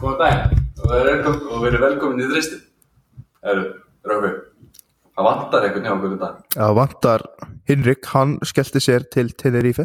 Góðan 0.00 0.16
daginn 0.20 0.52
og 1.50 1.58
verið 1.60 1.82
velkomin, 1.84 2.22
í 2.24 2.26
þristin. 2.30 2.60
Eru, 3.50 3.64
Rökvi, 4.08 4.30
það 5.16 5.24
vantar 5.26 5.64
eitthvað 5.66 5.82
njá 5.84 5.92
okkur 5.94 6.14
í 6.14 6.16
dag. 6.22 6.34
Það 6.54 6.72
vantar 6.78 7.20
Hinrik, 7.68 8.02
hann 8.14 8.32
skellti 8.48 8.80
sér 8.82 9.02
til 9.12 9.28
Tenerife 9.40 9.84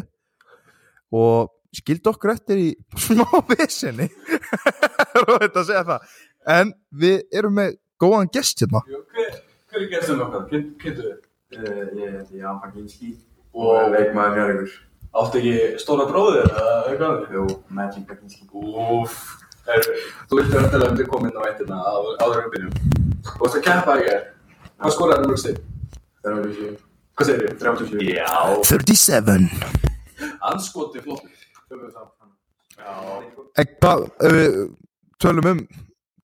og 1.16 1.40
skildi 1.76 2.08
okkur 2.10 2.30
eftir 2.32 2.56
í 2.62 2.68
smá 3.04 3.26
og 3.28 3.52
þetta 3.60 3.66
að 5.60 5.68
segja 5.68 5.84
það 5.90 6.00
en 6.56 6.68
við 7.02 7.18
erum 7.36 7.54
með 7.58 7.70
góðan 8.00 8.32
gest 8.32 8.56
hérna 8.64 8.80
Hver, 8.88 9.30
hver 9.70 9.80
er 9.84 9.88
gestum 9.92 10.24
okkar? 10.24 10.42
Kynntu 10.50 11.02
við? 11.04 11.16
Uh, 11.56 11.84
ég 12.00 12.08
heiti 12.16 12.34
Jan 12.40 12.58
Paginski 12.64 13.08
Og- 13.56 13.92
leikmaður 13.94 14.32
Njörgur. 14.40 14.70
Áttu 15.16 15.36
ekki 15.40 15.54
stóra 15.80 16.04
bróðir 16.10 16.44
eða 16.50 16.74
eitthvað? 16.90 17.14
Jú, 17.32 17.44
Magic 17.72 18.04
Paginski. 18.08 18.42
Úf, 18.52 19.12
þú 19.66 20.40
ert 20.40 20.50
verið 20.52 20.64
að 20.64 20.70
tala 20.74 20.90
um 20.90 20.98
þig 21.00 21.10
komin 21.12 21.36
á 21.36 21.42
eittina 21.48 21.80
áður 22.22 22.42
við 22.42 22.50
byrjum. 22.54 22.74
Þú 23.26 23.38
varst 23.42 23.58
að 23.60 23.66
keppa 23.66 23.96
ekki 23.96 24.12
er. 24.14 24.22
Hvað 24.76 24.94
skoraði 24.96 25.22
það 25.22 25.30
mjög 25.32 25.42
stig? 25.42 25.60
37. 26.26 26.76
Hvað 27.16 27.30
segir 27.30 27.46
þið? 27.46 27.58
37. 27.64 28.08
Já, 28.16 28.30
37 28.70 29.86
anskoti 30.52 31.02
flottur. 31.04 31.30
Tökum 31.68 31.86
við 31.86 31.94
það. 31.96 32.08
Já, 32.76 32.92
En 33.56 33.68
hvað, 33.80 34.02
ef 34.20 34.34
við 34.36 34.56
tölum 35.22 35.48
um 35.50 35.60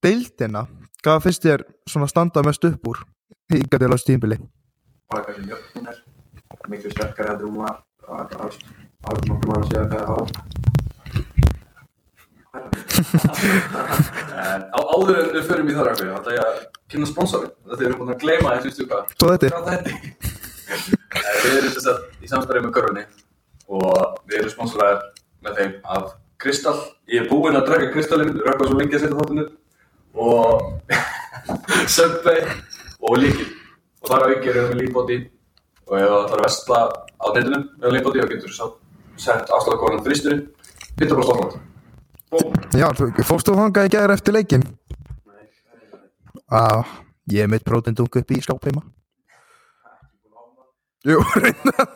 deildina, 0.05 0.67
hvað 1.03 1.23
finnst 1.27 1.47
þér 1.47 1.65
svona 1.89 2.09
standa 2.11 2.43
mest 2.45 2.67
upp 2.69 2.91
úr 2.93 3.01
hingað 3.53 3.85
til 3.85 3.93
á 3.93 3.99
stímbili? 4.01 4.39
Bara 5.11 5.25
kannski 5.29 5.49
jöfnum 5.49 5.89
er. 5.89 6.03
Miklu 6.69 6.93
sterkari 6.93 7.33
að 7.33 7.41
drúma. 7.43 7.73
Alveg 8.09 9.27
nokkuð 9.29 9.49
maður 9.49 9.65
að 9.65 9.71
segja 9.73 9.87
það 9.93 10.05
á. 10.13 10.19
En 10.69 10.72
á, 14.77 14.77
áður 14.77 15.17
en 15.23 15.31
við 15.33 15.47
förum 15.49 15.71
í 15.73 15.75
rækvi, 15.77 16.05
þá 16.05 16.17
ætla 16.19 16.33
ég 16.37 16.43
að 16.45 16.57
kynna 16.93 17.07
sponsorinn. 17.09 17.55
Þetta 17.71 17.85
erum 17.87 18.01
búin 18.03 18.13
að 18.13 18.21
gleyma 18.21 18.51
þessu 18.67 18.85
er? 18.93 19.09
Eh, 20.69 20.83
Við 21.45 21.55
erum 21.57 21.73
þess 21.73 21.89
að 21.93 21.99
í 22.21 22.29
samstæði 22.29 22.61
með 22.67 22.75
körfunni 22.77 23.05
og 23.73 24.21
við 24.29 24.37
erum 24.43 24.53
sponsoraðir 24.53 25.01
með 25.47 25.53
þeim 25.63 25.73
af 25.97 26.05
Kristall. 26.45 26.81
Ég 27.09 27.25
er 27.25 27.31
búinn 27.33 27.57
að 27.57 27.65
drekka 27.71 27.89
Kristallinn, 27.97 28.37
rökvað 28.45 28.69
svo 28.69 28.77
lengi 28.83 28.97
að 28.99 29.03
setja 29.07 29.17
þáttinu 29.23 29.45
og 30.29 30.53
Subway 31.97 32.41
og 33.01 33.17
Líkil. 33.23 33.49
Og 34.03 34.07
þar 34.13 34.27
á 34.29 34.33
ekki 34.37 34.53
erum 34.53 34.69
við 34.75 34.79
Lífbóti 34.83 35.17
og 35.89 35.95
ef 35.97 36.05
það 36.05 36.29
þarf 36.29 36.37
að 36.37 36.45
vestla 36.51 36.79
á 36.93 37.27
netinu 37.33 37.65
með 37.81 37.89
Lífbóti 37.97 38.21
þá 38.21 38.29
getur 38.37 38.53
þú 38.61 38.69
sett 39.23 39.47
afslagkóðan 39.57 40.05
þrýsturinn 40.05 40.45
15% 41.01 41.33
afslátt. 41.33 41.72
Já, 42.73 42.89
þú- 42.97 43.13
fórstu 43.29 43.53
þangað 43.57 43.89
í 43.89 43.93
gæðar 43.93 44.15
eftir 44.17 44.33
leikin? 44.37 44.65
Á, 46.49 46.81
ég 47.33 47.45
er 47.45 47.49
meitt 47.53 47.65
prótendung 47.65 48.09
upp 48.09 48.31
í 48.33 48.41
skáp 48.45 48.65
heima 48.69 48.83
Jú, 51.05 51.19
reynda 51.43 51.83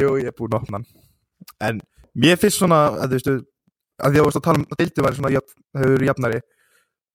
Jú, 0.00 0.14
ég 0.18 0.28
er 0.30 0.34
búinn 0.36 0.54
að 0.54 0.62
opna 0.64 0.80
hann. 0.80 0.86
En 1.62 1.80
mér 2.18 2.38
finnst 2.40 2.58
svona 2.60 2.78
að 3.04 3.12
þú 3.12 3.16
veistu 3.16 3.34
að 4.00 4.08
því 4.08 4.08
að 4.08 4.20
þú 4.20 4.26
veist 4.26 4.40
að 4.40 4.44
tala 4.46 4.60
um 4.60 4.66
að 4.66 4.80
deildi 4.80 5.04
væri 5.06 5.18
svona 5.18 5.32
jöfn, 5.34 5.54
hefur 5.78 5.92
verið 5.94 6.08
jafnari. 6.10 6.40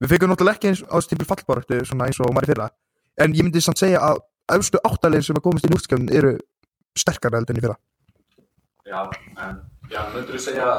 Við 0.03 0.11
fengum 0.11 0.31
náttúrulega 0.31 0.57
ekki 0.59 0.69
eins 0.71 0.81
á 0.85 0.95
þessu 0.95 1.11
tímpil 1.11 1.29
fallbaröktu 1.29 1.79
svona 1.89 2.07
eins 2.09 2.19
og 2.21 2.33
maður 2.35 2.47
í 2.47 2.51
fyrra. 2.53 2.67
En 3.23 3.35
ég 3.35 3.47
myndi 3.47 3.63
samt 3.63 3.81
segja 3.81 3.99
að 4.09 4.21
efstu 4.55 4.81
áttalegin 4.87 5.25
sem 5.27 5.39
að 5.39 5.45
komast 5.47 5.67
í 5.67 5.71
núrskjöfn 5.71 6.07
eru 6.19 6.33
sterkara 6.99 7.39
heldur 7.41 7.55
en 7.55 7.61
í 7.61 7.65
fyrra. 7.65 7.77
Já, 8.85 9.01
en 9.47 9.55
já, 9.91 10.01
myndur 10.13 10.37
þú 10.37 10.41
segja 10.45 10.69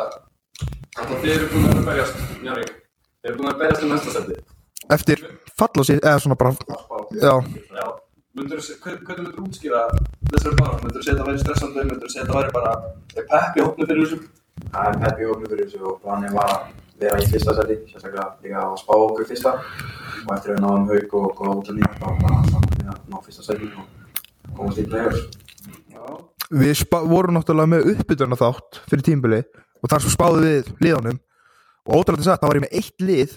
að 0.97 1.13
þið 1.23 1.31
eru 1.35 1.51
búin 1.53 1.69
að 1.71 1.85
berjast, 1.91 2.25
Jarvík, 2.47 2.73
þið 3.21 3.31
eru 3.31 3.39
búin 3.41 3.51
að 3.53 3.61
berjast 3.63 3.85
um 3.87 3.95
næsta 3.95 4.17
seti. 4.17 4.41
Eftir 4.97 5.23
falla 5.59 5.87
sér, 5.87 6.03
eða 6.03 6.23
svona 6.23 6.39
bara 6.39 6.55
Já, 7.17 7.35
Já, 7.77 7.87
myndur 8.37 8.63
þú, 8.63 8.79
hvernig 8.85 9.23
myndur 9.23 9.37
þú 9.37 9.47
útskýra 9.49 9.85
þessari 10.33 10.59
bara, 10.63 10.81
myndur 10.83 10.99
þú 11.01 11.07
segja 11.07 11.17
að 11.17 11.23
það 11.23 11.31
væri 11.31 11.45
stressandi, 11.45 11.87
myndur 11.91 12.09
þú 12.09 12.15
segja 12.15 12.27
að 12.27 12.33
það 12.33 12.41
væri 12.41 12.57
bara, 12.59 12.75
er 13.17 13.31
peppi 13.33 13.65
hópnu 13.67 13.89
fyrir 13.91 14.05
þessu? 14.07 14.21
Það 14.73 14.89
er 14.91 14.99
peppi 15.03 15.31
ofnum 15.31 15.51
fyrir 15.51 15.67
þessu 15.67 15.89
og 15.91 15.97
planið 16.03 16.37
var 16.37 16.53
að 16.53 16.69
vera 17.01 17.21
í 17.21 17.27
fyrsta 17.31 17.55
seti. 17.59 17.77
Sérstaklega 17.91 18.27
líka 18.45 18.63
að 18.63 18.79
spá 18.83 18.93
okkur 18.97 19.29
fyrsta. 19.29 19.53
Og 20.27 20.31
eftir 20.37 20.53
að 20.53 20.57
við 20.57 20.63
náðum 20.65 20.89
haug 20.93 21.17
og 21.21 21.35
góða 21.41 21.57
útlunni 21.61 21.91
þá 21.97 22.07
var 22.07 22.17
bara 22.23 22.39
saman 22.53 22.95
að 22.95 23.03
ná 23.13 23.19
fyrsta 23.27 23.47
seti 23.47 23.69
og 23.77 24.57
komast 24.57 24.81
í 24.81 24.87
play-offs. 24.89 25.27
Við 26.47 26.85
vorum 27.11 27.35
náttúrulega 27.35 27.73
með 27.73 27.89
uppbytuna 27.95 28.39
þátt 28.39 28.81
fyrir 28.87 29.05
tímbili 29.07 29.41
og 29.83 29.91
þar 29.91 30.05
spáðum 30.07 30.45
við 30.47 30.69
liðanum 30.85 31.19
og 31.87 31.97
ótrúlega 31.99 32.23
þess 32.23 32.33
að 32.37 32.41
það 32.43 32.51
var 32.51 32.59
ég 32.59 32.65
með 32.65 32.77
eitt 32.79 33.05
lið 33.09 33.35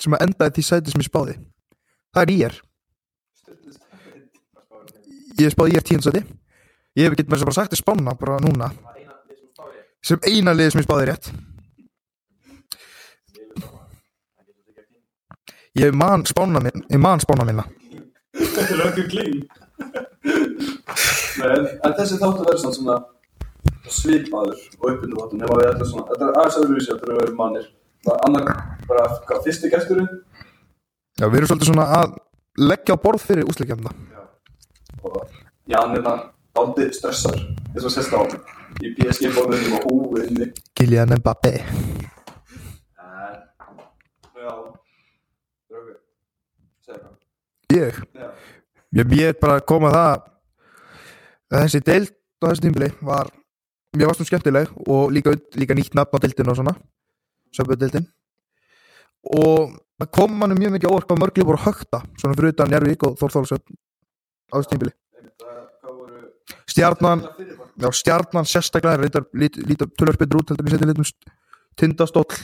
sem 0.00 0.16
að 0.16 0.24
endaði 0.26 0.54
því 0.56 0.64
sæti 0.68 0.92
sem 0.92 1.00
ég 1.00 1.08
spáði. 1.08 1.36
Það 2.12 2.22
er 2.24 2.34
ég 2.34 2.58
ég 5.40 5.54
spáði 5.54 5.74
ég 5.74 5.80
er 5.80 5.88
tíundsæti 5.88 6.22
ég 6.94 7.08
hef 7.08 7.16
ekki 7.16 7.24
með 7.24 7.32
þess 7.32 7.44
að 7.44 7.48
bara 7.48 7.58
sagt 7.58 7.72
þér 7.74 7.82
spána 7.82 8.16
bara 8.20 8.42
núna. 8.44 8.70
Sem 10.04 10.20
eina 10.28 10.52
lið 10.52 10.74
sem 10.74 10.82
ég 10.82 10.88
spáði 10.88 11.08
rétt. 11.08 11.32
Ég 15.80 15.96
man 15.96 16.28
spána 16.28 16.60
minn 16.62 16.84
ég 16.92 17.00
man 17.00 17.24
spána 17.24 17.48
minna 17.48 17.64
Þetta 18.34 18.62
er 18.74 18.80
okkur 18.88 19.06
klín. 19.10 19.44
En, 21.42 21.66
en 21.84 21.96
þessi 21.98 22.20
þáttu 22.20 22.46
verður 22.46 22.76
svona 22.78 22.98
svipaður 23.90 24.60
og 24.80 24.86
uppbyrnu 24.90 25.18
þáttu, 25.20 25.40
nema 25.40 25.58
við 25.58 25.70
þetta 25.70 25.88
svona, 25.90 26.06
þetta 26.12 26.28
er 26.28 26.38
aðeins 26.40 26.60
öðruvísi, 26.60 26.90
þetta 26.92 27.06
er 27.08 27.14
að 27.14 27.20
vera 27.22 27.36
mannir. 27.40 27.66
Það 28.04 28.14
er 28.14 28.24
annar, 28.28 28.62
bara, 28.88 29.04
hvað, 29.28 29.42
fyrsti 29.46 29.70
gesturinn? 29.72 30.08
já 31.20 31.28
við 31.30 31.38
erum 31.38 31.50
svolítið 31.50 31.70
svona 31.70 31.86
að 31.94 32.14
leggja 32.58 32.96
á 32.98 33.02
borð 33.02 33.22
fyrir 33.22 33.50
úsleikjafna 33.50 33.92
og 35.04 35.20
Jan 35.70 35.94
er 35.94 36.02
það 36.04 36.24
aldrei 36.60 36.88
stressar 36.94 37.36
eins 37.38 37.86
og 37.86 37.92
sérst 37.94 38.14
á 38.14 38.18
hann 38.18 38.34
í 38.82 38.90
PSG 38.98 39.30
bóðunum 39.34 39.76
og 39.78 39.86
húinni 39.86 40.50
Kylian 40.74 41.14
Mbappé. 41.20 41.54
Já 44.34 44.52
ég? 47.74 48.02
Já. 48.14 48.28
Ég, 48.94 49.14
er 49.22 49.38
bara 49.40 49.58
að 49.58 49.66
koma 49.70 49.90
að 49.90 49.96
það 49.98 50.10
að 50.10 50.26
þessi 51.62 51.80
deild 51.86 52.10
á 52.42 52.44
þessu 52.50 52.64
tímbili 52.66 52.90
var 53.04 53.30
mér 53.94 54.10
varst 54.10 54.24
um 54.24 54.28
skemmtileg 54.28 54.72
og 54.90 55.12
líka, 55.14 55.34
líka 55.54 55.76
nýtt 55.76 55.94
nafn 55.94 56.18
á 56.18 56.22
deildinu 56.24 56.52
og 56.52 56.58
svona 56.58 56.74
söpödeildin 57.54 58.08
og 59.38 59.76
það 60.00 60.12
kom 60.18 60.36
manum 60.40 60.58
mjög 60.58 60.76
mikið 60.76 60.90
óvart 60.90 61.08
hvað 61.08 61.22
mörgli 61.22 61.46
voru 61.46 61.64
högta 61.64 62.02
svona 62.18 62.36
fyrir 62.36 62.54
utan 62.54 62.72
Njárvík 62.72 63.06
og 63.06 63.18
Þór 63.20 63.36
Þórsöp 63.36 63.64
á 64.50 64.54
þessu 64.58 64.72
tímbili 64.74 64.94
Stjarnan, 66.68 67.22
já 67.80 67.88
stjarnan 67.92 68.44
sérstaklega 68.48 68.98
lítar 69.00 69.88
tölvöld 69.96 70.18
betur 70.18 70.40
út 70.40 70.50
heldur 70.50 70.66
en 70.66 70.72
setja 70.74 70.88
litum 70.90 71.06
tindastóll. 71.78 72.36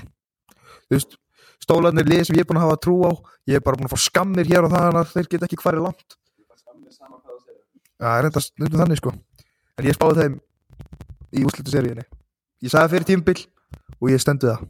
Þú 0.88 0.94
veist 0.94 1.16
stólarnir 1.60 2.08
lið 2.08 2.24
sem 2.28 2.38
ég 2.38 2.44
er 2.44 2.48
búin 2.48 2.60
að 2.60 2.68
hafa 2.68 2.80
trú 2.84 2.96
á 3.04 3.10
ég 3.50 3.58
er 3.58 3.64
bara 3.64 3.78
búin 3.78 3.88
að 3.88 3.94
fá 3.94 4.04
skammir 4.06 4.48
hér 4.48 4.66
og 4.66 4.72
það 4.74 5.00
að 5.00 5.12
þeir 5.14 5.30
get 5.34 5.46
ekki 5.46 5.60
hverju 5.60 5.84
langt 5.84 6.16
Það 6.16 6.54
er 6.54 6.62
skammið 6.62 6.92
sama 6.96 7.16
hvað 7.20 7.36
það 8.00 8.16
er 8.16 8.24
reynda 8.26 8.42
stundum 8.44 8.80
þannig 8.82 9.00
sko. 9.00 9.12
En 9.78 9.88
ég 9.88 9.96
spáði 9.96 10.24
þeim 10.24 10.36
í 11.36 11.44
úrslutu 11.46 11.72
seríunni 11.72 12.04
Ég 12.60 12.72
sagði 12.72 12.92
fyrir 12.94 13.08
tímbil 13.08 13.38
og 14.00 14.10
ég 14.12 14.20
stendu 14.20 14.50
það. 14.50 14.66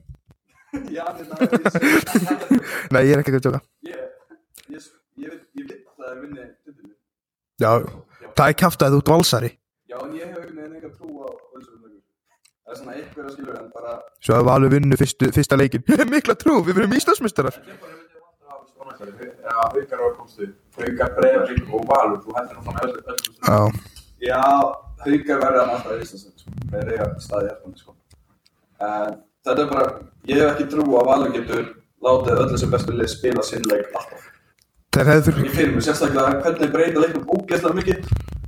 Já 0.97 1.05
Nei, 2.95 3.03
ég 3.09 3.15
er 3.17 3.23
ekki 3.23 3.35
að 3.39 3.47
tjóka 3.47 3.61
ég 3.87 3.97
ég 4.71 4.85
ég 5.19 5.33
ég 5.59 5.65
veit 5.67 5.81
að 5.81 5.97
það 5.99 6.11
er 6.11 6.21
vinni 6.23 6.45
Já, 7.61 7.73
það 8.39 8.47
er 8.47 8.55
kæft 8.63 8.85
að 8.87 8.95
þú 8.95 9.01
ert 9.03 9.11
valsari. 9.13 9.51
Já 9.91 9.97
en 10.01 10.13
ég 10.17 10.31
hef 10.31 10.45
veginn 10.47 10.77
eitthvað 10.79 10.95
trú 10.97 11.11
á 11.21 11.29
það 11.51 12.71
er 12.71 12.79
svona 12.79 12.95
eitthvað 12.95 13.27
að 13.27 13.33
skilja 13.35 13.57
en 13.59 13.73
bara 13.75 13.97
Svo 14.23 14.37
að 14.39 14.47
Valur 14.47 14.73
vinnu 14.73 15.01
fyrstu, 15.01 15.33
fyrsta 15.35 15.59
leikin 15.59 15.85
mikla 16.15 16.39
trú, 16.39 16.61
við 16.63 16.79
verðum 16.79 16.95
íslandsmeistarar. 17.01 17.59
Já, 17.59 18.00
haukar 19.01 19.99
var 20.05 20.15
komstu. 20.19 20.51
Haukar, 20.77 21.15
Breiðablík 21.17 21.75
og 21.75 21.89
Valur. 21.89 22.21
Þú 22.25 22.37
heldur 22.37 22.61
náttúrulega 22.61 22.87
öllu 22.87 23.01
öllu 23.15 23.35
stöðum. 23.35 23.81
Já, 24.21 24.45
haukar 25.05 25.43
verða 25.45 25.65
hann 25.65 25.75
alltaf 25.77 25.93
í 25.93 26.01
Íslandsveit. 26.05 26.47
Þeir 26.71 26.95
eiga 26.95 27.11
staði 27.25 27.51
hjartandi, 27.51 27.83
sko. 27.85 27.97
En 28.81 29.21
þetta 29.45 29.65
er 29.65 29.71
bara, 29.75 29.87
ég 30.29 30.43
hef 30.43 30.51
ekki 30.55 30.69
trú 30.75 30.89
að 31.01 31.09
Valur 31.11 31.33
getur 31.37 31.65
látið 32.05 32.43
öllu 32.45 32.59
sem 32.61 32.71
bestu 32.73 32.97
lið 32.97 33.11
spila 33.13 33.43
sinn 33.45 33.67
leik 33.69 33.89
alltaf. 33.93 34.27
hefðu 34.97 35.37
Ég 35.45 35.55
fyrir 35.55 35.73
mig 35.75 35.85
sérstaklega 35.87 36.41
hvernig 36.43 36.73
breyta 36.73 37.03
leiknum 37.05 37.29
ógeðslega 37.31 37.77
mikið 37.77 37.99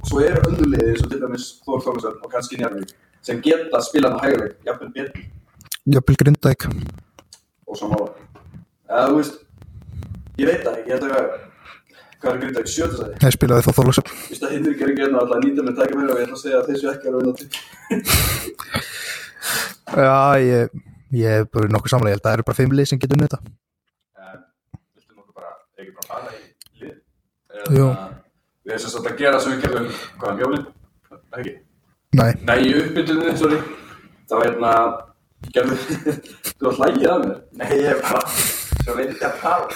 og 0.03 0.09
svo 0.11 0.25
eru 0.25 0.43
önnur 0.49 0.73
liðið 0.73 1.05
og 1.05 1.13
til 1.13 1.21
dæmis 1.23 1.47
Þór 1.67 1.85
Þórsson 1.85 2.19
og 2.19 2.33
kannski 2.33 2.59
Njarvík 2.59 2.95
sem 3.23 3.39
geta 3.45 3.81
spilað 3.85 4.19
á 4.19 4.23
hæguleik, 4.25 4.57
jafnvel 4.67 4.91
betur 4.97 5.23
Jöpil 5.93 6.19
Grindæk 6.19 6.67
og 7.67 7.79
svo 7.79 7.89
mála. 7.93 8.11
Ég 10.41 10.49
veit 10.49 10.63
það 10.65 10.77
ekki, 10.79 10.89
ég 10.89 10.95
held 10.97 11.05
að 11.05 11.11
hvað 12.23 12.31
er 12.33 12.39
Grindag, 12.43 12.69
sjötu 12.71 12.97
sæti? 13.01 13.17
Ég 13.27 13.35
spilaði 13.35 13.65
þá 13.67 13.73
Þorlóksöp 13.77 14.09
Ég 14.13 14.17
veist 14.31 14.45
að 14.47 14.53
Hinrik 14.55 14.81
er 14.85 14.93
ekki 14.93 15.05
enn 15.07 15.17
og 15.17 15.21
alltaf 15.25 15.43
nýta 15.43 15.61
með 15.67 15.75
tækifæri 15.81 16.09
og 16.09 16.21
ég 16.21 16.25
ætla 16.27 16.37
að 16.39 16.43
segja 16.43 16.59
að 16.61 16.69
þessu 16.71 16.87
ekki 16.93 17.07
er 17.11 17.13
að 17.13 17.21
vinna 17.21 17.35
til. 17.41 17.49
Já, 19.93 20.17
ég 20.41 20.63
ég 21.13 21.29
er 21.43 21.45
bara 21.53 21.69
nokkuð 21.75 21.93
samlega, 21.93 22.15
ég 22.15 22.17
held 22.17 22.25
að 22.25 22.29
það 22.31 22.37
eru 22.39 22.47
bara 22.49 22.59
fimm 22.63 22.73
lið 22.79 22.89
sem 22.89 23.03
getur 23.03 23.17
unnið 23.19 23.29
þetta 23.35 23.41
viltu 24.97 25.13
nokkuð 25.19 25.35
bara, 25.37 25.51
ekki 25.83 25.93
bara 25.99 26.09
fara 26.09 26.33
í 26.33 26.41
lið? 26.81 26.97
Jú. 27.77 27.87
Eða, 27.91 28.09
við 28.63 28.73
erum 28.73 28.85
sem 28.87 28.95
sagt 28.95 29.11
að 29.13 29.21
gera 29.21 29.43
sem 29.43 29.53
við 29.53 29.61
gerðum, 29.67 29.89
hvaðan 30.23 30.43
jólinn? 30.47 30.67
Ekki? 31.37 31.55
Nei, 32.17 32.31
Nei, 32.49 32.59
í 32.65 32.73
uppbytunni, 32.81 33.37
sorry. 33.41 33.61
Það 34.29 34.37
var 34.39 34.47
hérna, 34.49 34.73
gerðu, 35.53 35.77
þú 36.57 36.69
var 36.71 36.81
hlægið 36.81 37.09
af 37.13 37.25
mér. 37.27 37.39
Nei, 37.61 37.71
ég 37.77 37.89
er 37.93 38.01
svo 38.83 38.93
veit 38.99 39.23
að 39.23 39.35
tala. 39.41 39.67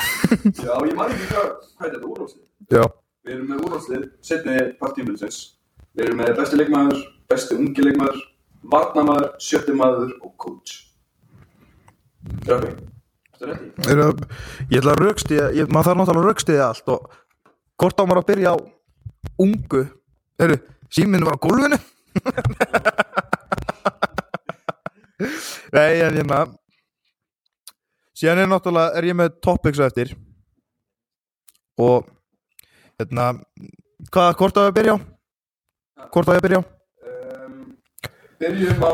Já, 0.52 0.72
ég 0.86 0.94
man 0.98 1.10
ekki 1.14 1.26
hvað, 1.32 1.48
hvað 1.76 1.86
er 1.88 1.92
þetta 1.96 2.08
úrváslið? 2.12 2.44
já, 2.76 2.84
Við 3.26 3.32
erum 3.34 3.48
með 3.50 3.58
úrváslið, 3.66 4.02
setni 4.22 4.56
partímilsins. 4.80 5.38
Við 5.96 6.02
erum 6.06 6.18
með 6.22 6.30
besti 6.38 6.56
leikmaður, 6.60 6.98
besti 7.30 7.52
ungi 7.58 7.82
leikmaður, 7.86 8.18
varnamaður, 8.74 9.28
sjötti 9.42 9.72
maður 9.76 10.10
og 10.20 10.32
coach. 10.42 10.70
Dröfi, 12.46 12.70
ég 13.42 14.78
ætla 14.80 14.92
að 14.94 15.00
raukstiða 15.02 15.46
ég, 15.54 15.64
maður 15.68 15.86
þarf 15.90 15.98
náttúrulega 16.00 16.22
að 16.22 16.28
raukstiða 16.30 16.64
allt 16.70 16.86
og 16.94 17.00
hvort 17.76 18.00
á 18.00 18.04
maður 18.08 18.20
að 18.22 18.28
byrja 18.30 18.48
á 18.54 18.56
ungu 19.44 19.82
eru, 20.40 20.56
síminu 20.88 21.28
var 21.28 21.36
á 21.36 21.44
gólfinu 21.44 21.78
nei, 25.76 25.92
en 26.00 26.16
hérna 26.16 26.38
síðan 28.16 28.42
er 28.44 28.50
náttúrulega 28.50 28.96
er 28.98 29.08
ég 29.10 29.18
með 29.18 29.34
topics 29.44 29.80
á 29.82 29.88
eftir 29.88 30.14
og 31.80 32.06
hérna 33.00 33.26
hvað, 34.10 34.30
hvort 34.40 34.60
að 34.62 34.70
byrja 34.78 34.96
á 34.96 34.98
hvort 36.12 36.32
að 36.32 36.42
byrja 36.48 36.62
á 36.62 36.64
Um, 37.06 37.76
byrjum 38.40 38.82
á 38.84 38.92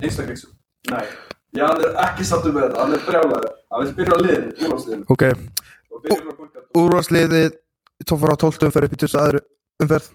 einstaklingsum. 0.00 0.52
Nei, 0.90 1.04
já, 1.58 1.64
hann 1.66 1.82
er 1.84 1.96
ekki 2.06 2.24
sattur 2.26 2.54
með 2.54 2.68
þetta, 2.68 2.80
hann 2.84 2.94
er 2.96 3.02
brjálæður. 3.06 3.48
Hann 3.72 3.82
vil 3.84 3.94
byrja 3.98 4.14
á 4.14 4.18
liðinu, 4.22 4.52
úrváslið. 4.66 5.02
ok, 5.14 5.24
punktum. 5.90 6.62
úrvarsliðið 6.78 7.56
tófar 8.06 8.34
á 8.34 8.36
12 8.38 8.68
umferð 8.68 8.88
upp 8.88 8.94
í 8.96 9.00
20 9.02 9.18
aðru 9.24 9.40
umferð 9.82 10.06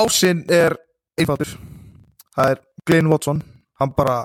ásinn 0.00 0.44
er 0.52 0.76
einfaldur 1.18 1.54
það 2.36 2.52
er 2.54 2.60
Glenn 2.86 3.10
Watson 3.10 3.40
hann 3.80 3.94
bara, 3.96 4.20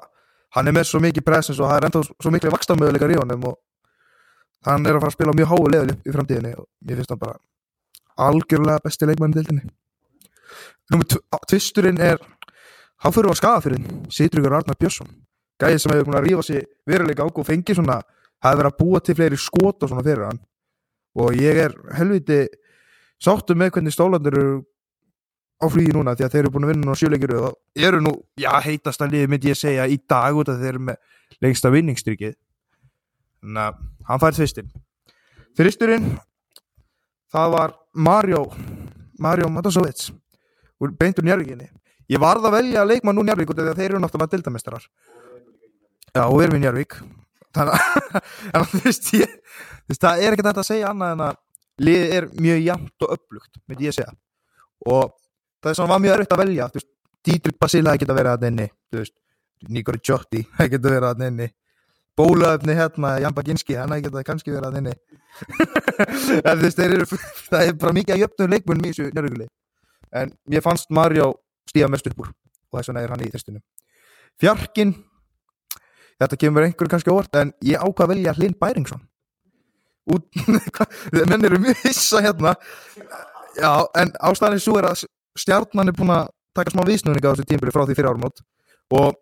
hann 0.55 0.67
er 0.71 0.75
með 0.75 0.87
svo 0.89 1.01
mikið 1.03 1.25
presens 1.27 1.59
og 1.59 1.69
það 1.69 1.77
er 1.81 1.87
ennþá 1.89 2.03
svo 2.09 2.31
miklu 2.33 2.51
vakstamöðuleikar 2.55 3.13
í 3.15 3.19
honum 3.19 3.47
og 3.51 3.57
hann 4.65 4.85
er 4.85 4.95
að 4.97 5.03
fara 5.03 5.11
að 5.11 5.17
spila 5.17 5.33
á 5.35 5.39
mjög 5.39 5.51
háu 5.51 5.65
leðli 5.73 5.95
í 6.05 6.13
framtíðinni 6.15 6.53
og 6.57 6.67
ég 6.89 6.99
finnst 6.99 7.11
hann 7.13 7.21
bara 7.21 7.37
algjörlega 8.29 8.83
besti 8.85 9.09
leikmann 9.09 9.35
í 9.35 9.43
tv- 10.89 11.21
á- 11.33 11.43
tvisturinn 11.49 11.99
er 11.99 12.17
hann 13.03 13.13
fyrir 13.13 13.31
á 13.33 13.35
skafafyrinn 13.35 14.05
Sitrugur 14.09 14.53
Arnar 14.53 14.77
Björnsson. 14.79 15.09
Gæði 15.59 15.79
sem 15.79 15.91
hefur 15.91 16.05
búin 16.09 16.19
að 16.19 16.27
rífa 16.27 16.43
sig 16.43 16.65
veruleika 16.87 17.23
ágóð 17.25 17.41
og 17.43 17.47
fengi 17.47 17.75
svona, 17.75 18.01
hafi 18.43 18.57
verið 18.59 18.71
að 18.71 18.77
búa 18.79 18.99
til 19.01 19.15
fleiri 19.15 19.37
skot 19.39 19.83
og 19.83 19.89
svona 19.89 20.03
fyrir 20.03 20.25
hann. 20.27 20.39
Og 21.15 21.33
ég 21.39 21.57
er 21.65 21.75
helviti 21.95 22.39
sáttu 23.23 23.55
með 23.55 23.71
hvernig 23.75 23.95
stólandur 23.95 24.35
eru 24.37 24.55
á 25.55 25.65
flugi 25.71 25.93
núna 25.95 26.15
því 26.15 26.25
að 26.25 26.33
þeir 26.33 26.41
eru 26.43 26.53
búin 26.53 26.67
að 26.67 26.71
vinna 26.73 26.89
nú 26.89 26.95
sjöleikir 26.99 27.33
og 27.39 27.85
eru 27.87 28.01
nú, 28.03 28.13
já, 28.39 28.51
heitasta 28.65 29.07
liði 29.07 29.29
myndi 29.31 29.51
ég 29.51 29.59
segja 29.59 29.87
í 29.87 29.97
dag 30.09 30.35
út 30.35 30.51
af 30.51 30.59
þeir 30.59 30.73
eru 30.73 30.83
með 30.89 31.39
lengsta 31.43 31.71
vinningstrykið 31.73 32.35
þannig 32.35 33.63
að 33.63 33.79
hann 34.09 34.23
fær 34.23 34.37
þvistinn 34.39 34.71
fyrsturinn 35.55 36.11
það 37.31 37.55
var 37.55 37.75
Mario 37.93 38.43
Mario 39.19 39.49
Matasovits 39.51 40.11
úr 40.83 40.95
beint 40.99 41.19
úr 41.21 41.29
Njárvíkinni 41.29 41.69
ég 42.11 42.21
varð 42.21 42.49
að 42.49 42.59
velja 42.59 42.87
leikmann 42.87 43.19
úr 43.21 43.29
Njárvík 43.29 43.53
út 43.53 43.59
af 43.61 43.67
því 43.67 43.75
að 43.75 43.81
þeir 43.81 43.91
eru 43.93 44.03
náttúrulega 44.03 44.35
dildamestrar 44.35 44.89
já, 46.11 46.23
og 46.25 46.35
við 46.35 46.47
erum 46.49 46.59
í 46.59 46.63
Njárvík 46.65 46.99
þannig 47.55 47.79
að 47.79 48.21
en 48.53 48.69
þú 48.71 48.83
veist, 48.83 49.09
ég, 49.15 49.35
það 49.95 50.23
er 50.23 50.35
ekki 50.35 50.47
þetta 50.47 50.63
að 50.63 50.69
segja 50.69 50.91
annað 50.91 51.15
en 51.15 51.25
að 51.29 51.41
liðið 51.85 52.15
er 52.17 52.27
mjög 52.39 52.61
jafnt 52.63 53.05
og 53.05 53.15
upplugt 53.17 53.61
myndi 53.67 53.89
ég 53.89 53.95
segja. 53.95 54.13
Og 54.85 55.13
það 55.65 55.91
var 55.91 56.01
mjög 56.03 56.15
erfitt 56.15 56.35
að 56.35 56.41
velja 56.43 56.69
veist, 56.73 56.89
Dietrich 57.25 57.59
Basila 57.59 57.95
geta 57.97 58.17
verið 58.17 58.33
að 58.33 58.41
veist, 58.93 59.15
Nikori 59.69 60.01
Giotti 60.03 60.43
geta 60.73 60.89
verið 60.89 61.09
að 61.09 61.25
inni 61.29 61.49
bólaöfni 62.15 62.75
hérna, 62.77 63.17
Jan 63.19 63.35
Baginski, 63.35 63.75
hann 63.75 63.95
geta 64.01 64.23
kannski 64.23 64.53
verið 64.53 64.69
að 64.69 64.77
eru 66.85 67.07
það 67.49 67.61
er 67.61 67.73
bara 67.79 67.95
mikið 67.97 68.15
að 68.15 68.21
jöfnum 68.23 68.53
leikmunum 68.53 68.85
í 68.85 68.93
þessu 68.93 69.09
njörguli 69.11 69.49
en 70.15 70.31
mér 70.47 70.63
fannst 70.63 70.93
Mario 70.95 71.33
stíða 71.67 71.89
mest 71.91 72.07
upp 72.07 72.21
úr 72.23 72.29
og 72.31 72.79
þess 72.79 72.91
vegna 72.91 73.03
er 73.03 73.11
hann 73.11 73.25
í 73.25 73.31
þestunum 73.33 73.63
Fjarkin 74.39 74.93
þetta 76.19 76.39
kemur 76.39 76.65
einhverju 76.65 76.91
kannski 76.91 77.11
óvart 77.11 77.37
en 77.39 77.51
ég 77.65 77.79
ákvað 77.79 78.05
að 78.05 78.11
velja 78.13 78.33
Hlinn 78.37 78.57
Bæringsson. 78.59 79.03
Út, 80.11 80.25
menn 81.15 81.47
eru 81.47 81.59
mjög 81.61 81.81
hissa 81.87 82.21
hérna. 82.21 82.53
Já, 83.55 83.87
en 83.97 84.11
ástæðan 84.19 84.57
er 84.57 84.63
svo 84.63 84.75
er 84.79 84.89
að 84.91 85.05
stjarnan 85.39 85.91
er 85.91 85.97
búin 85.97 86.13
að 86.15 86.31
taka 86.55 86.71
smá 86.71 86.85
vísnúninga 86.87 87.31
á 87.31 87.33
þessu 87.35 87.49
tímbili 87.49 87.73
frá 87.75 87.85
því 87.85 87.97
fyrir 87.97 88.11
árumót 88.13 88.41
og 88.95 89.19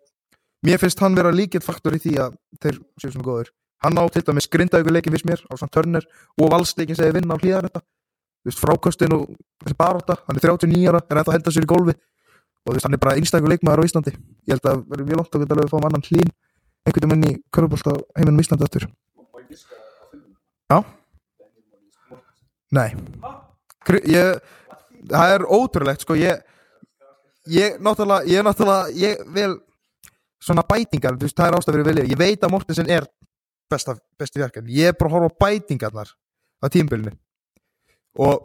mér 0.64 0.80
finnst 0.80 1.02
hann 1.02 1.16
vera 1.18 1.34
líkitt 1.34 1.66
faktor 1.66 1.96
í 1.96 2.02
því 2.02 2.16
að 2.24 2.38
þeir 2.62 2.80
séu 3.02 3.10
svona 3.10 3.28
góður 3.28 3.52
hann 3.84 4.00
á 4.00 4.04
til 4.08 4.24
dæmis 4.24 4.48
grindaðugur 4.48 4.96
leikin 4.96 5.12
fyrst 5.14 5.28
mér 5.28 5.42
á 5.50 5.54
samt 5.60 5.74
törnir 5.74 6.06
og 6.40 6.50
valsleikin 6.52 6.96
segi 6.96 7.12
vinna 7.12 7.36
á 7.36 7.40
hlýðar 7.40 7.68
þetta. 7.68 7.84
Þú 8.44 8.50
veist, 8.50 8.60
frákostin 8.60 9.14
og 9.16 9.22
þessi 9.64 9.76
baróta 9.80 10.16
hann 10.24 10.38
er 10.38 10.44
39 10.44 10.88
ára, 10.88 11.00
er 11.04 11.20
ennþá 11.20 11.32
að 11.32 11.36
henda 11.38 11.54
sér 11.54 11.66
í 11.66 11.70
gólfi 11.70 11.94
og 11.94 12.70
þú 12.70 12.76
veist, 12.76 12.86
hann 12.86 12.96
er 12.96 13.02
bara 13.04 13.16
einstækur 13.20 13.52
leikmaður 13.52 13.84
á 13.84 13.86
Íslandi. 13.88 14.12
Ég 14.48 14.56
held 14.56 14.68
að 14.70 14.82
verður 14.90 15.08
mjög 15.08 15.20
langt 15.20 15.36
að 15.36 15.44
geta 15.44 15.56
alveg 15.56 15.68
að 15.68 15.72
fá 15.72 15.88
annan 15.88 16.06
hlýn 16.08 16.34
einhvern 16.84 17.14
veginn 17.14 17.28
í 17.28 17.34
körfubólta 17.52 17.96
heiminum 18.18 18.44
Íslandi 18.44 18.68
fimmuna? 18.72 18.92
Já. 20.72 20.78
Nei. 22.74 22.88
Ég, 24.08 24.40
Það 25.10 25.34
er 25.36 25.44
ótrúlegt 25.56 26.04
sko 26.04 26.16
Ég, 26.18 26.40
ég 27.50 27.78
náttúrulega 27.82 28.28
Ég 28.30 28.46
náttúrulega, 28.46 28.90
ég 28.98 29.22
vil 29.34 29.56
Svona 30.44 30.64
bætingar, 30.68 31.16
þú 31.16 31.24
veist, 31.24 31.36
það 31.38 31.46
er 31.46 31.56
ástæð 31.58 31.76
fyrir 31.76 31.88
vilja 31.88 32.06
Ég 32.10 32.20
veit 32.20 32.44
að 32.44 32.52
Mortensen 32.52 32.90
er 32.92 33.06
besta, 33.72 33.96
besti 34.20 34.42
verkan 34.42 34.68
Ég 34.68 34.92
er 34.92 34.98
bara 34.98 35.10
að 35.10 35.16
horfa 35.18 35.46
bætingarnar 35.46 36.12
Á 36.60 36.66
tímbilinu 36.72 37.14
Og 38.20 38.44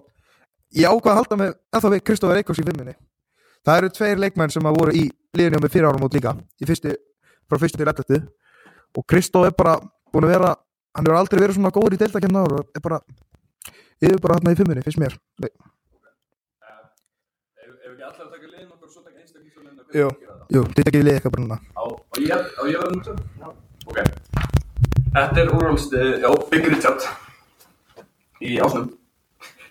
ég 0.76 0.88
ákvað 0.88 1.12
að 1.12 1.20
halda 1.20 1.40
með 1.42 1.54
ennþá 1.76 1.94
við 1.96 2.04
Kristoffer 2.08 2.42
Eikos 2.42 2.62
í 2.62 2.66
filminni 2.68 2.96
Það 3.68 3.82
eru 3.82 3.92
tveir 3.98 4.24
leikmenn 4.24 4.54
sem 4.54 4.66
að 4.66 4.80
voru 4.80 4.96
í 4.96 5.04
liðinu 5.36 5.60
með 5.60 5.74
fyrir 5.76 5.90
árum 5.90 6.08
út 6.08 6.16
líka 6.16 6.34
Í 6.60 6.70
fyrstu, 6.70 6.96
frá 7.50 7.60
fyrstu 7.60 7.82
til 7.82 7.92
eftirtu 7.92 8.22
Og 8.98 9.06
Kristof 9.06 9.50
er 9.50 9.56
bara 9.60 9.76
búin 10.14 10.30
að 10.30 10.38
vera 10.38 10.56
Hann 10.96 11.06
hefur 11.06 11.20
aldrei 11.20 11.42
verið 11.44 11.60
svona 11.60 11.74
góður 11.74 11.96
í 11.96 12.00
deildakefna 12.02 12.46
og 12.48 12.72
er 12.76 12.82
bara 12.84 12.98
yfir 14.02 14.22
bara 14.24 14.40
hérna 14.40 14.56
í 14.56 14.58
fimmunni, 14.58 14.86
finnst 14.86 15.02
mér 15.02 15.16
allar 18.10 18.26
að 18.26 18.34
taka 18.36 18.52
liðin 18.52 18.72
okkur 18.74 18.88
og 18.88 18.94
svo 18.94 19.02
taka 19.06 19.20
einstaklingsum 19.24 19.60
Jú. 20.00 20.08
Jú, 20.54 20.62
þetta 20.76 20.90
ekki 20.92 21.02
liðið 21.04 21.16
eitthvað 21.18 21.36
bara 21.36 21.46
núna 21.46 21.58
Á, 21.74 21.84
á 21.86 22.16
ég, 22.20 22.52
ég 22.70 22.82
verður 22.84 22.96
núttu? 22.98 23.16
Já. 23.40 23.48
Ok. 23.90 24.00
Þetta 25.10 25.42
er 25.42 25.54
úrvalstið, 25.58 26.10
já, 26.22 26.30
Big 26.52 26.68
Richard 26.70 27.08
í 28.46 28.58
ásnum. 28.64 28.92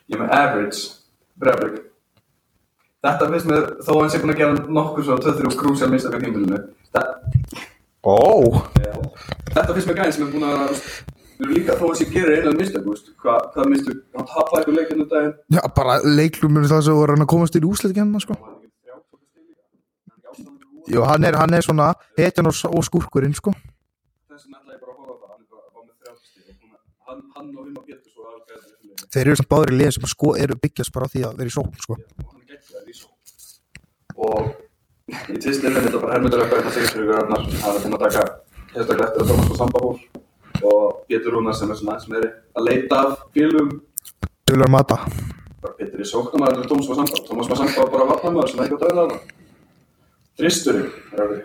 Ég 0.09 0.17
er 0.17 0.23
með 0.25 0.33
Average, 0.35 0.81
Breiðablík. 1.39 1.85
Þetta 3.07 3.29
finnst 3.31 3.49
mér, 3.49 3.69
þó 3.87 3.93
að 3.95 4.01
hann 4.03 4.11
sé 4.13 4.21
búin 4.23 4.33
að 4.35 4.41
gera 4.41 4.73
nokkur 4.79 5.07
svona 5.07 5.23
2-3 5.23 5.59
krúsjál 5.61 5.91
mistakar 5.93 6.25
tímbilinu. 6.25 6.59
Ó 8.09 8.17
Þetta 9.55 9.75
finnst 9.77 9.89
mér 9.91 10.01
gæðin 10.01 10.17
sem 10.17 10.27
er 10.27 10.33
búin 10.35 10.49
að, 10.49 10.83
erum 11.45 11.55
líka, 11.55 11.77
þó 11.79 11.87
að 11.89 11.97
sé 11.99 12.07
gerir 12.13 12.45
þú 12.85 12.93
veist, 12.93 13.11
hvað, 13.23 13.41
hvað 13.55 13.69
mistak, 13.73 13.99
hann 14.17 14.29
tapaði 14.29 14.59
eitthvað 14.59 14.79
leikinu 14.79 15.05
daginn. 15.13 15.35
Já, 15.55 15.61
bara 15.77 15.95
leiklumur 16.05 16.69
það 16.71 16.85
sem 16.87 16.99
voru 16.99 17.15
hann 17.15 17.25
að 17.25 17.33
komast 17.33 17.59
úslit 17.69 17.97
hérna, 17.99 18.19
sko 18.23 18.35
er. 18.35 18.41
Jú, 20.89 21.01
hann 21.05 21.25
er, 21.29 21.35
hann 21.39 21.55
er 21.55 21.63
svona 21.67 21.87
hetjan 22.19 22.49
og, 22.51 22.55
og 22.73 22.83
skúrkurinn, 22.87 23.37
sko 23.39 23.51
Þess 23.55 24.45
vegna 24.47 24.59
ætla 24.63 24.73
ég 24.75 24.81
bara 24.83 24.93
að 24.93 24.99
horfa 24.99 25.15
á 25.15 25.19
það, 25.19 25.31
hann 25.35 25.43
er 25.45 25.49
bara 25.75 25.85
með 25.85 25.97
30 26.09 26.19
stíð. 26.29 26.47
Hann, 27.09 27.21
hann 27.37 27.49
og 27.53 27.63
Hilmar 27.67 27.85
Pétur 27.87 28.11
svo 28.13 28.23
alveg 28.33 28.45
gæði 28.49 28.61
þessu 28.65 28.75
leik. 28.89 29.05
Þeir 29.15 29.27
eru 29.27 29.37
samt 29.39 29.51
báður 29.53 29.73
í 29.75 29.79
liðin 29.79 29.97
sem 29.99 30.09
sko 30.15 30.29
eru 30.47 30.55
byggjast 30.65 30.93
bara 30.97 31.07
á 31.07 31.13
því 31.13 31.21
að 31.29 31.37
vera 31.43 31.51
í 31.53 31.57
sókn, 31.59 31.79
sko 31.85 31.95
og 31.99 32.01
hann 32.33 32.43
geggjaður 32.49 32.89
í 32.89 32.97
svo 32.99 33.09
og 34.19 34.43
í 35.31 35.39
tvistinu 35.39 35.79
þetta 35.79 35.99
bara 36.03 36.15
helmyndur 36.17 36.43
er 40.59 40.65
að 40.65 40.67
að 40.67 40.67
og 40.67 40.73
og 40.75 41.07
Pétur 41.09 41.33
Rúnar 41.33 41.55
sem 41.55 41.71
er 41.71 41.77
svona 41.77 41.93
aðeins 41.97 42.09
meiri 42.09 42.29
að 42.55 42.65
leita 42.69 42.95
af 42.97 43.13
félum 43.35 43.69
Dular 44.49 44.71
mata. 44.71 44.97
Pétur 45.79 46.01
í 46.01 46.07
sóknarmæður 46.09 46.65
og 46.65 46.71
og 46.79 46.97
Samba 46.97 47.17
Thomas 47.27 47.51
og 47.51 47.57
Samba 47.57 47.81
var 47.83 47.91
bara 47.93 48.09
vatnamæður 48.13 48.49
sem 48.49 48.61
eitthvað 48.61 48.83
döðlega 48.85 49.09
þarna 49.09 49.19
Þristurinn 50.39 50.91
er 51.13 51.21
að 51.23 51.29
við 51.33 51.43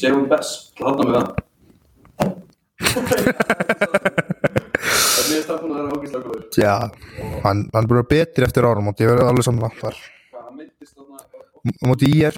Jérón 0.00 0.28
Bess, 0.28 0.72
að 0.80 0.86
halda 0.86 1.04
með 1.06 1.14
það. 1.16 1.26
Það 5.20 5.36
er 5.36 5.42
það 5.46 5.60
búinn 5.60 5.74
að 5.74 5.82
vera 5.82 5.94
ógíslega 5.94 6.24
góður. 6.24 6.44
Já, 6.58 6.74
hann, 7.44 7.60
hann 7.70 7.84
er 7.84 7.84
að 7.84 7.92
vera 7.92 8.10
betri 8.10 8.44
eftir 8.44 8.66
árum 8.66 8.88
og 8.90 9.00
ég 9.00 9.08
verður 9.12 9.30
alveg 9.30 9.44
saman 9.46 9.76
þar 9.78 9.96
hvað 10.50 10.54
meittist 10.56 10.94
þarna 10.96 11.18
Á 11.70 11.84
móti 11.86 12.08
í 12.10 12.22
er 12.24 12.36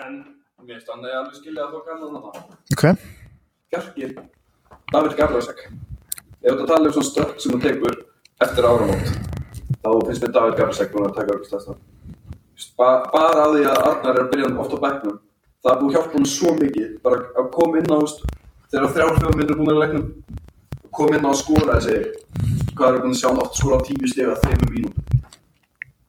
en 0.00 0.20
mér 0.64 0.78
finnst 0.78 0.88
hann 0.94 1.04
er 1.04 1.18
alveg 1.18 1.36
skilja 1.36 1.66
að 1.66 1.74
þó 1.74 1.78
kannan 1.88 2.14
hana. 2.16 2.30
Ok, 2.72 2.84
Bjarki, 3.70 4.04
David 4.90 5.14
Gabrielsek. 5.18 5.60
Ef 6.42 6.56
þú 6.56 6.66
tala 6.66 6.88
um 6.88 6.94
svona 6.96 7.10
stökk 7.10 7.38
sem 7.38 7.54
þú 7.54 7.58
tekur 7.62 7.94
eftir 8.42 8.66
áramót, 8.66 9.06
þá 9.84 9.90
finnst 10.06 10.22
mér 10.24 10.32
David 10.34 10.54
Gabrielsek 10.58 10.94
núna 10.94 11.06
að 11.12 11.16
taka 11.20 11.36
upp 11.36 11.46
stæðst 11.46 11.68
ba 12.80 12.88
bara 13.12 13.42
að 13.46 13.54
því 13.54 13.62
að 13.68 13.78
Arnar 13.90 14.14
er 14.14 14.22
að 14.22 14.30
byrja 14.32 14.46
ofta 14.62 14.76
bæknum, 14.80 15.16
það 15.60 15.72
er 15.72 15.78
búið 15.80 15.90
að 15.90 15.94
hjálpa 15.96 16.14
hann 16.16 16.28
svo 16.32 16.50
mikið, 16.58 16.88
bara 17.04 17.16
að 17.40 17.44
koma 17.56 17.74
inn 17.80 17.92
á, 17.92 17.98
þegar 18.72 18.92
þrjár 18.94 19.14
fjóðum 19.18 19.36
minnur 19.40 19.58
búin 19.60 19.72
að 19.72 19.80
leiknum, 19.82 20.06
koma 20.96 21.12
inn 21.16 21.28
á 21.28 21.30
að 21.30 21.40
skora 21.40 21.76
þessi, 21.76 21.96
hvað 22.76 22.88
er 22.90 23.00
búin 23.04 23.14
að 23.14 23.20
sjá 23.20 23.28
hann 23.30 23.42
oft 23.44 23.56
skora 23.60 23.76
á 23.80 23.86
tíu 23.88 24.06
steg 24.12 24.26
að 24.28 24.42
þreymur 24.44 24.70
mínútum. 24.76 25.04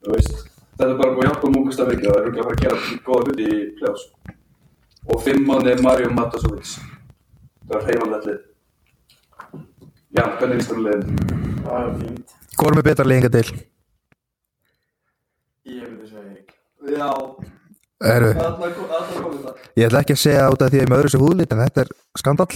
Þú 0.02 0.10
veist, 0.16 0.34
þetta 0.78 0.90
er 0.90 1.02
bara 1.02 1.16
búið 1.16 1.24
að 1.24 1.30
hjálpa 1.30 1.46
hann 1.48 1.56
múkast 1.58 1.80
að 1.84 1.90
mikið, 1.92 2.08
það 2.08 2.18
er 2.20 2.24
rúglega 2.28 2.42
að 2.42 2.48
fara 2.48 2.58
að 2.58 2.64
gera 2.66 2.80
góða 8.32 8.51
Já, 10.12 10.24
hvernig 10.40 10.58
líst 10.60 10.72
þú 10.72 10.82
liðin? 10.84 11.20
Það 11.64 11.78
er 11.82 11.92
fínt. 12.02 12.34
hvað 12.58 12.70
er 12.72 12.76
með 12.78 12.88
betra 12.90 13.06
leiðinga 13.08 13.32
til? 13.36 13.48
Ég 15.72 15.86
myndi 15.88 16.10
segja 16.10 16.24
Erik. 16.26 16.50
Já, 16.92 17.12
Heru, 18.02 18.32
þarna 18.34 18.72
kom 18.76 18.90
þarna 18.92 19.22
kom 19.22 19.38
þetta. 19.38 19.52
ég 19.78 19.88
ætla 19.88 20.02
ekki 20.04 20.16
að 20.18 20.24
segja 20.26 20.50
út 20.52 20.66
af 20.66 20.72
því 20.74 20.80
að 20.80 20.84
ég 20.84 20.90
er 20.90 20.98
öðru 20.98 21.14
sér 21.14 21.24
húðlit 21.24 21.54
en 21.56 21.64
þetta 21.64 21.86
er 21.86 21.94
skandall 22.20 22.54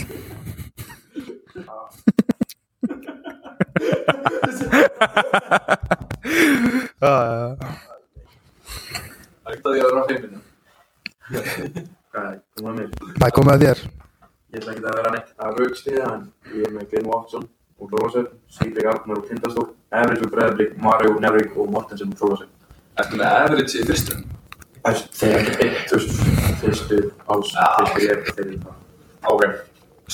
uh, 7.01 7.55
Það 9.45 9.51
er 9.51 9.55
ekkert 9.55 9.69
að 9.69 9.77
ég 9.77 9.85
að 9.85 9.95
á 9.95 10.03
heiminu. 10.09 10.39
Hvað 12.15 12.25
er, 12.25 12.39
maður 12.65 12.75
mér? 12.79 12.89
Það 13.15 13.27
er 13.29 13.35
komið 13.39 13.53
að 13.55 13.63
þér 13.65 13.79
Ég 14.55 14.61
ætla 14.61 14.71
ekki 14.71 14.85
að 14.87 14.93
vera 14.95 15.09
neitt 15.11 15.35
að 15.43 15.57
raukstiða 15.59 16.07
en 16.15 16.31
ég 16.55 16.63
er 16.63 16.71
með 16.71 16.87
Glenn 16.93 17.09
Watson 17.11 17.43
og 17.75 17.91
Þorvarsson, 17.91 18.31
Sýbrik 18.55 18.87
Arnar 18.87 19.19
og 19.19 19.27
Tindastól, 19.27 19.67
Everett 19.91 20.23
og 20.23 20.31
Breðablik, 20.31 20.79
Mario 20.79 21.19
Nevrik 21.19 21.51
og 21.59 21.67
Mortensen 21.73 22.13
og 22.13 22.19
Þorvarsson. 22.21 22.47
Ertu 23.03 23.19
með 23.19 23.27
average 23.41 23.75
í 23.75 23.83
fyrstum? 23.89 24.21
Eitt, 24.87 25.11
þú 25.19 25.99
veist, 25.99 26.15
fyrstu 26.61 26.97
ás, 27.27 27.51
fyrstu 27.51 27.99
ég, 28.05 28.23
þeir 28.31 28.45
eru 28.45 28.63
það. 28.63 28.75
Ok. 29.33 29.43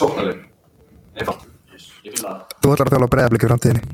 Sóknarlið. 0.01 0.39
Einfalt. 1.19 1.43
Ég 2.01 2.09
finn 2.09 2.25
það. 2.25 2.41
Þú 2.57 2.65
ætlar 2.73 2.89
að 2.89 2.93
þjála 2.95 3.13
breiðabliki 3.13 3.45
framtíðinni 3.51 3.81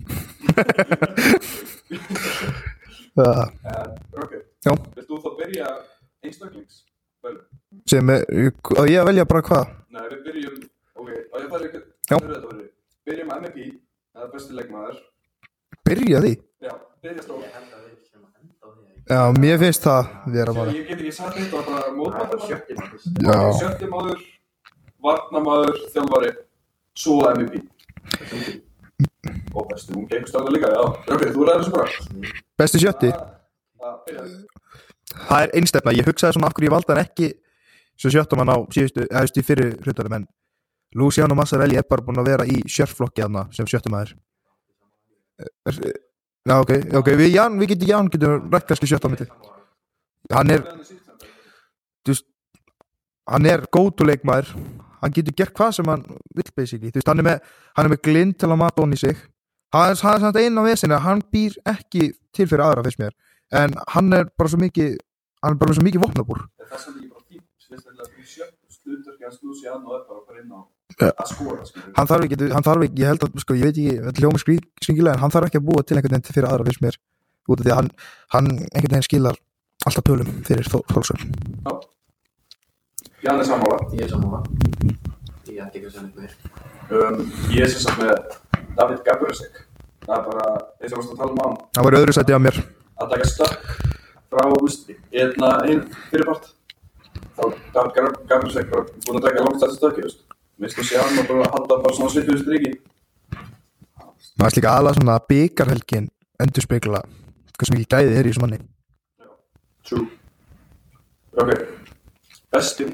uh, 3.20 3.44
Ok. 4.24 4.32
Vilt 4.64 5.12
þú 5.12 5.16
þá 5.26 5.30
byrja 5.44 5.68
einstaklings? 6.24 6.87
Sem 7.88 8.10
er, 8.12 8.24
á 8.28 8.82
ég 8.90 9.00
að 9.02 9.08
velja 9.12 9.26
bara 9.30 9.44
hvað 9.48 9.68
Nei, 9.96 10.02
við 10.12 10.24
byrjum, 10.28 10.56
ok, 11.00 11.08
á 11.08 11.36
ég 11.40 11.46
að 11.46 11.52
fara 11.54 11.68
ykkur, 11.70 11.84
hvernig 12.08 12.28
er 12.28 12.34
þetta 12.34 12.50
verið? 12.52 12.66
Byrjum 13.08 13.30
með 13.32 13.38
MVP, 13.42 13.60
það 14.14 14.26
er 14.26 14.32
besti 14.34 14.58
leikmaður. 14.58 14.98
Byrja 15.88 16.22
því 16.26 16.32
Já, 16.68 16.74
byrja 17.06 17.24
stóð. 17.24 17.40
Ég 17.46 17.54
held 17.56 17.72
að 17.78 17.86
við 17.88 17.96
sem 18.10 18.22
að 18.26 18.32
enda 18.42 18.56
á 18.60 18.68
því 18.68 18.82
að 18.84 19.16
Já, 19.16 19.22
mér 19.40 19.62
finnst 19.64 19.88
það 19.88 20.10
vera 20.36 20.56
bara 20.58 20.76
Ég 20.76 20.90
get 20.92 20.98
ekki 20.98 21.14
sagt 21.16 21.40
þetta, 21.40 21.64
það 21.70 21.98
var 22.02 22.18
bara 22.18 22.28
það 22.34 22.46
sjötti 22.50 22.78
maður. 22.82 23.08
Já, 23.24 23.40
Sjötti 23.62 23.92
maður, 23.94 24.26
varnamaður, 25.08 25.82
þjálfari, 25.96 26.32
svo 26.98 27.18
MVP. 27.32 27.56
Og 29.58 29.66
besti, 29.72 29.96
hún 29.96 30.06
gengur 30.12 30.30
stáðan 30.32 30.54
líka, 30.56 30.70
já. 30.76 30.84
Ok, 31.16 31.24
þú 31.34 31.48
ræður 31.48 31.64
þessu 31.64 31.74
bara. 31.78 32.36
besti 32.60 32.84
sjötti 32.84 33.14
Það. 33.78 34.32
Það 35.28 35.42
er 35.46 35.52
einstefna, 35.56 35.94
ég 35.96 36.08
hugsaði 36.08 36.36
svona 36.36 36.50
akkur 36.52 36.66
ég 36.68 36.74
valda 36.74 36.94
hann 36.96 37.06
ekki 37.06 37.30
svo 37.98 38.12
sjöttum 38.14 38.44
hann 38.44 38.54
á 38.54 38.58
síðustu, 38.74 39.08
veist, 39.10 39.38
í 39.38 39.46
fyrir 39.46 39.76
hlutunum 39.84 40.20
en 40.20 40.28
Luciano 40.96 41.36
Massarelli 41.36 41.78
er 41.78 41.88
bara 41.90 42.06
búin 42.06 42.22
að 42.22 42.32
vera 42.32 42.48
í 42.48 42.62
sjörflokki 42.70 43.26
hann 43.26 43.44
sem 43.56 43.70
sjöttumæður 43.70 44.16
Já, 46.48 46.56
ok, 46.64 46.72
ok, 46.96 47.12
við 47.20 47.34
Jan, 47.36 47.58
við 47.60 47.74
getum 47.74 47.90
Jan 47.92 48.10
getum 48.14 48.50
rætt 48.54 48.70
kannski 48.70 48.90
sjöttum 48.90 49.14
mitt 49.14 49.28
Hann 50.32 50.52
er, 50.52 50.64
veist 52.08 52.26
hann 53.28 53.46
er 53.48 53.66
gótuleikmaður 53.74 54.54
hann 55.02 55.14
getur 55.16 55.36
gert 55.38 55.56
hvað 55.58 55.74
sem 55.78 55.90
hann 55.92 56.06
vill 56.36 56.52
basically, 56.56 56.92
þú 56.92 57.02
veist, 57.02 57.10
hann 57.12 57.22
er 57.22 57.28
með 57.28 57.50
hann 57.78 57.88
er 57.88 57.94
með 57.94 58.04
glind 58.08 58.38
til 58.40 58.50
að 58.50 58.62
mata 58.62 58.84
honni 58.84 58.98
í 58.98 59.02
sig. 59.02 59.20
Hann 59.76 59.92
er, 59.92 59.98
er 59.98 60.24
samt 60.24 60.40
einn 60.42 60.58
á 60.58 60.64
vesinni, 60.66 61.02
hann 61.04 61.24
býr 61.34 61.58
ekki 61.68 62.12
til 62.36 62.48
fyrir 62.48 62.66
aðra 62.66 62.86
fyrst 62.88 63.02
mér. 63.02 63.14
En 63.54 63.76
hann 63.94 64.16
er 64.16 64.32
bara 64.38 64.52
svo 64.52 64.62
mikið 64.62 64.96
hann 65.44 65.56
er 65.56 65.62
bara 65.62 65.78
svo 65.78 65.86
mikið 65.86 66.04
vopnabúr. 66.06 66.46
Það 66.58 66.74
er 66.74 66.80
það 66.80 66.88
er 66.88 66.96
sjött 66.96 67.07
hann 71.98 72.08
þarf 72.08 72.24
ekki, 72.24 72.38
hann 72.54 72.66
þarf 72.68 72.82
ekki, 72.88 73.02
ég 73.02 73.10
held 73.12 73.24
að 73.28 73.30
sko, 73.44 73.58
ég 73.58 73.68
veit 73.68 73.76
ekki, 73.76 73.98
þetta 74.06 74.24
hljóma 74.24 74.40
skringilega 74.42 75.16
en 75.18 75.24
hann 75.26 75.34
þarf 75.36 75.50
ekki 75.50 75.60
að 75.62 75.68
búa 75.68 75.84
til 75.84 75.98
einhvern 75.98 76.16
veginn 76.16 76.32
fyrir 76.32 76.50
aðra 76.50 76.68
fyrst 76.70 76.84
mér 76.86 76.96
út 77.48 77.60
af 77.60 77.66
því 77.66 77.72
að 77.74 77.80
hann, 77.82 77.92
hann 78.36 78.50
einhvern 78.56 78.94
veginn 78.96 79.10
skilar 79.10 79.38
alltaf 79.86 80.04
tölum 80.08 80.30
fyrir 80.48 80.66
Þólsson 80.72 81.20
Jan 83.26 83.40
er 83.42 83.48
sammála. 83.50 83.78
Ég 83.98 84.04
er 84.06 84.10
sammála. 84.12 84.44
Ég 85.50 85.62
ætti 85.64 85.80
ekki 85.80 85.88
að 85.90 85.96
segja 85.96 86.10
meir. 86.16 86.34
Um, 86.94 87.24
ég 87.50 87.64
er 87.66 87.72
sem 87.74 87.82
sagt 87.82 87.98
með 87.98 88.14
David 88.78 89.00
Gabrielsek. 89.08 89.58
Það 90.06 90.18
er 90.20 90.28
bara, 90.28 90.52
eins 90.80 90.94
og 90.94 91.00
varst 91.00 91.14
að 91.16 91.22
tala 91.24 91.34
um 91.34 91.42
hann, 91.42 91.56
hann 91.76 91.88
var 91.88 91.98
öðru 91.98 92.14
sæti 92.16 92.38
á 92.38 92.40
mér 92.40 92.60
að 92.98 93.10
taka 93.14 93.26
stökk 93.28 93.66
frá 94.32 94.44
einna 95.18 95.50
einn 95.68 95.82
fyrirpart. 96.12 96.54
Þá 97.38 97.44
Gab- 97.74 98.20
Gabrielsek 98.30 98.70
bara 98.72 98.84
búin 99.06 99.20
að 99.20 99.26
taka 99.28 99.44
langt 99.46 99.60
þetta 99.62 99.76
stökki, 99.78 100.02
veist. 100.08 100.24
Minnst 100.58 100.78
þú 100.80 100.84
sé 100.90 100.98
hann 100.98 101.20
og 101.22 101.28
bara 101.30 101.46
að 101.46 101.54
halda 101.54 101.76
bara 101.84 101.94
svona 101.98 102.10
svipuðu 102.16 102.40
striki. 102.42 102.72
maður 104.40 104.54
slíka 104.56 104.72
aðla 104.78 104.94
svona 104.98 105.16
byggarhelgin 105.30 106.08
endur 106.42 106.66
spekla 106.66 107.00
hvað 107.58 107.66
sem 107.70 107.78
ekki 107.78 107.90
gæði 107.94 108.18
er 108.20 108.26
í 108.28 108.32
þessu 108.32 108.42
manni 108.44 108.60
True. 109.88 110.08
Ok. 111.38 111.52
Besti. 112.54 112.86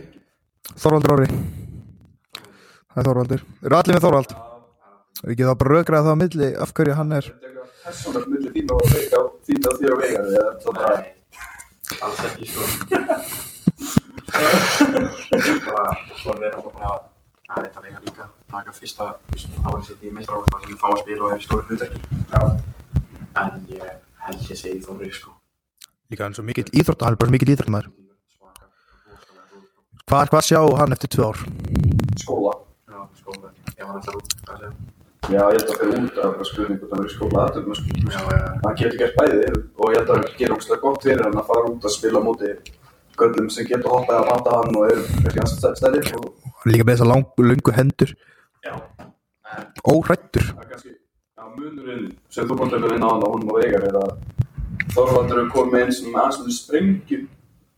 Þorvaldur 0.79 1.13
Orri 1.17 1.27
það 1.27 2.99
er 3.01 3.07
Þorvaldur, 3.09 3.41
eru 3.63 3.75
allir 3.79 3.95
með 3.97 4.05
Þorvald 4.07 4.31
við 5.23 5.35
getum 5.39 5.51
þá 5.51 5.59
bara 5.63 5.73
rökraða 5.77 6.05
það 6.07 6.15
á 6.15 6.21
milli 6.23 6.49
af 6.67 6.73
hverju 6.77 6.95
hann 6.99 7.11
er 7.19 7.25
Er 7.27 7.33
eitthvað 7.49 7.67
persónlegt 7.87 8.29
milli 8.35 8.49
þín 8.55 8.71
og 8.75 8.87
veika 8.93 9.23
þín 9.47 9.67
og 9.71 9.79
þér 9.81 9.95
og 9.95 9.99
veigar 10.03 10.23
eða 10.27 10.43
er 10.43 10.55
það 10.63 10.73
bara 10.79 10.95
Alls 12.03 12.23
ekki 12.29 12.45
sko. 12.51 12.63
Bara 14.33 15.97
svo 16.17 16.33
vera 16.39 16.57
bara 16.61 16.87
að 16.89 17.01
að 17.53 17.63
þetta 17.67 17.81
vega 17.83 17.99
líka. 18.05 18.25
Taka 18.51 18.71
fyrsta 18.73 19.03
árið 19.63 19.83
sitt 19.87 20.01
í 20.03 20.11
meistráðum 20.13 20.47
sem 20.61 20.71
ég 20.73 20.79
fá 20.81 20.87
að 20.89 21.01
spila 21.03 21.21
og 21.23 21.31
er 21.33 21.37
í 21.37 21.43
stóru 21.43 21.63
hlutverki. 21.69 21.99
En 23.43 23.51
ég 23.69 23.83
held 24.25 24.41
ég 24.49 24.57
segi 24.57 24.79
Þorri 24.81 25.11
sko. 25.13 25.31
líka 26.13 26.25
er 26.33 26.37
svo 26.37 26.43
mikill 26.45 26.69
íþrótt, 26.73 27.01
hann 27.01 27.13
er 27.13 27.21
bara 27.21 27.31
mikill 27.33 27.49
rosalega 29.09 29.45
góð. 29.49 29.65
hvað, 30.05 30.25
hvað 30.29 30.43
sjá 30.45 30.59
hann 30.77 30.93
eftir 30.93 31.09
tvö 31.09 31.23
ár 31.29 31.37
skóla? 32.21 32.53
Já, 32.89 32.99
sko, 33.17 33.29
ef 33.77 33.85
hann 33.87 33.97
ætlar 33.97 34.15
út, 34.19 34.27
hvað 34.45 34.57
segja? 34.59 34.73
Já, 35.23 35.43
ég 35.49 35.57
held 35.57 35.69
að 35.73 35.79
fyrir 35.79 35.97
út 36.03 36.15
að 36.21 36.31
bara 36.37 36.91
hann 36.93 37.01
er 37.01 37.09
í 37.09 37.13
skóla 37.15 37.37
aðtöfum 37.47 37.75
sko. 37.79 37.87
Já, 38.13 38.21
já, 38.29 38.47
hann 38.65 38.75
getur 38.77 38.97
gert 39.01 39.15
bæði 39.17 39.47
og 39.77 39.87
ég 39.89 39.97
held 39.97 40.09
að 40.09 40.15
það 40.17 40.37
gerir 40.37 40.55
ógstlega 40.57 40.81
hann 43.19 43.29
að 43.29 43.33
að 43.33 43.37
göllum 43.37 43.49
sem 43.49 43.67
getur 43.67 43.93
hoppað 43.93 44.19
að 44.19 44.29
mata 44.31 44.57
hann 44.59 44.77
og 44.77 44.91
eru 44.91 45.03
kannski 45.35 45.65
hans 45.67 46.13
og 46.17 46.69
líka 46.69 46.83
með 46.83 46.93
þessar 46.95 47.09
lang, 47.11 47.25
lungu 47.37 47.71
hendur. 47.75 48.13
Já, 48.63 48.73
óhrættur 49.83 50.45
það 50.49 50.63
er 50.63 50.69
kannski 50.71 50.91
já, 50.93 51.43
munurinn 51.57 52.05
sem 52.29 52.47
þú 52.47 52.57
búin 52.57 52.75
að 52.77 52.91
vinna 52.93 53.09
á 53.09 53.13
hann 53.13 53.25
og 53.27 53.33
hún 53.35 53.49
og 53.49 53.59
Veigar 53.59 53.87
er 53.89 53.97
að 53.99 54.13
Þorvaldur 54.93 55.41
er 55.41 55.49
komið 55.53 55.81
einn 55.81 55.91
sem 55.93 56.15
aðeins 56.15 56.39
með 56.43 56.55
sprengju 56.57 57.19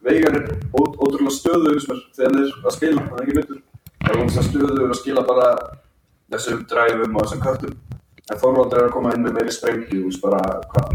Veigar 0.05 0.37
er 0.37 0.45
ótrúlega 0.77 1.33
er 1.33 1.81
þegar 2.13 2.29
hann 2.29 2.39
er 2.43 2.53
að 2.69 2.75
spila, 2.77 3.01
hann 3.01 3.17
er 3.17 3.23
ekki 3.25 3.37
myndur 3.39 3.61
það 4.05 4.13
er 4.13 4.21
hann 4.21 4.47
stöðugur 4.49 4.93
að 4.93 4.99
skila 5.01 5.25
bara 5.25 5.49
þessum 6.31 6.65
dræfum 6.69 7.15
og 7.15 7.25
þessum 7.25 7.41
köttum. 7.41 7.75
En 8.25 8.39
Þorvaldur 8.41 8.81
er 8.81 8.87
að 8.87 8.95
koma 8.95 9.13
inn 9.13 9.25
með 9.25 9.37
meiri 9.39 9.53
sprengju 9.53 10.01
þú 10.01 10.09
veist 10.09 10.21
bara, 10.23 10.41
hvað, 10.71 10.93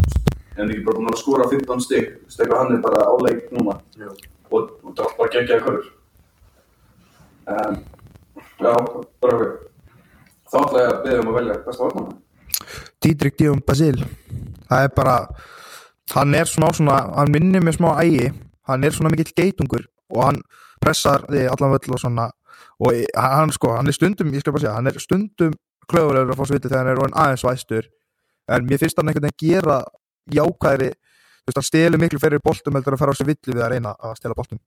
en 0.56 0.70
ekki 0.70 0.84
bara 0.86 0.98
búin 0.98 1.10
að 1.10 1.20
skora 1.20 1.48
15 1.50 1.84
stig, 1.86 2.12
þú 2.14 2.30
veist 2.30 2.42
eitthvað 2.42 2.62
hann 2.62 2.76
er 2.76 2.84
bara 2.86 3.06
áleik 3.10 3.50
núna? 3.54 3.76
Já. 3.98 4.10
Og, 5.20 5.28
geggjaði 5.34 5.62
körur 5.66 5.86
um, 7.46 7.78
Já, 8.60 8.72
bara 9.20 9.36
okkur 9.36 9.52
Þá 10.50 10.58
ætla 10.64 10.82
ég 10.82 10.90
að 10.90 11.04
beða 11.04 11.22
um 11.22 11.30
að 11.30 11.38
velja 11.38 11.60
besta 11.66 11.86
varnamann 11.86 12.18
Didrik 13.00 13.38
Díum 13.38 13.60
Basil. 13.66 14.02
Það 14.68 14.84
er 14.84 14.92
bara 14.96 15.14
hann 16.14 16.34
er 16.34 16.48
smá 16.50 16.68
svona, 16.74 16.98
hann 17.16 17.32
minnir 17.32 17.62
mér 17.64 17.76
smá 17.78 17.94
ægi. 18.02 18.30
Hann 18.68 18.84
er 18.84 18.94
svona 18.94 19.12
mikill 19.12 19.32
geitungur 19.36 19.86
og 20.10 20.24
hann 20.26 20.42
pressar 20.82 21.24
þig 21.30 21.48
allan 21.50 21.74
völl 21.74 21.94
og 21.94 22.02
svona. 22.02 22.28
Og 22.80 22.98
hann 23.16 23.52
sko, 23.54 23.72
hann 23.76 23.88
er 23.88 23.96
stundum 23.96 24.32
ég 24.34 24.44
skal 24.44 24.54
bara 24.56 24.64
segja, 24.64 24.74
hann 24.76 24.90
er 24.90 25.00
stundum 25.00 25.54
klöfulegur 25.90 26.34
að 26.34 26.40
fá 26.40 26.50
sviti 26.50 26.68
þegar 26.68 26.82
hann 26.82 26.92
er 26.92 27.00
orðinn 27.02 27.18
aðeins 27.22 27.46
væstur. 27.46 27.88
En 28.50 28.66
mér 28.66 28.82
finnst 28.82 28.98
hann 28.98 29.10
einhvern 29.10 29.30
veginn 29.30 29.54
gera 29.54 29.80
jákvæðri, 30.30 30.90
þú 30.90 31.50
veist, 31.50 31.60
hann 31.60 31.68
stelur 31.70 32.02
miklu 32.02 32.20
fyrir 32.22 32.42
boltum 32.44 32.76
heldur 32.76 32.96
að 32.96 33.02
fara 33.04 33.16
á 33.16 33.18
sig 33.18 33.30
villu 33.30 33.56
við 33.56 33.64
að 33.64 33.72
reyna 33.74 33.94
að 33.96 34.16
stela 34.20 34.36
boltum 34.36 34.60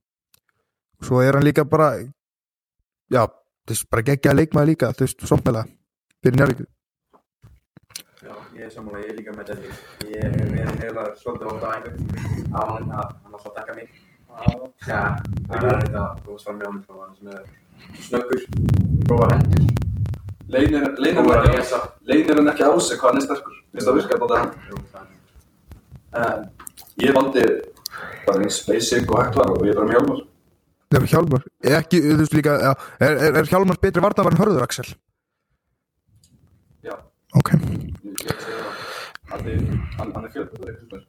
svo 1.01 1.21
er 1.23 1.37
hann 1.37 1.45
líka 1.45 1.65
bara 1.65 1.95
já, 3.09 3.23
þú 3.25 3.73
veist, 3.73 3.89
bara 3.89 4.05
geggja 4.09 4.35
leikmaður 4.35 4.71
líka, 4.71 4.91
þú 4.93 5.07
veist, 5.07 5.25
sóknarlega 5.27 5.67
fyrir 6.21 6.39
Njarvík 6.39 6.63
Já, 8.23 8.35
ég 8.55 8.65
er 8.67 8.71
sammála, 8.71 9.01
ég 9.03 9.09
er 9.11 9.17
líka 9.17 9.33
með 9.35 9.49
Delli. 9.49 9.71
Ég 10.13 10.23
er 10.23 10.45
með 10.47 10.77
heila 10.79 11.09
svolítið 11.19 11.49
ótt 11.51 11.65
á 11.67 11.69
einhvern. 11.73 11.97
Á 12.55 12.61
hann, 12.69 12.85
hann 12.93 13.33
svo 13.41 13.51
að 13.51 13.57
dekka 13.57 13.75
mig. 13.75 13.89
Já, 14.87 15.01
það 15.49 15.67
er 15.67 15.81
þetta 15.81 16.03
góðs 16.23 16.45
fram 16.47 16.61
með 16.61 16.69
honum, 16.69 17.01
hann 17.01 17.17
sem 17.17 17.27
er 17.33 17.43
snöggur, 18.05 18.45
góða 19.11 19.27
hendur. 19.33 19.67
Leynir 20.53 20.87
hann 22.39 22.53
ekki 22.53 22.63
á 22.63 22.71
sig 22.79 23.01
hvað 23.01 23.09
hann 23.09 23.19
er 23.19 23.27
sterkur 23.27 23.63
finnst 23.73 23.87
það 23.87 23.95
virkað 23.97 24.23
á 24.23 24.37
er. 24.37 24.49
en 26.13 26.43
ég 27.01 27.15
valdi 27.15 27.43
bara 28.27 28.43
eins 28.43 28.59
basic 28.67 29.09
og 29.09 29.17
hægt 29.19 29.37
var 29.39 29.49
og 29.49 29.65
ég 29.65 29.73
er 29.73 29.79
bara 29.79 29.87
með 29.87 29.95
hjálmar 29.97 30.21
Nefnir 30.93 31.09
Hjálmar, 31.09 31.45
ekki, 31.79 31.99
þú 32.03 32.17
veist 32.19 32.35
líka 32.37 32.53
er, 32.61 32.75
er, 33.01 33.37
er 33.39 33.47
Hjálmar 33.49 33.79
betri 33.81 34.03
varnavar 34.03 34.35
en 34.35 34.41
Hörður 34.41 34.65
Axel? 34.65 34.91
já, 36.85 36.93
Ok, 37.33 37.55
það 39.31 39.47
hann 39.97 40.13
er, 40.21 40.29
fjölbreyttur 40.35 41.01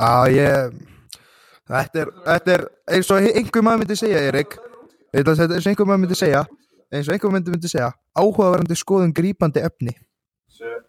að 0.00 0.30
ég 0.38 0.78
þetta 1.68 2.02
er, 2.04 2.12
þetta 2.30 2.54
er 2.54 2.66
eins 2.94 3.10
og 3.12 3.28
einhver 3.28 3.66
maður 3.66 3.82
myndi 3.82 3.98
segja, 3.98 4.22
Erik. 4.30 4.56
Er 5.12 5.26
eins 5.26 5.42
og 5.42 5.70
einhver 5.72 5.88
maður 5.90 6.04
myndi 6.04 6.18
segja 6.18 6.44
eins 6.90 7.08
og 7.08 7.14
einhver 7.14 7.34
myndi 7.34 7.52
myndi 7.52 7.70
segja 7.70 7.92
áhugaverandi 8.18 8.78
skoðun 8.78 9.14
grípandi 9.14 9.62
efni. 9.66 9.94
Sér, 10.50 10.80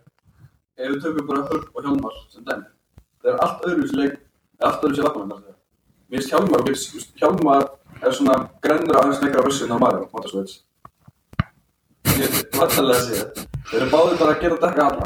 ef 0.79 0.93
við 0.95 1.01
tökum 1.03 1.27
bara 1.29 1.47
Hörg 1.49 1.67
og 1.75 1.85
Hjálmar 1.85 2.19
sem 2.31 2.45
dæmi, 2.47 2.69
það 3.21 3.33
er 3.33 3.41
allt 3.45 3.67
öðru 3.69 3.91
leik, 3.99 4.19
allt 4.61 4.85
öðru 4.85 5.01
sér 5.01 5.09
vatnum 5.09 5.33
mér 6.11 6.19
finnst 6.19 6.31
Hjálmar, 6.31 6.65
Hjálmar 7.21 7.67
er 8.07 8.17
svona 8.17 8.37
grennur 8.63 8.99
aðeins 8.99 9.21
leikra 9.23 9.45
vössin 9.45 9.73
á 9.73 9.77
Mario, 9.81 10.07
Motorswitch. 10.13 10.61
Ég 12.11 12.25
er 12.25 12.31
vantarlega 12.57 12.97
að 12.97 13.05
segja 13.07 13.25
þeir 13.71 13.81
eru 13.81 13.91
báðir 13.91 14.17
bara 14.19 14.35
að 14.35 14.41
gera 14.45 14.61
dekka 14.65 14.87
alla. 14.87 15.05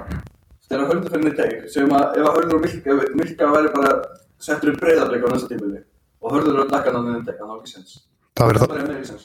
Þegar 0.66 0.88
höldur 0.90 1.12
fyrir 1.14 1.26
neitt 1.26 1.40
teik 1.40 1.66
sem 1.74 1.92
að 1.94 2.20
ef 2.20 2.30
að 2.30 2.38
höldur 2.40 2.58
og 2.58 2.64
Milka, 2.66 2.96
Milka 3.20 3.50
væri 3.54 3.74
bara 3.76 3.92
settur 4.42 4.72
upp 4.72 4.80
breyðarbleik 4.82 5.26
á 5.26 5.30
næsta 5.34 5.50
tímili 5.52 5.82
og 6.22 6.34
höldur 6.34 6.62
að 6.64 6.72
dekka 6.74 6.94
hann 6.96 7.10
neitt 7.12 7.28
teik, 7.28 7.42
hann 7.42 7.52
á 7.54 7.56
ekki 7.60 7.74
sens 7.76 7.92
það 8.36 8.50
verður 8.50 8.62
það 8.64 8.72
það, 8.72 8.80
er 8.82 8.96
ekki 8.96 9.10
sens, 9.12 9.24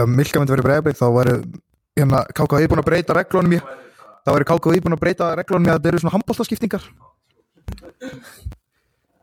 ef 0.00 0.10
Milka 0.10 0.40
myndi 0.40 0.54
verið 0.56 0.68
bregðarbreið 0.68 1.00
þá 1.00 1.08
væri 1.16 1.34
hérna 2.00 2.24
KKI 2.40 2.70
búin 2.72 2.82
að 2.82 2.88
breyta 2.90 3.16
reglunum 3.16 3.56
í 3.56 3.60
þá 3.60 4.30
væri 4.34 4.48
KKI 4.50 4.82
búin 4.84 4.96
að 4.96 5.02
breyta 5.04 5.30
reglunum 5.38 5.68
í 5.68 5.72
að 5.72 5.78
þetta 5.78 5.92
eru 5.92 6.02
svona 6.02 6.14
handbóltaskiptingar 6.16 6.88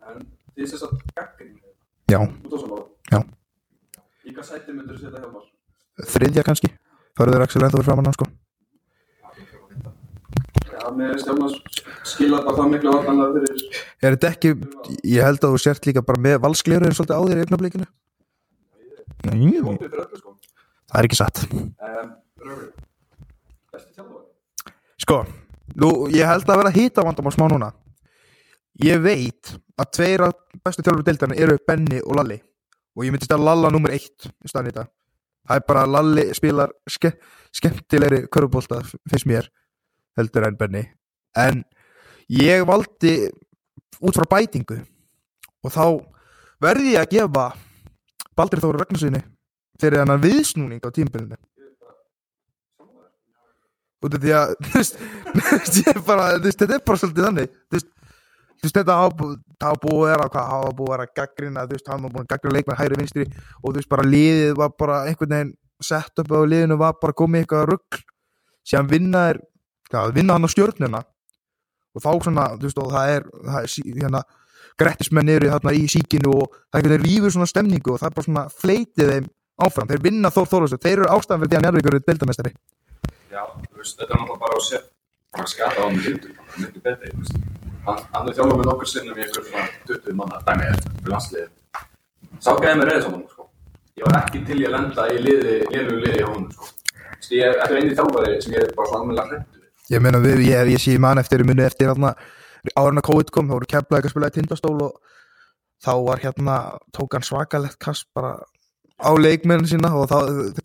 en 0.07 0.23
því 0.55 0.69
þess 0.71 0.83
að 0.87 0.91
á 4.37 4.43
hvað 4.43 4.49
sæti 4.51 4.73
myndur 4.73 4.97
setja 4.99 5.19
Hjálmar? 5.21 5.45
þriðja 6.05 6.43
kannski. 6.45 6.69
Hörður 7.17 7.43
Axel 7.45 7.63
ennþá 7.65 7.79
fyrir 7.79 7.87
framann 7.87 8.05
hann 8.05 8.17
sko. 8.17 8.27
Já, 10.67 10.83
mér 10.93 11.15
finnst 11.15 11.29
Hjálmar 11.29 11.55
skila 12.05 12.41
bara 12.45 12.57
það 12.59 12.69
miklu 12.75 12.93
vartanlega 12.93 13.31
fyrir 13.33 13.63
er 14.05 14.17
þetta 14.17 14.29
ekki, 14.35 14.51
ég 15.09 15.25
held 15.25 15.41
að 15.41 15.55
þú 15.55 15.61
sért 15.63 15.89
líka 15.89 16.05
bara 16.05 16.21
með 16.21 16.37
valskleru 16.45 16.85
en 16.85 16.93
svolítið 16.97 17.17
á 17.17 17.21
þér 17.25 17.41
í 17.41 17.45
augnablikinu. 17.47 17.87
Nei, 19.25 19.47
sko. 20.21 20.35
Það 20.87 20.99
er 20.99 21.09
ekki 21.09 21.17
satt. 21.17 21.41
Sko, 25.01 25.23
nú, 25.81 25.89
ég 26.13 26.29
held 26.29 26.45
að 26.45 26.61
vera 26.61 26.75
hýta 26.75 27.05
vandamál 27.05 27.33
smá 27.33 27.47
núna. 27.49 27.71
Ég 28.85 29.01
veit 29.01 29.55
að 29.81 29.89
tveir 29.97 30.27
af 30.27 30.37
bestu 30.61 30.85
þjálfur 30.85 31.07
deildarinn 31.07 31.41
eru 31.41 31.57
Benni 31.65 32.03
og 32.03 32.19
Lalli 32.19 32.37
og 32.97 33.05
ég 33.05 33.13
myndi 33.13 33.29
stæða 33.29 33.45
Lalla 33.45 33.69
nummer 33.73 33.93
eitt 33.93 34.25
í 34.25 34.49
staðan 34.49 34.71
í 34.71 34.73
þetta 34.73 34.87
Það 35.47 35.59
er 35.59 35.65
bara 35.67 35.83
að 35.85 35.93
Lalli 35.95 36.25
spilar 36.35 36.73
ske 36.91 37.13
skemmtilegri 37.55 38.25
körfubólta 38.27 38.81
finnst 38.83 39.27
mér 39.29 39.47
heldur 40.19 40.47
en 40.47 40.57
Benni. 40.59 40.83
En 41.37 41.61
ég 42.33 42.65
valdi 42.67 43.15
út 44.03 44.17
frá 44.17 44.27
bætingu. 44.35 44.81
Og 45.63 45.73
þá 45.73 45.85
verði 46.63 46.97
ég 46.97 47.05
að 47.05 47.13
gefa 47.15 47.47
Baldur 48.37 48.61
Þóru 48.63 48.81
Ragnarssoni 48.81 49.23
fyrir 49.79 50.03
hann 50.03 50.21
viðsnúning 50.21 50.81
á 50.83 50.89
tímbilinu 50.91 51.37
út 54.03 54.13
af 54.13 54.21
því 54.21 54.33
að 54.37 54.51
þetta 55.73 56.67
er 56.75 56.83
bara 56.85 56.99
svolítið 56.99 57.23
þannig. 57.23 57.55
Þú 57.65 57.77
veist, 57.77 57.87
þú 58.57 58.67
veist 58.67 58.79
þetta 58.79 58.97
hafa 58.97 59.79
búið 59.83 60.01
að 60.01 60.11
vera 60.11 60.27
hvað, 60.33 60.49
hafa 60.53 60.73
búið 60.77 60.89
að 60.89 60.95
vera 60.95 61.07
gaggrina 61.19 61.65
þú 61.67 61.77
veist, 61.77 61.89
hafa 61.91 62.11
búið 62.11 62.23
að 62.23 62.29
gaggrina 62.33 62.57
leikmenn 62.57 62.79
hægri 62.81 62.99
vinstri 63.01 63.27
og 63.27 63.67
þú 63.69 63.75
veist, 63.79 63.89
bara 63.91 64.07
liðið 64.07 64.53
var 64.57 64.73
bara 64.77 65.01
einhvern 65.07 65.35
veginn 65.35 65.53
sett 65.83 66.23
upp 66.23 66.33
á 66.33 66.39
liðinu 66.41 66.77
var 66.79 66.97
bara 67.01 67.15
komið 67.17 67.43
eitthvað 67.43 67.69
rugg 67.71 68.01
síðan 68.67 68.89
vinna 68.91 69.27
er, 69.33 69.39
hvað, 69.91 70.15
vinna 70.17 70.35
hann 70.35 70.47
á 70.47 70.49
stjörnuna. 70.51 71.03
Og 71.95 72.03
þá 72.03 72.11
svona, 72.25 72.49
þú 72.57 72.67
veist, 72.67 72.81
og 72.81 72.91
það 72.93 73.13
er, 73.13 73.23
það 73.47 73.59
er 73.61 74.01
hérna, 74.01 74.21
grettismenn 74.77 75.31
eru 75.33 75.49
þarna 75.53 75.73
í 75.73 75.87
síkinu 75.89 76.33
og 76.35 76.51
það 76.53 76.79
einhvern 76.79 76.93
veginn 76.93 77.07
rýfur 77.07 77.33
svona 77.33 77.49
stemningu 77.49 77.93
og 77.93 78.01
það 78.01 78.09
er 78.09 78.17
bara 78.17 78.27
svona 78.27 78.43
fleitið 78.61 79.13
þeim 79.13 79.29
áfram, 79.65 79.89
þeir 79.89 80.03
vinna 80.05 80.33
Þór 80.33 80.51
Þólasson, 80.51 80.83
þeir 80.83 80.97
eru 80.99 81.07
ástæðan 81.15 81.41
fyrir 81.41 81.51
því 81.53 81.57
að 81.57 81.63
Njárvíkur 81.65 81.95
eru 81.95 82.05
deildamestari 82.05 82.51
Já, 83.31 83.41
þú 83.41 83.81
veist, 83.81 83.97
þetta 83.97 84.11
er 84.11 84.21
náttúrulega 84.21 84.43
bara 84.43 84.59
að 84.59 84.67
sé 84.67 84.83
bara 85.37 85.47
skata 85.49 85.77
á 85.81 85.85
hann 85.87 85.97
gildur, 86.05 86.33
Hann, 87.87 87.99
hann 88.13 88.27
er 88.27 88.35
þjálfað 88.35 88.57
með 88.59 88.67
nokkur 88.67 88.89
sinnum 88.91 89.19
í 89.19 89.23
einhver 89.23 89.45
svona 89.47 89.67
20 89.87 90.15
manna 90.19 90.39
dæmi 90.47 90.65
eftir 90.67 90.95
fyrir 90.97 91.13
landsliðið. 91.13 91.51
Sá 92.43 92.49
gæði 92.59 92.73
mér 92.79 92.89
reyðis 92.91 93.05
á 93.07 93.09
honum, 93.09 93.27
sko. 93.31 93.45
Ég 93.97 94.07
var 94.07 94.17
ekki 94.19 94.41
til 94.49 94.57
í 94.57 94.65
að 94.67 94.73
lenda 94.75 95.05
í 95.07 95.21
liði, 95.23 95.53
liðlegu 95.71 96.01
liði 96.01 96.25
á 96.25 96.27
honum, 96.27 96.49
sko. 96.51 96.67
Veist, 97.13 97.31
ég 97.31 97.47
er 97.47 97.61
ekki 97.63 97.79
eini 97.79 97.95
þjálfari 97.95 98.33
sem 98.43 98.57
ég 98.57 98.65
er 98.65 98.75
bara 98.75 98.89
svona 98.91 99.05
almennilega 99.05 99.31
hrettu 99.31 99.61
við. 99.61 99.71
Ég 99.93 100.03
meina 100.03 100.21
við, 100.25 100.43
ég, 100.49 100.73
ég 100.73 100.83
sé 100.83 100.97
mann 100.99 101.21
eftir 101.23 101.45
muni 101.47 101.63
eftir 101.63 101.87
hérna, 101.93 102.13
að 102.75 103.01
COVID 103.07 103.31
kom, 103.31 103.47
þá 103.47 103.55
voru 103.55 103.71
kemlaði 103.71 104.09
að 104.09 104.13
spila 104.13 104.29
í 104.33 104.35
tindastól 104.35 104.75
og 104.89 105.17
þá 105.87 105.91
var 106.09 106.23
hérna, 106.25 106.59
tók 106.91 107.15
hann 107.15 107.25
svakalegt 107.25 107.79
kast 107.79 108.09
bara 108.17 108.35
á 108.97 109.11
leikmennin 109.15 109.69
sína 109.69 109.93
og 109.95 110.09
þá, 110.11 110.17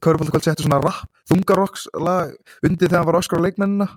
Körbáltakvöld 0.03 0.47
setti 0.47 0.67
svona 0.67 0.81
rap, 0.83 1.05
þungarokks 1.31 1.87
lag 2.01 2.33
undir 2.65 2.89
þegar 2.89 3.03
hann 3.03 3.11
var 3.11 3.21
öskar 3.21 3.43
á 3.43 3.45
leikmennina 3.47 3.89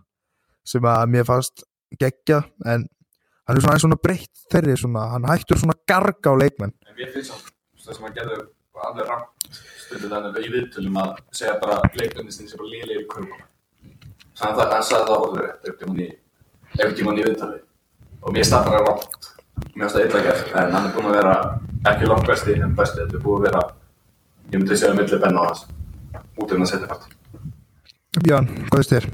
sem 0.68 0.86
að 0.86 1.08
mér 1.14 1.28
fannst 1.28 1.64
geggja 2.00 2.44
en 2.68 2.86
hann 3.46 3.58
er 3.58 3.66
svona, 3.66 3.82
svona 3.86 4.02
breytt 4.02 4.46
þeirri 4.54 4.78
svona, 4.82 5.08
hann 5.14 5.30
hættur 5.30 5.62
svona 5.62 5.78
garga 5.88 6.34
á 6.34 6.36
leikmenn 6.42 6.76
En 6.90 6.98
mér 6.98 7.14
finnst 7.14 7.34
það, 7.34 7.50
það 7.86 8.00
sem 8.00 8.10
að 8.10 8.20
gerði 8.20 8.42
alveg 8.86 9.10
rangt 9.10 9.36
stundum 9.86 10.12
þannig 10.12 10.46
í 10.48 10.52
viðtölum 10.54 10.98
að 11.02 11.12
segja 11.36 11.56
bara 11.62 11.78
leikmennistinn 12.00 12.50
sem 12.50 12.60
bara 12.60 12.72
liðlegir 12.72 13.04
í 13.04 13.08
körpuna. 13.12 13.48
Þannig 14.36 14.62
að 14.64 14.74
hann 14.74 14.86
sagði 14.90 15.08
það 15.10 15.26
orður 15.26 15.46
rétt 15.46 15.70
ef 15.70 16.96
tímann 16.98 17.20
í, 17.20 17.26
viðtali. 17.26 17.60
Og 18.26 18.36
mér 18.36 18.48
það 18.50 18.70
bara 18.70 18.84
rangt. 18.90 19.30
Mér 19.76 19.92
það 19.94 20.08
illa 20.08 20.24
gert, 20.26 20.48
en 20.52 20.74
hann 20.76 20.88
er 20.88 20.96
búinn 20.96 21.10
að 21.12 21.18
vera 21.20 21.36
ekki 21.92 22.10
langt 22.10 22.30
besti, 22.30 22.56
en 22.60 22.76
besti. 22.76 23.04
Þetta 23.04 23.20
er 23.20 23.24
búið 23.24 23.38
að 23.38 23.46
vera, 23.48 23.62
ég 24.50 24.58
myndi 24.58 24.80
segja 24.80 24.98
milli 24.98 25.22
benna 25.22 25.44
á 25.44 25.48
hans, 25.48 25.62
út 26.42 26.56
en 26.56 26.66
að 26.66 26.72
setja 26.74 26.90
part. 26.92 27.14
Björn, 28.26 28.50
hvað 28.72 28.82
veist 28.82 28.96
þér? 28.96 29.08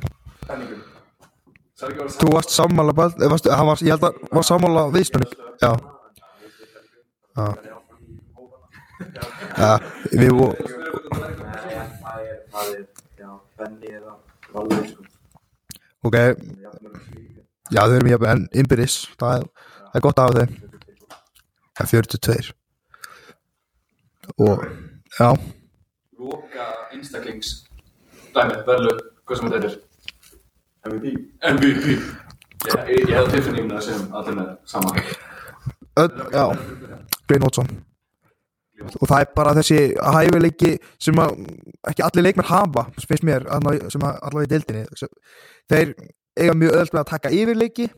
Penningum. 0.48 0.48
Særi 0.48 0.58
ekki 0.58 0.66
að 0.66 0.72
vera 0.72 1.71
Þú 1.82 2.30
varst 2.36 2.54
sammála, 2.54 2.94
eh, 2.94 3.30
varstu, 3.32 3.50
hann 3.50 3.68
var, 3.68 3.82
ég 3.82 3.96
held 3.96 4.04
að 4.06 4.20
var 4.32 4.46
sammála 4.46 4.84
viðstunni 4.94 5.28
Já. 5.62 5.72
Já. 7.36 7.48
Já, 9.58 9.80
við 10.14 10.32
vorum. 10.38 10.56
Ok, 16.02 16.16
já 17.72 17.82
þau 17.82 17.96
erum 17.98 18.26
en 18.30 18.48
innbyrðis, 18.54 18.96
það 19.22 19.46
það 19.46 19.96
er 20.00 20.06
gott 20.06 20.22
af 20.22 20.36
þeim 20.38 20.56
Það 21.72 21.84
er 21.84 21.90
42 21.92 22.54
Og, 24.38 24.66
já, 25.18 25.30
loka 26.20 26.68
einstaklings 26.94 27.54
dæmi, 28.36 28.60
verðlu, 28.68 28.94
hvað 29.26 29.40
sem 29.40 29.50
þetta 29.52 29.70
er. 29.72 29.80
MVP. 30.86 31.14
MVP 31.54 31.86
Ég, 32.62 32.90
ég, 32.90 33.14
hef 33.16 33.32
tilfinninguna 33.34 33.82
sem 33.82 34.02
allir 34.14 34.36
með 34.38 34.50
saman 34.70 34.98
öll, 36.02 36.20
já. 36.32 36.44
Grein 37.28 37.42
Watson. 37.42 37.70
Og 39.00 39.10
það 39.10 39.20
er 39.24 39.32
bara 39.36 39.54
þessi 39.58 39.80
hæfileiki 39.98 40.72
sem 41.02 41.20
að 41.22 41.42
ekki 41.90 42.06
allir 42.06 42.26
leikmenn 42.28 42.50
hafa 42.50 42.86
finnst 42.98 43.26
mér, 43.28 43.46
sem 43.94 44.06
að 44.06 44.22
allavega 44.28 44.48
í 44.48 44.52
deildinni. 44.54 45.10
Þeir 45.70 45.94
eiga 46.40 46.56
mjög 46.58 46.78
öðvöld 46.78 46.96
með 46.96 47.02
að 47.02 47.12
taka 47.12 47.34
yfirleiki 47.38 47.90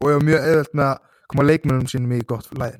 og 0.00 0.10
eiga 0.10 0.22
mjög 0.28 0.46
öðvöld 0.52 0.78
með 0.78 0.86
að 0.90 1.18
koma 1.30 1.46
leikmennum 1.46 1.90
sínum 1.90 2.14
í 2.16 2.22
gott 2.26 2.50
læði 2.58 2.78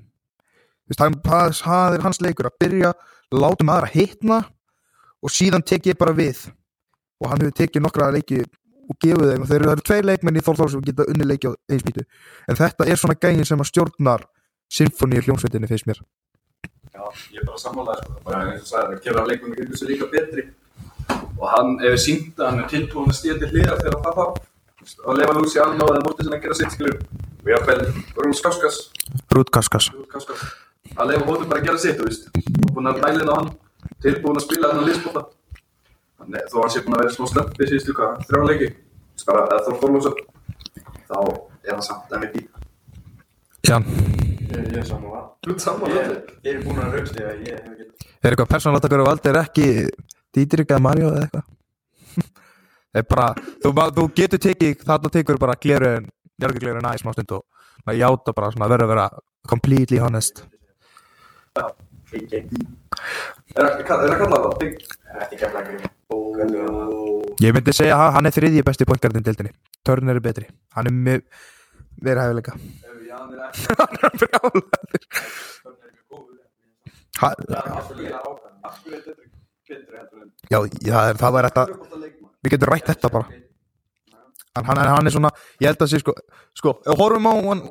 Vist, 0.90 1.02
það, 1.22 1.94
er 1.94 2.02
hans 2.02 2.18
leikur 2.18 2.48
að 2.48 2.56
byrja 2.64 2.88
látum 3.30 3.70
aðra 3.70 3.90
hitna 3.92 4.40
og 5.22 5.30
síðan 5.30 5.62
tek 5.62 5.86
ég 5.86 5.98
bara 5.98 6.14
við. 6.16 6.48
Og 7.22 7.30
hann 7.30 7.44
hefur 7.44 7.54
tekið 7.60 7.84
nokkra 7.84 8.08
leiki 8.10 8.40
og 8.90 8.98
gefið 9.04 9.32
þeim 9.32 9.44
og 9.44 9.50
þeir 9.50 9.64
eru, 9.64 9.84
tveir 9.86 10.08
leikmenn 10.08 10.38
í 10.40 10.44
Þórþór 10.44 10.72
sem 10.74 10.84
geta 10.86 11.06
unni 11.10 11.26
leiki 11.28 11.50
á 11.50 11.52
einsmítu 11.70 12.04
en 12.50 12.58
þetta 12.58 12.86
er 12.86 13.00
svona 13.00 13.18
gægin 13.20 13.46
sem 13.48 13.62
að 13.62 13.70
stjórnar 13.70 14.26
symfóníu 14.70 15.22
hljómsveitinni 15.26 15.70
finnst 15.70 15.88
mér. 15.88 16.00
Já, 16.90 17.02
ég 17.34 17.42
er 17.42 17.46
bara 17.46 17.60
sammálaði 17.62 18.06
sko, 18.06 18.22
bara 18.26 18.42
eins 18.50 18.64
og 18.64 18.70
sagði 18.70 18.96
að 18.98 19.04
gera 19.06 19.26
leikmennu 19.28 19.58
kringu 19.58 19.78
sig 19.78 19.90
líka 19.90 20.08
betri. 20.10 20.46
Og 21.40 21.46
hann 21.50 21.76
hefur 21.82 22.02
sínt 22.04 22.40
að 22.40 22.50
hann 22.50 22.62
er 22.64 22.70
tilbúin 22.70 23.10
að 23.10 23.20
til 23.26 23.50
hliðar 23.50 23.82
þegar 23.82 24.00
það 24.06 24.20
veist, 24.80 25.02
að 25.04 25.20
lefa 25.20 25.36
Lúsi 25.38 25.62
Alma 25.62 25.86
og 25.86 25.94
það 25.94 26.06
móti 26.06 26.26
sem 26.26 26.36
að 26.36 26.44
gera 26.44 26.58
sitt 26.58 26.76
skilur 26.76 26.98
og 27.40 27.50
ég 27.50 27.56
hafði 27.58 27.74
Káskas 29.50 30.40
að 30.96 31.12
lefa 31.12 31.26
hóttum 31.26 31.50
bara 31.50 31.60
að 31.60 31.66
gera 31.68 31.78
sitt, 31.78 31.98
þú 31.98 32.08
veist. 32.08 32.30
Og 32.66 32.72
búin 32.74 32.90
að 32.90 33.02
á 33.06 33.34
hann, 33.34 33.50
tilbúin 34.02 34.40
að 34.40 34.46
spila 34.46 34.70
þennan 34.72 34.88
liðsbóta 34.90 35.26
Þannig 36.20 36.48
þó 36.52 36.56
hann 36.60 36.72
sé 36.74 36.82
búin 36.84 36.96
að 36.96 37.02
vera 37.04 37.14
smá 37.16 37.26
slöppi 37.30 37.68
síðustu 37.70 37.94
hvað, 37.96 38.24
þrjá 38.28 38.42
leiki 38.50 38.68
Þú 38.70 39.20
veist, 39.20 39.26
bara 39.28 39.44
að 39.56 39.62
þá 39.66 39.70
fórlósa 39.82 40.12
þá 41.10 41.18
er 41.64 41.72
hann 41.74 41.86
samt 41.86 42.14
MVP 42.20 42.42
Jan, 43.68 43.84
Ég 44.50 44.76
er 44.80 44.86
sammála. 44.88 45.22
Þú 45.44 45.52
ert 45.54 45.64
sammála 45.64 45.96
Ég 46.00 46.10
þetta? 46.10 46.36
ég 46.46 46.54
er 46.58 46.62
búinn 46.64 46.82
að 46.84 46.94
raukst 46.96 47.18
ég 47.20 47.42
ég 47.46 47.56
hef 47.56 47.72
ekki... 47.72 48.08
er 48.24 48.34
eitthvað 48.34 48.52
persónalegt 48.54 48.86
að 48.88 48.94
vera 48.96 49.08
valdi 49.10 49.30
er 49.32 49.40
ekki 49.42 49.66
Didrik 50.36 50.70
eða 50.74 50.84
Mario 50.86 51.10
eða 51.14 51.26
eitthvað 51.26 51.48
Það 52.90 53.00
er 53.02 53.06
bara, 53.10 53.26
þú, 53.62 53.72
þú 53.98 54.06
getur 54.18 54.42
tekið 54.46 54.84
þarna 54.88 55.12
tekur 55.16 55.40
bara 55.42 55.58
gleruðin 55.62 56.08
Jörgugleruðin 56.40 56.88
aðeins 56.88 57.04
smá 57.04 57.12
stund 57.14 57.36
og 57.36 57.44
maður 57.86 58.00
játa 58.02 58.34
bara 58.36 58.50
svona 58.54 58.66
að 58.68 58.72
vera 58.74 58.86
að 58.88 58.92
vera 58.94 59.06
completely 59.50 60.00
honest 60.02 60.42
Ekki 62.10 62.40
ekki. 62.40 62.64
Er 63.56 63.66
það 63.66 63.86
kallað 63.88 64.18
það? 64.18 64.76
Ekki 65.20 65.40
kemla 65.40 65.64
ekki. 65.64 65.96
Ég 67.40 67.54
myndi 67.54 67.72
segja 67.74 67.96
að 67.96 68.14
hann 68.16 68.28
er 68.28 68.34
þriðji 68.34 68.62
besti 68.66 68.86
pointgardin 68.88 69.24
dildinni 69.24 69.52
Turner 69.86 70.18
er 70.18 70.24
betri, 70.24 70.46
hann 70.74 70.88
er 70.90 70.94
með 70.94 71.20
verið 72.02 72.22
hæfileika 72.24 72.52
Hann 77.20 77.36
er 77.44 77.52
er 77.60 77.70
er 78.90 78.96
er 78.96 79.18
en 79.20 79.30
Já, 80.50 80.58
já, 80.82 80.96
það 81.14 81.32
var 81.36 81.46
þetta? 81.46 81.64
Við 82.40 82.54
getum 82.54 82.70
rætt 82.72 82.88
þetta 82.90 83.10
bara 83.12 83.26
hann, 84.56 84.64
hann, 84.66 84.80
hann 84.90 85.06
er 85.06 85.14
svona, 85.14 85.30
ég 85.62 85.70
held 85.70 85.84
að 85.84 85.92
sé 85.92 86.00
sko 86.02 86.16
Sko, 86.58 86.70
ef 86.82 86.98
horfum 86.98 87.28
á 87.30 87.34
hann 87.36 87.62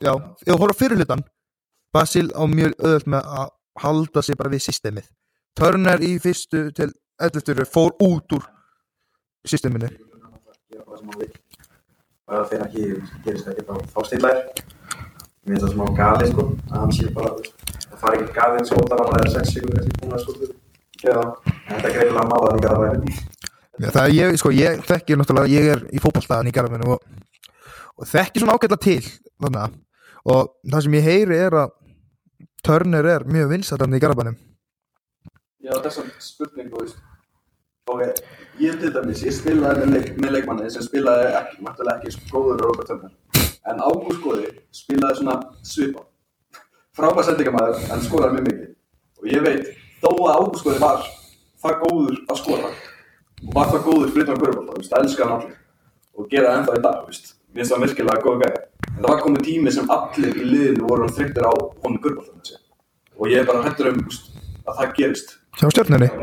Já, 0.00 0.14
ef 0.46 0.56
horfum 0.56 0.78
fyrirlutan 0.80 1.26
Basil 1.92 2.30
á 2.32 2.42
mjög 2.48 2.72
öðvöld 2.78 3.10
með 3.12 3.34
að 3.42 3.50
halda 3.80 4.22
sig 4.22 4.36
bara 4.36 4.52
við 4.52 4.66
systemið 4.68 5.08
Turner 5.56 6.00
í 6.04 6.16
fyrstu 6.22 6.70
til 6.76 6.92
11. 7.20 7.66
fór 7.68 7.92
út 8.00 8.36
úr 8.38 8.46
systeminu 9.48 9.88
bara. 9.88 11.28
Og 12.32 12.36
það 12.38 12.46
fyrir 12.48 12.62
ekki, 12.66 12.84
gerist 13.26 13.48
ekki 13.50 13.64
þá, 13.66 14.00
stillar. 14.06 14.38
Mér 15.42 15.58
finnst 15.58 15.64
það 15.66 15.72
smá 15.74 15.86
gali 15.98 16.28
sko, 16.30 16.44
að 16.70 16.76
hann 16.78 16.94
sé 16.94 17.08
bara, 17.12 17.32
það 17.88 17.98
fari 18.00 18.20
ekki 18.20 18.36
galið 18.36 18.68
skótar 18.70 19.02
að 19.02 19.10
það 19.10 19.24
er 19.24 19.32
6 19.34 19.52
sekundur 19.56 19.80
eftir 19.82 19.96
búin 19.98 20.14
að 20.14 20.22
en 21.12 21.72
þetta 21.72 21.88
er 21.88 21.96
greiðilega 21.96 22.54
líka 22.56 22.72
að 22.72 22.82
væri. 22.84 23.16
Já, 23.82 23.88
Það 23.88 24.02
er 24.04 24.14
ég, 24.14 24.36
sko, 24.38 24.52
ég 24.54 24.82
þekki 24.86 25.18
náttúrulega, 25.18 25.50
ég 25.50 25.70
er 25.74 25.82
í 25.90 26.02
fótballtaðan 26.04 26.50
í 26.50 26.54
garðinu 26.54 26.94
og, 26.94 27.06
og 27.98 28.08
þekki 28.08 28.42
svona 28.42 28.54
ágætla 28.56 28.78
til 28.86 29.00
þannig 29.02 29.60
að, 29.64 29.76
og 30.30 30.52
það 30.70 30.86
sem 30.86 30.96
ég 31.00 31.08
heyri 31.08 31.40
er 31.48 31.58
að 31.64 31.74
Turner 32.62 33.06
er 33.10 33.24
mjög 33.26 33.48
vinsættan 33.50 33.94
í 33.96 33.98
garðabænum. 33.98 34.36
Já, 35.66 35.72
þessar 35.82 36.10
spurning, 36.22 36.68
þú 36.70 36.84
veist. 36.84 37.00
Ok, 37.90 38.20
ég 38.62 38.76
til 38.78 38.92
dæmis, 38.94 39.24
ég 39.26 39.34
spilaði 39.34 39.82
með, 39.82 39.96
leik, 39.96 40.12
með 40.22 40.34
leikmanni 40.36 40.68
sem 40.70 40.84
spilaði 40.86 41.32
ekki, 41.40 41.58
náttúrulega 41.66 41.98
ekki 41.98 42.14
svo 42.14 42.30
góður 42.30 42.62
Robert 42.62 42.92
Turner. 42.92 43.16
En 43.66 43.82
Ágúst 43.82 44.22
Góði 44.22 44.52
spilaði 44.74 45.18
svona 45.18 45.36
svipa 45.66 46.06
Frábær 46.94 47.26
sendingamæður, 47.26 47.82
en 47.90 48.06
skoraði 48.06 48.36
mjög 48.36 48.48
mikið. 48.48 48.72
Og 49.18 49.28
ég 49.32 49.44
veit, 49.48 49.70
þó 49.98 50.10
að 50.12 50.34
Ágúst 50.36 50.66
Góði 50.68 50.82
var 50.84 51.06
það 51.64 51.78
góður 51.82 52.20
að 52.22 52.42
skora 52.44 52.74
Og 53.42 53.54
var 53.56 53.72
það 53.74 53.86
góður 53.88 54.14
það 54.14 54.38
kvörubálta, 54.38 54.70
þú 54.70 54.78
veist, 54.84 54.94
það 54.94 55.08
elskar 55.08 55.32
hann 55.32 55.40
allir 55.40 55.58
Og 56.14 56.30
gera 56.30 56.52
það 56.52 56.60
ennþá 56.60 56.78
í 56.78 56.84
dag, 56.86 57.02
Mér 57.52 57.66
finnst 57.66 57.74
það 57.74 57.82
virkilega 57.88 58.22
góð 58.22 58.44
gæði 58.46 58.62
En 58.92 59.02
það 59.02 59.10
var 59.10 59.22
komið 59.24 59.44
tími 59.48 59.72
sem 59.74 59.92
allir 59.96 60.36
í 60.36 60.48
liðinu 60.48 60.88
voru 60.88 61.10
þrygtir 61.10 61.48
á 61.48 61.52
honum 61.52 62.00
kvörubálta 62.02 62.60
Og 63.18 63.28
ég 63.30 63.42
er 63.42 63.46
bara 63.48 63.62
hættur 63.66 63.92
um, 63.92 64.00
að 64.66 64.80
það 64.80 64.96
gerist 64.98 65.36
hjá 65.60 65.68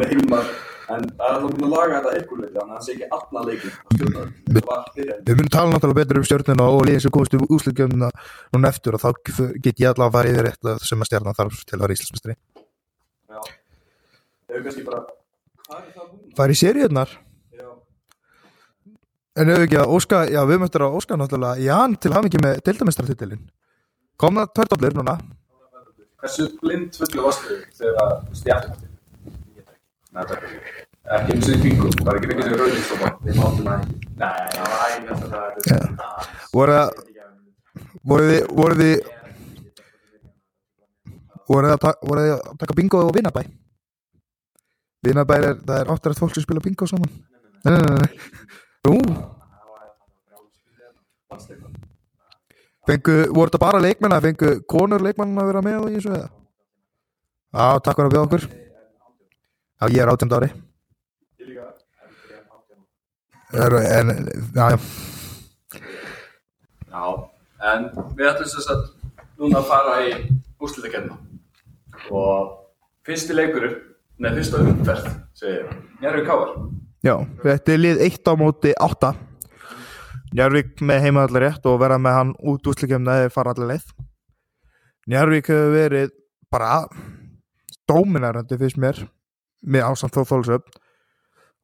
Hilmar. 0.10 0.50
En 0.90 1.04
það 1.06 1.26
er 1.28 1.36
alltaf 1.36 1.52
búin 1.54 1.66
að 1.68 1.74
laga 1.76 1.98
þetta 2.00 2.12
eitthvað 2.18 2.40
leiti 2.42 2.56
þannig 2.56 2.74
að 2.74 2.78
það 2.80 2.86
sé 2.86 2.94
ekki 2.96 3.08
allan 3.18 3.48
leikin 3.50 3.74
stjórna 3.94 4.24
þetta 4.56 4.78
fyrir 4.96 5.20
Við 5.28 5.36
munum 5.36 5.52
tala 5.54 5.74
náttúrulega 5.74 6.00
betur 6.00 6.20
um 6.20 6.26
stjórnuna 6.26 6.66
og 6.74 6.82
liðin 6.88 7.04
sem 7.04 7.14
komast 7.14 7.36
um 7.38 7.44
úslutkjöfnuna 7.46 8.10
núna 8.56 8.72
eftir 8.74 8.98
og 8.98 9.04
þá 9.04 9.10
get 9.28 9.84
ég 9.84 9.92
allavega 9.92 10.08
að 10.10 10.16
fara 10.18 10.32
yfir 10.34 10.50
eitt 10.50 10.88
sem 10.90 11.04
að 11.06 11.10
stjarnan 11.12 11.38
þarf 11.38 11.62
til 11.70 11.78
að 11.78 11.84
vera 11.86 11.98
íslensmestri. 11.98 12.38
Já. 13.30 13.42
Hefur 14.50 14.66
kannski 14.66 14.86
bara, 14.88 15.04
hvað 15.68 15.84
er 15.84 15.92
það 15.94 16.08
núna? 16.10 16.34
Fara 16.40 16.56
í 16.56 16.60
seríunar, 16.64 17.14
Já. 17.54 17.68
En 19.38 19.52
ef 19.54 19.66
ekki 19.66 19.78
að 19.82 19.98
Óska, 19.98 20.24
já 20.32 20.40
við 20.50 20.64
möttum 20.64 20.88
að 20.88 20.96
Óska 21.00 21.18
náttúrulega, 21.20 21.62
Jan 21.66 21.98
til 22.02 22.14
hafa 22.16 22.32
ekki 22.32 22.42
með 22.44 22.64
deildamestartitilin. 22.66 23.44
Kom 24.20 24.40
það 24.40 24.56
tvördoblir 24.58 24.98
núna, 24.98 25.20
Hversu 26.20 26.50
blind 26.60 26.98
fullu 27.00 27.22
varstu 27.24 27.58
þegar 27.80 28.10
það 28.36 28.52
er 28.52 28.58
ekki. 28.58 28.88
Eins 31.10 31.48
og 31.48 31.54
í 31.54 31.60
kringum, 31.62 31.94
bara 32.04 32.20
ekki 32.20 32.28
mikið 32.34 32.50
sem 32.50 32.58
rauðinstópa. 32.60 33.12
Við 33.24 33.38
máttum 33.40 33.70
að 33.72 33.86
Nei, 34.20 34.42
það 34.52 34.66
var 34.66 34.82
ægir 34.84 35.06
þetta 35.14 35.28
það 35.32 35.70
Já. 35.70 35.78
voru 36.52 36.76
það, 36.76 36.90
voru 38.12 38.28
þið, 38.28 38.44
voru 38.60 38.76
þið, 38.82 38.98
voru 41.54 41.72
þið 41.72 41.78
að, 41.78 41.88
að 42.36 42.60
taka 42.66 42.78
bingo 42.82 43.04
og 43.06 43.16
vinnabæ? 43.16 43.46
Vinnabæ 45.08 45.40
er, 45.40 45.56
það 45.64 45.78
er 45.78 45.94
áttrætt 45.96 46.20
fólk 46.20 46.36
sem 46.36 46.44
spila 46.44 46.66
bingo 46.68 46.90
saman. 46.92 47.16
Nei, 47.64 47.72
nei, 47.72 47.82
nei, 47.88 47.96
nei. 48.04 48.12
Fengu, 52.90 53.16
voru 53.36 53.50
þetta 53.50 53.60
bara 53.62 53.82
leikmenn 53.84 54.16
að 54.16 54.26
fengu 54.30 54.52
konur 54.72 55.04
leikmenn 55.04 55.38
að 55.38 55.50
vera 55.52 55.62
með 55.66 55.90
í 55.90 55.98
þessu 55.98 56.14
eða? 56.16 56.30
Já, 57.50 57.66
takk 57.86 58.00
fyrir 58.00 58.08
að 58.08 58.14
bjóða 58.16 58.28
okkur. 58.28 58.48
Já, 59.80 59.86
ég 59.94 60.02
er 60.04 60.12
átjönd 60.14 60.36
ári. 60.38 60.50
Ég 61.40 61.52
líka. 61.52 61.68
En, 63.54 64.14
já, 64.56 64.66
já. 64.74 64.80
Já, 66.90 67.04
en 67.74 67.88
við 68.18 68.32
ætlum 68.32 68.52
þess 68.56 68.74
að 68.74 68.84
núna 69.40 69.62
að 69.62 69.70
fara 69.70 69.96
í 70.08 70.12
úrslitakenna 70.60 71.16
og 72.10 72.56
fyrsti 73.08 73.36
leikurinn, 73.36 73.78
nei 74.20 74.32
fyrsta 74.36 74.64
umferð, 74.66 75.10
segir 75.38 75.70
Njárvík 76.00 76.28
Káar. 76.30 76.56
Já, 77.00 77.16
þetta 77.44 77.72
er 77.74 77.80
lið 77.80 78.02
1 78.10 78.28
á 78.28 78.34
móti 78.36 78.72
8 78.76 79.14
Njarvík 80.36 80.82
með 80.86 81.06
heimaðallar 81.08 81.46
rétt 81.48 81.64
og 81.66 81.80
vera 81.82 81.98
með 81.98 82.18
hann 82.18 82.34
út 82.52 82.68
úrslikjumna 82.70 83.16
eða 83.24 83.32
fara 83.34 83.54
allar 83.56 83.72
leið. 83.72 83.88
Njarvík 85.10 85.48
hefur 85.50 85.72
verið 85.74 86.12
bara 86.54 86.84
dóminærandi 87.90 88.60
fyrst 88.60 88.78
mér 88.78 89.00
með 89.66 89.88
ásamt 89.88 90.14
þó 90.14 90.22
þólsöp 90.30 90.70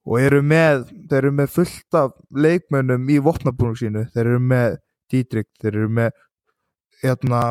og 0.05 0.17
eru 0.21 0.41
með, 0.45 0.87
þeir 1.09 1.19
eru 1.19 1.33
með 1.37 1.53
fullt 1.53 1.99
af 1.99 2.15
leikmönnum 2.33 3.05
í 3.13 3.19
vopnabúning 3.27 3.77
sínu. 3.77 4.05
Þeir 4.15 4.31
eru 4.31 4.41
með 4.41 4.79
Dietrich, 5.13 5.51
þeir 5.61 5.71
eru 5.75 5.91
með 5.99 6.17
hérna 7.03 7.41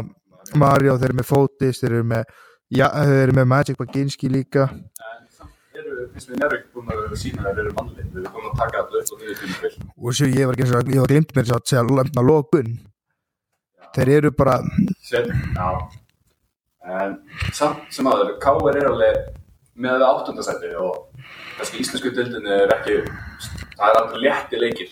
Mario, 0.59 0.97
þeir 0.99 1.13
eru 1.13 1.21
með 1.21 1.31
Fotis, 1.31 1.79
þeir 1.83 1.93
eru 1.93 2.09
með 2.11 2.27
ja, 2.75 2.91
þeir 2.91 3.21
eru 3.29 3.39
með 3.39 3.51
Magic 3.55 3.79
Baginski 3.79 4.33
líka 4.33 4.67
finnst 6.15 6.31
við 6.31 6.41
Njárvík 6.41 6.65
búin 6.75 6.93
að 6.95 7.17
sína 7.21 7.45
þeir 7.47 7.63
eru 7.65 7.75
mannlið, 7.79 8.09
við 8.15 8.23
erum 8.23 8.35
búin 8.37 8.51
að 8.51 8.59
taka 8.63 8.83
allir 8.85 9.03
upp 9.03 9.13
og 9.15 9.21
þeir 9.21 9.35
eru 9.35 9.59
fyrir 9.59 9.79
og 9.95 10.19
sér 10.19 10.35
ég 10.35 10.49
var 10.49 10.57
ekki 10.57 10.67
eins 10.67 10.75
og 10.75 10.93
ég 10.95 11.05
var 11.05 11.13
glimt 11.15 11.35
mér 11.37 11.53
að 11.59 11.69
segja 11.71 11.85
lemna 11.89 12.27
lókun 12.31 12.73
þeir 13.95 14.13
eru 14.19 14.33
bara 14.35 14.59
Sér, 15.05 15.29
já. 15.55 15.69
En 16.85 17.15
samt 17.57 17.87
sem 17.95 18.07
aður, 18.09 18.35
Káar 18.43 18.77
er 18.77 18.91
alveg 18.91 19.21
með 19.81 20.03
það 20.03 20.11
áttundasæti 20.11 20.73
og 20.81 20.99
kannski 21.57 21.81
íslensku 21.83 22.13
dildinni 22.15 22.53
er 22.53 22.75
ekki, 22.75 22.99
það 23.79 23.87
er 23.89 24.01
alveg 24.01 24.21
létti 24.25 24.61
leikir. 24.61 24.91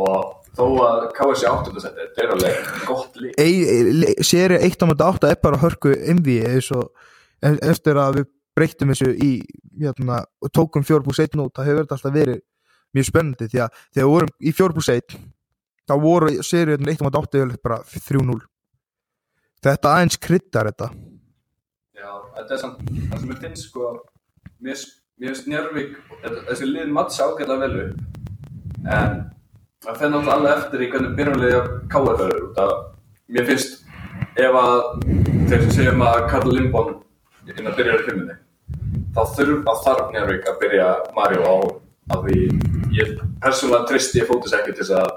Og 0.00 0.32
þó 0.56 0.64
að 0.86 1.04
Káar 1.18 1.38
sé 1.40 1.50
áttundasæti, 1.50 2.06
þetta 2.06 2.24
er 2.24 2.32
alveg 2.36 2.70
gott 2.88 3.20
lík. 3.20 3.36
séri 4.24 4.60
1 4.64 4.80
á 4.80 4.84
móti 4.88 5.06
8 5.10 5.30
er 5.34 5.42
bara 5.42 5.60
hörku 5.60 5.92
og 5.92 6.90
e- 7.42 7.60
eftir 7.70 8.00
að 8.00 8.20
við 8.20 8.30
breyttum 8.54 8.92
þessu 8.92 9.12
í 9.14 9.30
hérna, 9.80 10.22
og 10.42 10.52
tókum 10.54 10.84
4.1 10.86 11.40
út 11.42 11.54
það 11.56 11.70
hefur 11.70 11.86
alltaf 11.86 12.14
verið 12.14 12.42
mjög 12.94 13.08
spennandi 13.08 13.50
því 13.50 13.62
að 13.64 13.78
þegar 13.94 14.04
við 14.04 14.12
vorum 14.12 14.34
í 14.38 14.52
4.1 14.54 15.16
þá 15.84 15.94
voru 16.00 16.34
séri 16.46 16.76
1 16.78 17.02
á 17.02 17.04
móti 17.04 17.20
8 17.20 17.40
yfirleitt 17.40 17.64
bara 17.64 17.80
3-0 17.84 18.40
þetta 19.64 19.94
aðeins 19.96 20.18
kryddar 20.20 20.70
þetta. 20.70 20.90
Já, 21.94 22.10
þetta 22.36 22.56
er 22.56 22.60
samt, 22.60 22.82
það 23.10 23.20
sem 23.20 23.32
er 23.32 23.40
finnst 23.44 23.68
sko, 23.68 23.92
mér 24.64 24.82
finnst 25.24 25.48
Njörvík, 25.48 25.94
þessi 26.48 26.68
lið 26.68 26.90
mattsa 26.92 27.28
ágætlega 27.30 27.68
vel 27.68 27.84
upp, 27.84 28.18
en 28.82 29.20
það 29.84 30.00
fer 30.00 30.10
náttúrulega 30.10 30.34
alveg 30.34 30.56
eftir 30.58 30.84
í 30.84 30.88
hvernig 30.92 31.16
byrjumliði 31.18 31.58
af 31.60 31.68
Káar 31.92 32.18
verður 32.20 32.48
út 32.48 32.60
að 32.64 32.74
mér 33.36 33.48
finnst 33.50 33.84
ef 34.42 34.58
að 34.60 34.80
þeir 35.48 35.60
sem 35.62 35.74
segjum 35.78 36.04
að 36.08 36.24
Karl 36.32 36.50
Lindbón 36.50 36.90
inn 37.54 37.70
að 37.70 37.78
byrja 37.78 38.00
í 38.00 38.04
fimmunni 38.08 38.36
þá 39.14 39.22
þurf 39.36 39.70
að 39.70 39.82
þarf 39.86 40.12
Njárvík 40.14 40.48
að 40.50 40.60
byrja 40.62 40.88
Mario 41.16 41.44
á 41.46 41.54
að 42.14 42.26
því 42.26 42.40
ég 42.98 43.14
persónulega 43.42 43.88
tristi 43.88 44.20
ég 44.20 44.28
fótis 44.28 44.54
ekki 44.56 44.74
til 44.74 44.82
þess 44.82 44.98
að 44.98 45.12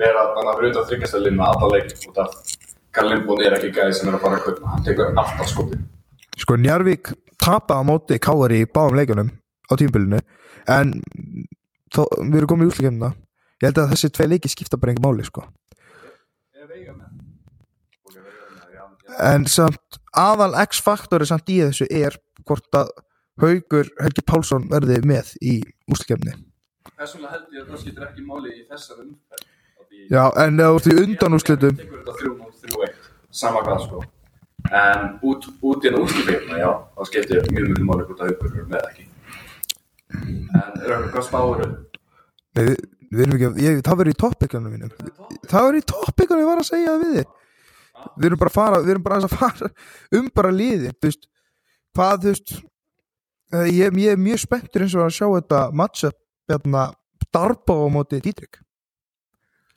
vera 0.00 0.24
þannig 0.36 0.52
að 0.52 0.70
utan 0.70 0.88
þryggjastalinn 0.90 1.38
með 1.40 1.52
alla 1.52 1.70
leik 1.74 2.08
út 2.08 2.22
af 2.22 2.38
Karl 2.96 3.12
Lindbón 3.12 3.42
er 3.44 3.58
ekki 3.58 3.74
gæði 3.76 3.98
sem 3.98 4.08
er 4.08 4.16
að 4.16 4.22
fara 4.24 4.38
að 4.38 4.46
kaupa. 4.46 4.70
Hann 4.72 4.84
tekur 4.86 5.10
alltaf 5.10 5.50
skoti. 5.50 5.78
Sko 6.40 6.56
Njarvík 6.60 7.12
tapaði 7.42 7.84
á 7.84 7.88
móti 7.88 8.18
Káar 8.22 8.54
í 8.56 8.62
báðum 8.64 8.96
leikunum 9.00 9.30
á 9.68 9.72
tímbilinu 9.76 10.20
en 10.72 10.94
þó, 11.92 12.02
við 12.22 12.40
erum 12.40 12.50
komin 12.50 12.66
í 12.66 12.70
úrslikefnina 12.70 13.12
ég 13.60 13.68
held 13.68 13.80
að 13.82 13.92
þessi 13.94 14.12
tvei 14.14 14.26
leiki 14.30 14.52
skipta 14.52 14.80
bara 14.80 14.94
engin 14.94 15.06
máli 15.06 15.26
sko. 15.26 15.44
en 19.16 19.46
samt 19.48 19.96
aðal 20.12 20.52
X-faktori 20.66 21.24
samt 21.28 21.48
í 21.48 21.62
þessu 21.62 21.86
er 21.88 22.18
hvort 22.44 22.76
að 22.76 22.90
Haugur 23.42 23.88
Helgi 24.00 24.22
Pálsson 24.26 24.68
verði 24.70 25.00
með 25.06 25.32
í 25.44 25.58
úrslikefni 25.92 26.32
Persónulega 26.96 27.32
held 27.34 27.56
ég 27.56 27.64
að 27.64 27.70
það 27.74 27.80
skiptir 27.82 28.04
ekki 28.06 28.22
máli 28.24 28.52
í 28.56 28.62
þessar 28.70 29.02
því- 29.02 30.12
Já, 30.12 30.22
en 30.44 30.60
þú 30.60 30.68
ert 30.78 30.86
í 30.86 30.96
undan 31.02 31.36
úrslitum 31.36 31.76
tekur 31.80 31.98
þetta 32.00 32.14
3-0, 32.20 32.52
3-1 32.62 32.94
sama 33.36 33.60
hvað 33.66 33.80
sko. 33.84 34.02
En 34.72 35.02
út, 35.28 35.46
út 35.66 35.84
í 35.84 35.88
enn 35.90 35.98
útskipinguna, 36.00 36.58
já 36.62 36.70
þá 36.96 37.02
skiptir 37.10 37.48
mjög 37.52 37.66
mjög 37.72 37.82
máli 37.90 38.06
hvort 38.08 38.22
að 38.22 38.30
haugur 38.30 38.54
eru 38.54 38.66
með 38.70 38.86
ekki. 38.90 39.04
En 40.16 40.78
er 40.80 40.94
eitthvað 40.94 41.10
hvað 41.16 41.26
spáur 41.28 41.64
Nei, 42.56 42.64
við, 43.12 43.20
erum 43.26 43.34
ekki, 43.36 43.50
ég, 43.66 43.80
það 43.84 43.98
verður 44.00 44.12
í 44.14 44.20
toppikanum 44.22 44.72
mínum. 44.72 44.92
Það 45.50 45.66
verður 45.66 45.80
í 45.82 45.86
toppikanum, 45.92 46.40
ég 46.44 46.48
var 46.48 46.62
að 46.62 46.68
segja 46.70 46.94
það 46.94 47.02
við 47.04 47.18
þig. 47.18 47.34
Við 48.16 48.28
erum 48.30 48.40
bara 48.40 48.52
að 48.52 48.56
fara, 48.56 48.78
við 48.86 48.94
erum 48.94 49.04
bara 49.04 49.18
að 49.20 49.34
fara 49.36 49.70
um 50.20 50.30
bara 50.40 50.54
liði, 50.56 50.94
þú 50.96 51.10
veist. 51.10 51.28
Hvað, 51.96 52.16
þú 52.24 52.32
veist 52.32 52.54
ég, 53.54 53.98
ég 54.02 54.12
er 54.14 54.20
mjög 54.20 54.42
spenntur 54.42 54.84
eins 54.86 54.94
og 54.96 55.06
að 55.06 55.16
sjá 55.16 55.26
þetta 55.26 55.62
matchup, 55.76 56.18
hérna 56.50 56.86
Darbo 57.34 57.76
á 57.84 57.88
móti 57.92 58.20
Dítrik 58.22 58.60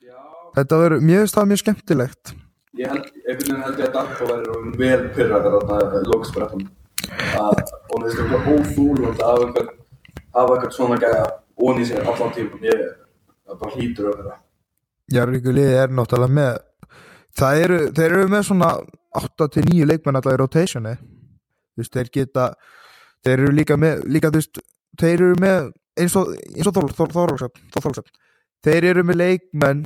já, 0.00 0.16
þetta 0.56 0.78
verður, 0.80 1.02
finnst 1.04 1.36
það 1.36 1.50
mjög 1.50 1.62
skemmtilegt. 1.64 2.32
Ég 2.78 2.92
held, 2.92 3.10
einhvern 3.26 3.40
veginn 3.40 3.64
held 3.66 3.82
ég 3.82 3.88
að 3.88 3.96
Darko 3.98 4.30
verður 4.30 4.70
vel 4.78 5.02
pyrraður 5.16 5.58
þarna 5.68 6.02
lóksbrettum 6.12 6.68
að 7.10 7.60
og 7.60 8.02
það 8.04 8.06
er 8.06 8.22
eitthvað 8.22 8.48
óþúlund 8.54 9.22
af 9.26 9.44
einhvern 9.44 9.70
af 10.30 10.52
einhvern 10.54 10.74
svona 10.74 10.98
gæja 11.02 11.24
onni 11.60 11.86
sér 11.88 12.06
allan 12.06 12.34
tímum 12.36 12.64
ég 12.64 12.82
það 13.50 13.60
bara 13.62 13.76
hlýtur 13.76 14.10
að 14.10 14.18
vera. 14.20 14.36
Jarvíku 15.10 15.54
liði 15.54 15.78
er 15.82 15.94
náttúrulega 15.94 16.36
með 16.38 16.52
það 17.40 17.62
eru, 17.64 17.78
þeir 17.96 18.10
eru 18.10 18.28
með 18.30 18.44
svona 18.46 18.70
8-9 19.20 19.88
leikmenn 19.90 20.20
alltaf 20.20 20.36
í 20.36 20.40
rotationi. 20.40 20.94
Þú 21.74 21.82
veist, 21.82 21.96
þeir 21.96 22.12
geta 22.14 22.46
þeir 23.24 23.36
eru 23.36 23.54
líka 23.54 23.76
með, 23.80 24.04
líka 24.10 24.30
veist 24.34 24.60
þeir 25.00 25.24
eru 25.26 25.38
með, 25.40 25.70
eins 26.00 26.16
og 26.18 26.32
og 26.32 26.74
Þórólfsson, 26.74 27.12
Þór 27.14 27.84
Þórólfsson. 27.84 28.12
Þeir 28.64 28.88
eru 28.92 29.04
með 29.06 29.20
leikmenn 29.20 29.84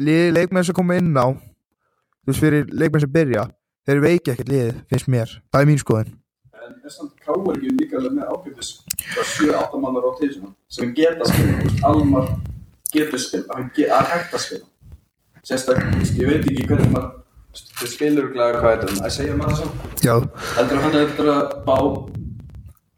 leikmenn 0.00 0.64
sem 0.64 0.76
koma 0.76 0.96
inn 0.96 1.12
á 1.14 1.28
þú 1.30 2.32
veist, 2.32 2.40
fyrir 2.40 2.70
leikmenn 2.72 3.04
sem 3.04 3.12
byrja 3.12 3.46
þeir 3.88 4.02
veiki 4.04 4.32
ekkert 4.32 4.50
liðið, 4.52 4.80
finnst 4.90 5.10
mér. 5.10 5.36
Það 5.50 5.62
er 5.62 5.70
mín 5.70 5.80
skoðun. 5.82 6.16
En 6.60 6.74
er 6.86 6.94
samt 6.94 7.14
káur 7.24 7.54
ekki 7.56 7.74
líka 7.78 8.02
með 8.06 8.26
ágætis 8.30 8.72
7-8 9.16 9.80
mannar 9.82 10.06
á 10.06 10.12
tísuna 10.20 10.52
sem 10.70 10.92
geta 10.96 11.26
veist, 11.26 11.80
Almar 11.86 12.34
getur 12.92 13.70
ge 13.74 13.88
er 13.88 14.12
hægt 14.12 14.34
að 14.34 14.44
spila. 14.44 14.66
Sérstaklega, 15.40 16.04
ég 16.20 16.28
veit 16.28 16.44
ekki 16.44 16.66
hvernig 16.68 16.92
maður 16.92 17.20
spilur 17.88 18.30
glæður 18.34 18.60
hvað 18.62 18.84
er 18.84 18.98
að 19.00 19.14
segja 19.14 19.36
maður 19.38 19.70
já, 20.04 20.14
heldur 20.56 20.76
að 20.76 20.84
hann 20.84 20.96
er 20.96 21.06
eftir 21.06 21.30
að 21.32 21.54
bá 21.66 21.76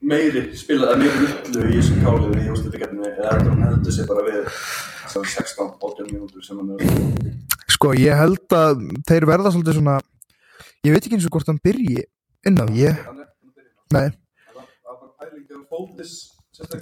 meiri 0.03 0.43
spila, 0.59 0.93
eða 0.93 0.99
meiri 1.03 1.27
yllu 1.53 1.67
í 1.71 1.77
þessum 1.79 2.01
kálið 2.05 2.39
í 2.43 2.47
úrslutakeppninni 2.53 3.11
eða 3.13 3.35
heldur 3.37 3.53
hann 3.53 3.67
heldur 3.69 3.95
sig 3.97 4.09
bara 4.09 4.25
við 4.27 4.41
þessar 5.05 5.29
16-18 5.35 6.11
mínútur 6.11 6.47
sem 6.47 6.59
hann 6.59 6.73
er 6.75 7.75
sko, 7.77 7.93
ég 7.99 8.19
held 8.19 8.57
að 8.59 8.83
þeir 9.09 9.29
verða 9.31 9.53
svolítið 9.55 9.79
svona 9.79 9.97
ég 10.83 10.95
veit 10.97 11.03
ekki 11.07 11.17
eins 11.19 11.29
og 11.29 11.37
hvort 11.37 11.51
hann 11.53 11.63
byrji 11.63 12.03
inn 12.51 12.59
á, 12.59 12.67
ég, 12.75 12.99
er- 12.99 13.23
er 13.23 13.31
nei. 13.95 14.09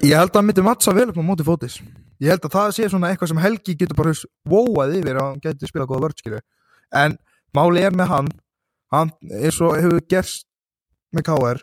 Ég 0.03 0.17
held 0.19 0.33
að 0.33 0.39
hann 0.41 0.47
myndi 0.49 0.63
mattsa 0.67 0.93
vel 0.97 1.09
upp 1.13 1.19
á 1.21 1.23
móti 1.25 1.45
fótis. 1.47 1.77
Ég 2.21 2.33
held 2.33 2.45
að 2.49 2.55
það 2.57 2.71
sé 2.75 2.89
svona 2.91 3.11
eitthvað 3.13 3.31
sem 3.31 3.41
Helgi 3.41 3.75
getur 3.79 3.97
bara 4.01 4.13
vóað 4.51 4.97
yfir 4.99 5.17
að 5.21 5.29
hann 5.29 5.43
getur 5.45 5.71
spilað 5.71 5.89
góða 5.93 6.03
vörðskilu 6.09 6.41
En 7.01 7.15
máli 7.57 7.85
er 7.87 7.95
með 7.97 8.11
hann 8.11 8.29
Hann 8.93 9.13
eins 9.31 9.61
og 9.63 9.77
hefur 9.79 10.03
gerst 10.11 10.45
með 11.15 11.29
KR 11.31 11.63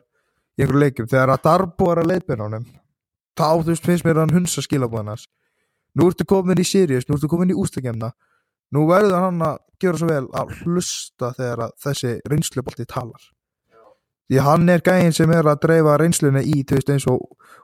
í 0.58 0.63
einhverju 0.63 0.84
leikjum. 0.84 1.10
Þegar 1.12 1.34
að 1.36 1.43
Darbo 1.46 1.91
er 1.93 2.04
að 2.04 2.13
leipina 2.13 2.48
honum 2.48 2.67
þá 3.38 3.50
þú 3.62 3.70
veist 3.70 3.86
finnst 3.86 4.06
mér 4.06 4.24
hann 4.24 4.34
hunsa 4.34 4.63
skilabóðan 4.65 5.13
hans. 5.13 5.28
Nú 5.98 6.10
ertu 6.10 6.26
komin 6.30 6.60
í 6.62 6.65
Sirius, 6.65 7.06
nú 7.08 7.17
ertu 7.17 7.30
komin 7.30 7.54
í 7.54 7.58
ústakemna 7.58 8.12
Nú 8.76 8.84
verður 8.89 9.22
hann 9.24 9.43
að 9.46 9.60
gera 9.80 10.00
svo 10.00 10.08
vel 10.10 10.24
að 10.36 10.54
hlusta 10.62 11.32
þegar 11.38 11.62
að 11.67 11.76
þessi 11.86 12.13
reynslubolti 12.28 12.86
talar. 12.89 13.28
Því 14.28 14.41
hann 14.43 14.72
er 14.74 14.84
gæðin 14.84 15.15
sem 15.15 15.32
er 15.32 15.48
að 15.48 15.62
dreifa 15.63 15.93
reynslunni 16.02 16.41
í, 16.43 16.58
þú 16.67 16.76
veist, 16.76 16.89
eins 16.91 17.06
og 17.08 17.22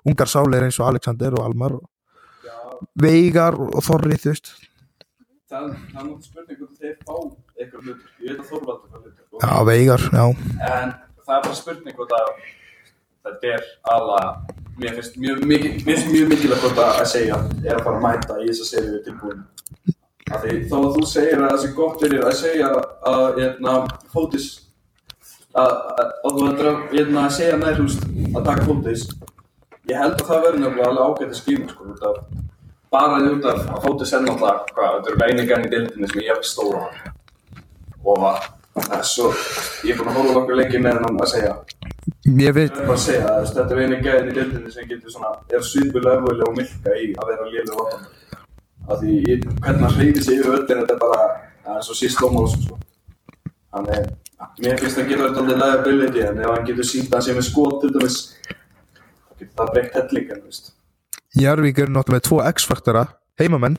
ungar 0.08 0.32
sálir 0.32 0.63
eins 0.63 0.79
og 0.79 0.93
Alexander 0.93 1.36
og 1.36 1.43
Almar 1.49 1.75
Já, 2.45 2.56
Veigar 3.03 3.58
og 3.60 3.84
Þorri, 3.84 4.15
þú 4.23 4.32
veist. 4.32 4.53
Það 5.51 5.65
það 5.67 5.73
er 5.73 5.97
náttúrulega 5.97 6.29
spurning 6.29 6.62
hvort 6.62 6.79
þeir 6.79 6.95
fá 7.03 7.15
eitthvað 7.60 7.89
hlutur. 7.89 8.13
Ég 8.23 8.29
veit 8.32 8.39
að 8.39 8.53
Þorvaldur. 8.53 9.12
Já, 9.43 9.53
Veigar, 9.67 10.06
já. 10.08 10.25
En 10.69 10.95
það 11.19 11.36
er 11.36 11.45
bara 11.49 11.60
spurning 11.60 11.99
hvort 11.99 12.15
að 12.21 12.32
þetta 13.23 13.53
er 13.55 13.65
alla, 13.93 14.21
mér 14.79 14.97
finnst 14.97 15.17
mjög, 15.21 15.45
mikilvægt 15.47 16.83
að 16.83 17.03
segja 17.12 17.39
er 17.63 17.77
að 17.77 17.86
fara 17.88 17.97
að 17.97 18.05
mæta 18.07 18.39
í 18.41 18.49
þessa 18.51 18.69
serið 18.69 18.99
tilbúin. 19.07 19.43
Af 20.31 20.43
því 20.43 20.57
þó 20.71 20.77
að 20.79 20.91
þú 20.97 21.07
segir 21.12 21.39
að 21.41 21.49
það 21.49 21.62
sé 21.62 21.71
gott 21.77 22.03
fyrir 22.03 22.27
að 22.27 22.38
segja 22.39 22.69
að 23.13 23.25
hérna, 23.39 23.73
fótis 24.13 24.47
að, 25.53 25.71
að, 25.71 26.07
að 26.25 26.38
þú 26.39 26.47
að 26.49 26.83
hérna, 26.93 27.27
segja 27.33 27.59
nær 27.59 27.79
húst 27.81 28.07
að 28.33 28.47
taka 28.47 28.65
fótis 28.69 29.05
ég 29.89 29.99
held 29.99 30.15
að 30.15 30.27
það 30.29 30.45
verður 30.47 30.62
nefnilega 30.63 30.89
alveg 30.89 31.05
ágætt 31.09 31.33
að 31.33 31.39
skýma 31.41 31.69
sko, 31.71 32.13
bara 32.93 33.19
því 33.19 33.31
út 33.36 33.47
af 33.51 33.63
að 33.67 33.86
fótis 33.86 34.13
er 34.13 34.23
náttúrulega 34.23 34.73
hvað, 34.73 34.95
þetta 34.95 35.13
eru 35.13 35.25
einingarn 35.27 35.67
í 35.67 35.71
dildinni 35.73 36.09
sem 36.09 36.21
er 36.21 36.29
jafn 36.29 36.47
stóra 36.47 36.83
og 38.03 38.27
að 38.29 38.47
það 38.77 38.95
er 38.97 39.07
svo 39.12 39.31
ég 39.83 39.93
er 39.93 39.99
búin 39.99 40.12
að 40.13 40.19
hóla 40.19 40.38
okkur 40.41 40.59
lengi 40.62 40.81
með 40.81 41.01
hann 41.03 41.19
að 41.19 41.31
segja 41.33 41.55
Mér 42.23 42.53
veit, 42.55 42.71
Ég 42.71 42.79
er 42.79 42.88
bara 42.88 42.95
að 42.95 43.01
segja 43.03 43.31
að 43.36 43.47
þetta 43.51 43.73
er 43.75 43.79
einu 43.83 43.97
gæðin 44.03 44.29
í 44.29 44.33
dildinni 44.38 44.69
sem 44.71 44.86
getur 44.88 45.12
svona, 45.12 45.31
er 45.51 45.63
svipulega 45.67 46.21
öfulega 46.21 46.45
og 46.47 46.55
milka 46.55 46.93
í 46.95 47.09
að 47.19 47.31
vera 47.33 47.47
lélu 47.51 47.75
vatn 47.79 48.05
af 48.93 49.01
því 49.01 49.15
ég- 49.27 49.43
hvernig 49.63 49.83
hann 49.83 49.97
hreyfir 49.97 50.23
sig 50.23 50.39
yfir 50.39 50.53
öllin 50.55 50.79
þetta 50.83 50.93
er 50.95 51.01
bara, 51.01 51.19
það 51.65 51.77
er 51.81 51.83
svo 51.88 51.95
síst 51.99 52.21
lómál 52.23 52.47
sko. 52.53 52.79
hann 53.73 53.89
er, 53.89 54.07
mér 54.63 54.79
finnst 54.79 54.97
að 55.03 55.07
geta 55.09 55.27
þetta 55.27 55.43
alveg 55.43 55.59
liability 55.63 56.23
en 56.29 56.39
ef 56.39 56.49
hann 56.53 56.65
getur 56.65 56.83
sínt 56.93 57.12
að 57.12 57.21
sé 57.27 57.36
með 57.36 57.47
skot 57.49 57.81
til 57.81 57.91
dæmis 57.91 58.17
þá 58.47 59.38
getur 59.39 59.55
það 59.59 59.71
breykt 59.73 59.93
hellingan, 59.99 60.41
veist. 60.47 60.73
Jarvík 61.36 61.77
er 61.79 61.88
náttúrulega 61.91 62.19
með 62.21 62.27
tvo 62.29 62.41
X-faktora 62.53 63.05
heimamenn 63.39 63.77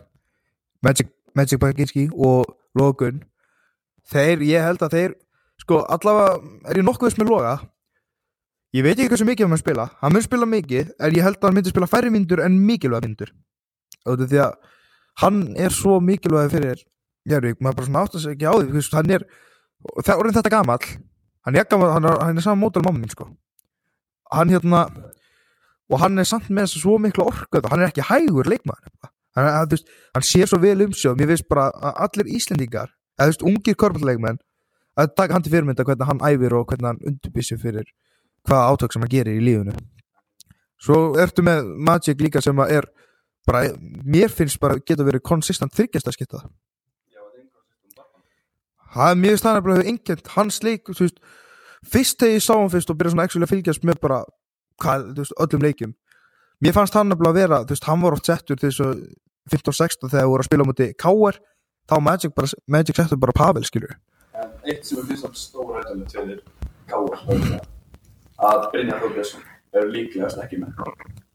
Magic, 0.83 1.09
Magic 1.35 1.59
Baginski 1.61 2.11
og 2.13 2.45
Logun 2.77 3.23
Þeir, 4.05 4.43
ég 4.45 4.61
held 4.61 4.83
að 4.85 4.91
þeir 4.99 5.13
sko, 5.63 5.81
allavega 5.89 6.43
er 6.69 6.77
ég 6.77 6.85
nokkuð 6.85 7.09
þess 7.09 7.19
með 7.23 7.31
Loga 7.33 7.61
Ég 8.75 8.83
veit 8.83 8.99
ekki 8.99 9.13
hversu 9.13 9.27
mikið 9.29 9.47
hann 9.47 9.55
mun 9.55 9.61
spila. 9.61 9.87
Hann 10.01 10.15
mun 10.17 10.25
spila 10.25 10.49
mikið, 10.51 10.95
en 10.99 11.15
ég 11.15 11.23
held 11.23 11.39
að 11.39 11.49
hann 11.49 11.59
myndi 11.61 11.73
spila 11.73 11.91
færri 11.91 12.11
myndur 12.11 12.43
en 12.43 12.59
mikilvæg 12.59 13.07
myndur 13.07 13.31
Því 14.05 14.41
að 14.43 14.57
hann 15.23 15.41
er 15.57 15.73
svo 15.73 16.01
mikilvæg 16.03 16.51
fyrir 16.53 16.83
Jarvík, 17.25 17.61
maður 17.63 17.79
bara 17.79 17.87
svona 17.87 18.03
átt 18.05 18.17
að 18.19 18.25
segja 18.25 18.35
ekki 18.35 18.51
á 18.51 18.55
því 18.59 18.67
þú 18.69 18.75
veist, 18.77 18.97
hann 18.99 19.13
er, 19.15 19.23
það 20.03 20.11
er 20.13 20.19
orðin 20.21 20.37
þetta 20.37 20.53
gamall. 20.53 20.89
Hann 21.47 21.57
er, 21.57 21.65
er, 21.65 22.09
er 22.29 22.45
saman 22.45 22.61
mótal 22.61 22.83
mamma 22.85 23.01
mín 23.01 23.13
sko. 23.15 23.31
Hann 24.35 24.53
hérna 24.53 24.83
og 25.91 26.01
hann 26.01 26.19
er 26.21 26.29
samt 26.29 26.51
með 26.53 26.73
svo 26.79 26.97
miklu 27.03 27.27
orku 27.29 27.61
hann 27.69 27.83
er 27.83 27.91
ekki 27.91 28.05
hægur 28.09 28.49
leikmaður 28.49 28.89
hann, 29.05 29.13
hann, 29.37 29.69
þú 29.69 29.77
veist, 29.77 29.93
hann 30.17 30.27
sér 30.27 30.51
svo 30.51 30.61
vel 30.63 30.87
um 30.87 30.93
sig 30.93 31.11
og 31.11 31.21
mér 31.21 31.33
finnst 31.33 31.49
bara 31.51 31.69
að 31.75 32.01
allir 32.07 32.33
Íslendingar 32.39 32.95
eða 33.19 33.27
þú 33.27 33.33
veist, 33.33 33.47
ungir 33.51 33.79
korfballleikmenn 33.83 34.41
að 35.01 35.13
taka 35.19 35.37
hann 35.37 35.45
til 35.45 35.53
fyrirmynda 35.53 35.87
hvernig 35.87 36.09
hann 36.11 36.25
æfir 36.25 36.57
og 36.57 36.67
hvernig 36.71 36.91
hann 36.93 37.03
undirbýsir 37.11 37.61
fyrir 37.61 37.89
hvaða 38.49 38.73
átök 38.73 38.95
sem 38.95 39.05
hann 39.05 39.15
gerir 39.15 39.39
í 39.39 39.45
lífunu 39.45 39.77
svo 40.85 41.15
ertu 41.21 41.45
með 41.47 41.71
Magic 41.89 42.21
líka 42.21 42.43
sem 42.45 42.59
að 42.61 42.77
er 42.81 42.91
bara, 43.49 43.71
mér 44.05 44.33
finnst 44.33 44.61
bara 44.61 44.81
geta 44.81 45.07
verið 45.07 45.25
konsistent 45.25 45.75
þryggjast 45.77 46.11
að 46.11 46.19
skipta 46.19 46.43
Já, 47.13 47.23
það 48.95 49.09
er 49.09 49.17
einhver 49.17 49.43
það 49.45 49.59
hefur 49.61 49.91
engjent 49.93 50.31
hans 50.37 50.63
leik, 50.65 50.93
þú 50.93 51.03
veist 51.07 51.19
fyrst 51.85 52.21
þegar 52.21 52.39
ég 52.39 52.45
sá 52.45 52.55
hann 52.55 52.73
fyrst 52.73 52.91
og 52.91 52.99
byrja 52.99 53.13
svona 53.15 53.27
actually 53.29 53.47
að 53.47 53.53
fylgjast 53.53 53.85
með 53.87 54.01
bara, 54.03 54.23
hvað, 54.83 54.99
þú 55.11 55.21
veist, 55.25 55.37
öllum 55.45 55.65
leikjum. 55.67 55.93
Mér 56.65 56.77
fannst 56.77 56.97
hann 56.97 57.11
nefnilega 57.11 57.35
að 57.35 57.41
vera 57.43 57.61
þú 57.65 57.75
veist, 57.75 57.89
hann 57.91 58.05
var 58.05 58.17
oft 58.17 58.31
settur 58.31 58.57
til 58.61 58.71
þessu 58.71 58.89
15-16 59.53 60.15
þegar 60.15 60.31
voru 60.31 60.45
að 60.45 60.49
spila 60.49 60.69
múti 60.69 60.87
KR 60.97 61.41
þá 61.91 61.97
Magic, 62.01 62.31
bara, 62.37 62.49
Magic 62.71 62.97
settur 62.97 63.21
bara 63.21 63.37
Pavel 63.37 63.65
skilur 63.69 63.93
En 64.35 64.51
eitt 64.65 64.83
sem 64.89 64.99
er 64.99 65.07
fyrst 65.11 65.29
að 65.29 65.35
stóra 65.39 65.81
að 68.49 68.67
Brynjar 68.73 69.03
Þórbjörnsson 69.03 69.47
er 69.75 69.91
líklegast 69.91 70.41
ekki 70.45 70.61
með. 70.63 70.85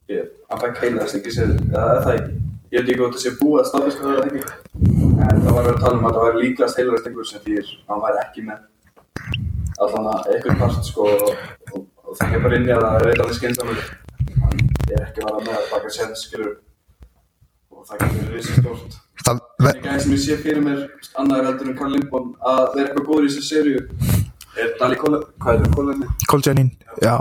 Ég, 0.10 0.30
hann 0.50 0.62
fæk 0.64 0.80
heilaðast 0.84 1.20
ekki 1.20 1.34
sér, 1.36 1.52
eða 1.70 1.90
er 1.96 2.04
það 2.06 2.16
ekki. 2.16 2.38
Ég 2.70 2.84
veit 2.84 2.90
ekki 2.90 3.00
hvort 3.02 3.16
það 3.18 3.24
sé 3.24 3.32
búið 3.40 3.60
að 3.62 3.70
staðfesta 3.70 4.06
það 4.06 4.16
eða 4.16 4.28
ekki. 4.30 4.42
En 5.20 5.44
það 5.44 5.54
var 5.54 5.60
verið 5.60 5.76
að 5.76 5.84
tala 5.84 5.98
um 5.98 6.08
að 6.10 6.18
það 6.18 6.28
væri 6.28 6.44
líklegast 6.46 6.80
heilaðast 6.80 7.10
einhver 7.10 7.30
sem 7.30 7.42
að 7.50 7.74
hann 7.90 8.04
væri 8.06 8.24
ekki 8.24 8.46
með 8.48 8.66
allan 9.80 10.10
að 10.12 10.32
einhvern 10.34 10.60
part 10.60 10.88
sko 10.88 11.06
og, 11.10 11.44
og, 11.74 11.86
og 12.06 12.18
það 12.20 12.36
er 12.36 12.44
bara 12.46 12.60
inn 12.60 12.68
í 12.68 12.74
að 12.76 12.86
það 12.86 12.98
er 13.00 13.12
eitthvað 13.12 13.38
skynsamur. 13.40 13.84
Hann 14.44 14.64
er 14.90 15.06
ekki 15.06 15.24
að 15.24 15.30
vara 15.30 15.46
með 15.46 15.60
að 15.60 15.70
baka 15.74 15.94
sér 15.96 16.16
skilur 16.20 16.56
og 17.70 17.86
það 17.88 18.02
getur 18.04 18.20
verið 18.20 18.36
risið 18.38 18.60
stórt. 18.64 18.98
Það, 19.26 19.44
Það 19.60 19.70
er 19.70 19.82
gæði 19.84 20.02
sem 20.04 20.16
ég 20.16 20.24
sé 20.24 20.40
fyrir 20.40 20.64
mér 20.64 20.82
annar 21.22 21.46
heldur 21.50 21.70
en 21.72 21.78
Karl 21.80 21.94
Lindbom 21.96 22.30
að 22.40 22.62
þeir 22.74 22.82
eru 22.82 22.90
eitthvað 22.90 23.08
góður 23.10 23.26
í 23.26 23.32
þessu 23.34 23.48
seríu 23.50 23.82
er 24.58 24.70
er 24.82 24.96
það? 25.00 26.06
Koljanin, 26.30 26.72
já. 27.04 27.16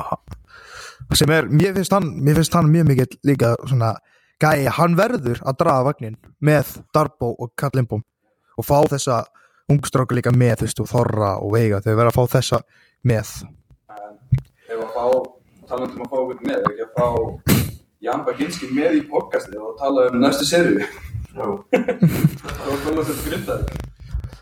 Sem 1.14 1.30
er, 1.32 1.48
mér 1.48 1.74
finnst 1.74 1.92
hann 1.92 2.10
mér 2.24 2.38
finnst 2.40 2.54
hann 2.54 2.70
mjög 2.72 2.88
mikill 2.88 3.18
líka 3.24 3.54
svona 3.64 3.94
gæi, 4.40 4.68
hann 4.70 4.96
verður 4.98 5.40
að 5.42 5.58
draga 5.62 5.86
vagnin 5.88 6.18
með 6.40 6.78
Darbo 6.94 7.34
og 7.38 7.52
Karl 7.56 7.78
Lindbom 7.78 8.04
og 8.58 8.66
fá 8.66 8.82
þessa 8.90 9.22
ungstráka 9.68 10.16
líka 10.16 10.32
með, 10.32 10.60
þú 10.60 10.68
veist, 10.68 10.82
og 10.82 10.90
Þorra 10.90 11.32
og 11.42 11.52
Veiga. 11.54 11.80
Þau 11.84 11.92
verða 11.94 12.12
að 12.12 12.16
fá 12.16 12.36
þessa 12.36 12.60
með. 13.06 13.32
Ef 14.68 14.78
að 14.78 14.94
fá, 14.94 15.04
talandum 15.68 16.04
að 16.04 16.10
fá 16.12 16.18
okkur 16.22 16.40
með, 16.46 16.56
ef 16.62 16.70
ekki 16.72 16.86
að 16.86 16.94
fá 16.96 17.66
Jan 17.98 18.24
Baginski 18.24 18.70
með 18.70 19.00
í 19.00 19.04
podcastið 19.10 19.62
og 19.64 19.76
tala 19.80 20.08
um 20.12 20.20
næstu 20.22 20.46
seríu. 20.48 20.86
Já, 21.38 21.44
þá 22.58 22.68
er 22.72 22.78
Kóla 22.82 23.04
sem 23.04 23.18
grindaði 23.26 23.80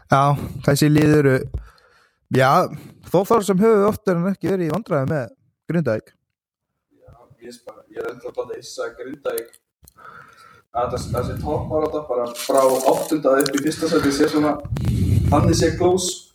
Já, 0.07 0.21
þessi 0.65 0.89
lið 0.93 1.15
eru 1.17 1.33
já, 2.35 2.67
þó 3.11 3.19
þar 3.29 3.45
sem 3.47 3.61
höfðu 3.61 3.87
oftar 3.91 4.19
en 4.19 4.31
ekki 4.33 4.51
verið 4.51 4.69
í 4.69 4.73
vandræði 4.75 5.11
með 5.13 5.27
Grindavík. 5.71 6.13
Ég 7.43 7.53
er 7.53 7.59
bara, 7.67 7.83
ég 7.93 8.03
er 8.03 8.11
ennþá 8.11 8.31
að 8.33 8.39
láta 8.41 8.59
Issa 8.59 8.89
Grindavík 8.99 9.53
að 10.77 10.97
þessi, 10.97 11.37
topparáta 11.41 12.03
bara 12.09 12.27
frá 12.37 12.63
áttunda 12.91 13.37
upp 13.41 13.55
í 13.57 13.63
fyrsta 13.65 13.89
seti 13.89 14.13
sé 14.13 14.29
svona 14.29 14.57
þannig 15.31 15.57
sé 15.57 15.71
close 15.79 16.35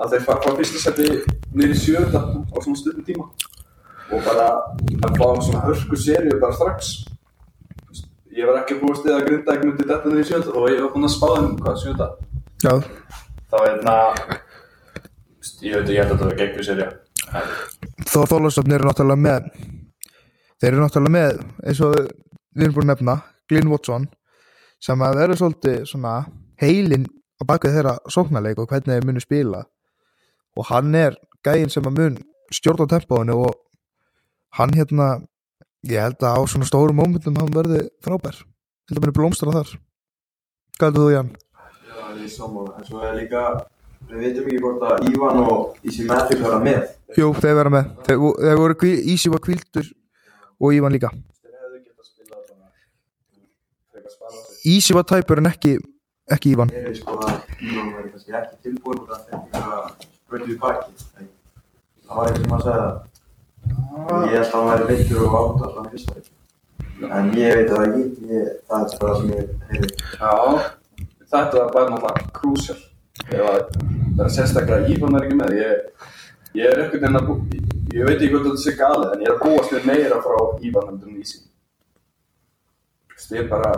að 0.00 0.14
þeir 0.14 0.26
fara 0.28 0.44
frá 0.44 0.58
fyrsta 0.60 0.82
seti 0.84 1.08
niður 1.52 1.74
í 1.74 1.80
sjönda 1.80 2.22
á 2.22 2.56
svona 2.62 2.78
stundum 2.80 3.08
tíma. 3.08 3.26
Og 4.12 4.22
bara 4.26 4.48
að 4.78 5.18
fá 5.18 5.26
svona 5.42 5.64
hörku 5.66 5.98
seríu 5.98 6.38
bara 6.40 6.56
strax. 6.56 6.94
Ég 8.32 8.48
var 8.48 8.62
ekki 8.62 8.78
að 8.78 8.86
búast 8.86 9.04
við 9.04 9.16
að 9.18 9.26
Grindavík 9.28 9.66
myndi 9.66 9.88
þetta 9.90 10.08
niður 10.08 10.22
í 10.22 10.28
sjönda 10.30 10.56
og 10.56 10.70
ég 10.72 10.80
var 10.86 10.94
búinn 10.94 11.10
að 11.10 11.14
spá 11.18 11.26
þeim 11.34 11.58
hvað 11.60 11.82
sjönda 11.82 12.08
Já, 12.62 12.74
þá 13.50 13.56
er 13.58 13.68
hérna 13.68 13.96
ég 15.62 15.76
veit 15.76 15.82
ekki, 15.82 15.96
ég 15.96 16.02
held 16.02 16.14
að 16.16 16.24
var 16.26 16.38
gegn 16.40 16.66
seríu 16.66 16.88
en 17.38 18.06
þó 18.10 18.20
Þorlásöfn 18.30 18.74
eru 18.76 18.88
náttúrulega 18.88 19.24
með 19.26 19.48
þeir 20.60 20.70
eru 20.72 20.82
náttúrulega 20.82 21.16
með 21.16 21.42
eins 21.62 21.82
og 21.86 21.96
við 21.96 22.64
erum 22.66 22.76
búin 22.76 22.88
að 22.88 22.92
nefna 22.92 23.16
Glyn 23.50 23.72
Watson 23.72 24.08
sem 24.82 25.04
að 25.06 25.18
vera 25.20 25.38
svolítið 25.38 25.84
svona 25.90 26.14
heilin 26.62 27.06
á 27.38 27.42
bakvið 27.46 27.76
þeirra 27.78 27.94
sóknarleik 28.10 28.62
og 28.62 28.70
hvernig 28.70 28.96
þeir 28.96 29.08
munu 29.08 29.22
spila 29.22 29.62
og 30.58 30.68
hann 30.68 30.94
er 30.98 31.18
gæinn 31.46 31.72
sem 31.72 31.86
að 31.88 31.98
mun 31.98 32.18
stjórna 32.52 32.88
tempóinu 32.90 33.38
og 33.46 33.54
hann 34.58 34.74
hérna 34.76 35.08
ég 35.88 36.02
held 36.02 36.20
að 36.22 36.38
á 36.38 36.40
svona 36.50 36.68
stórum 36.68 37.00
mómentum 37.00 37.38
hann 37.40 37.54
verði 37.54 37.86
frábær 38.04 38.42
held 38.42 38.98
að 38.98 39.06
muni 39.06 39.16
blómstra 39.16 39.54
þar 39.54 39.72
hvað 40.78 40.88
heldur 40.88 41.06
þú 41.06 41.14
Jan? 41.14 41.32
já, 41.92 42.02
ég 42.18 42.24
er 42.26 42.32
sammála. 42.32 42.74
En 42.78 42.86
svo 42.86 43.02
er 43.06 43.14
líka, 43.18 43.42
við 44.10 44.18
veitum 44.24 44.48
ekki 44.48 44.60
hvort 44.62 44.82
að 44.88 45.06
Ívan 45.10 45.36
og 45.42 45.86
Ísi 45.88 46.06
Matthews 46.08 46.42
vera 46.44 46.58
með. 46.62 46.80
Jú, 47.18 47.28
þeir 47.42 47.56
vera 47.60 47.70
með 47.72 47.84
þeir, 48.08 48.18
þeir 48.42 48.58
voru 48.62 48.78
kví, 48.82 48.92
Ísi 49.14 49.32
var 49.32 49.42
kvildur 49.44 49.86
og 50.62 50.74
Ívan 50.76 50.94
líka 50.96 51.10
þeir 51.12 51.22
Ísi 54.72 54.94
var 54.94 55.06
tæpur 55.10 55.40
en 55.42 55.50
ekki, 55.50 55.76
ekki 56.30 56.52
Ívan 56.54 56.70
Ég 56.72 56.90
er 56.92 56.96
sko 56.98 57.18
að 57.18 57.32
Ívan 57.62 57.88
væri 57.96 58.12
kannski 58.12 58.36
ekki 58.38 58.56
tilbúin 58.66 59.02
út 59.02 59.10
af 59.14 59.24
þetta 59.30 59.62
að 59.62 59.88
spurtu 60.16 60.50
í 60.54 60.58
baki. 60.62 60.92
En 61.18 61.26
Það 62.12 62.18
var 62.18 62.28
eitthvað 62.28 62.44
sem 62.44 62.54
að 62.56 62.62
segja 62.62 62.78
það. 62.82 62.96
Ég 64.22 64.34
held 64.36 64.46
að 64.46 64.54
hann 64.54 64.68
væri 64.70 64.86
vittur 64.90 65.20
og 65.26 65.36
átt 65.38 65.60
að 65.66 65.76
hann 65.78 65.90
fyrsta 65.92 66.16
leik. 66.16 66.30
En 67.18 67.30
ég 67.38 67.54
veit 67.58 67.70
það 67.72 67.84
ekki. 67.86 68.02
Ég, 68.32 68.48
það 68.68 68.78
er 68.78 68.96
bara 69.02 69.12
það 69.12 69.20
sem 69.20 69.28
ég 69.32 69.44
heyri. 69.70 69.88
Já, 70.18 70.32
þetta 71.32 71.54
var 71.56 71.70
bara 71.76 71.92
náttúrulega 71.92 72.32
krúsjál. 72.38 72.80
Ef 73.30 73.44
að 73.46 73.58
það 74.16 74.24
er 74.26 74.34
sérstaklega 74.36 74.78
að 74.82 74.90
er 75.18 75.26
ekki 75.26 75.38
með. 75.38 75.54
Ég, 75.58 76.10
ég 76.58 76.68
er 76.72 76.84
ekkert 76.86 77.08
enn 77.08 77.20
að 77.20 77.28
bú... 77.30 77.38
Ég 77.92 78.06
veit 78.08 78.16
ekki 78.16 78.30
hvort 78.32 78.46
þetta 78.48 78.62
sé 78.62 78.72
galið, 78.78 79.08
en 79.12 79.22
ég 79.22 79.28
er 79.28 79.34
að 79.34 79.42
búast 79.44 79.74
við 79.74 79.88
meira 79.90 80.20
frá 80.24 80.36
en 80.88 81.18
Ísi. 81.20 81.42
Þú 83.12 83.16
veist, 83.16 83.34
Ég 83.36 83.42
er 83.42 83.50
bara, 83.50 83.72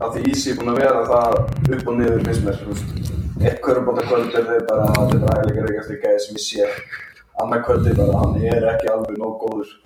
að 0.00 0.14
því 0.14 0.22
Ísi 0.32 0.52
er 0.52 0.56
búinn 0.58 0.72
að 0.72 0.80
vera 0.82 1.02
það 1.10 1.36
upp 1.76 1.90
og 1.92 1.98
niður, 1.98 2.24
finnst 2.28 2.46
mér, 2.46 2.62
þú 2.62 2.72
veist. 2.72 3.12
Eitt 3.38 3.60
körubóta 3.62 4.06
kvöld 4.08 4.32
er 4.34 4.48
þau 4.48 4.62
bara, 4.70 4.86
þetta 5.12 5.34
er 5.34 5.42
ægilega 5.44 5.66
reykast 5.68 5.92
í 5.92 6.00
gæði 6.02 6.22
sem 6.24 6.38
ég 6.38 6.46
sé. 6.46 6.70
Annað 7.38 7.66
kvöldi 7.68 7.92
bara, 8.00 8.22
hann 8.22 8.40
er 8.40 8.66
ekki 8.72 8.88
alveg 8.90 9.20
nóg 9.20 9.36
góður. 9.44 9.76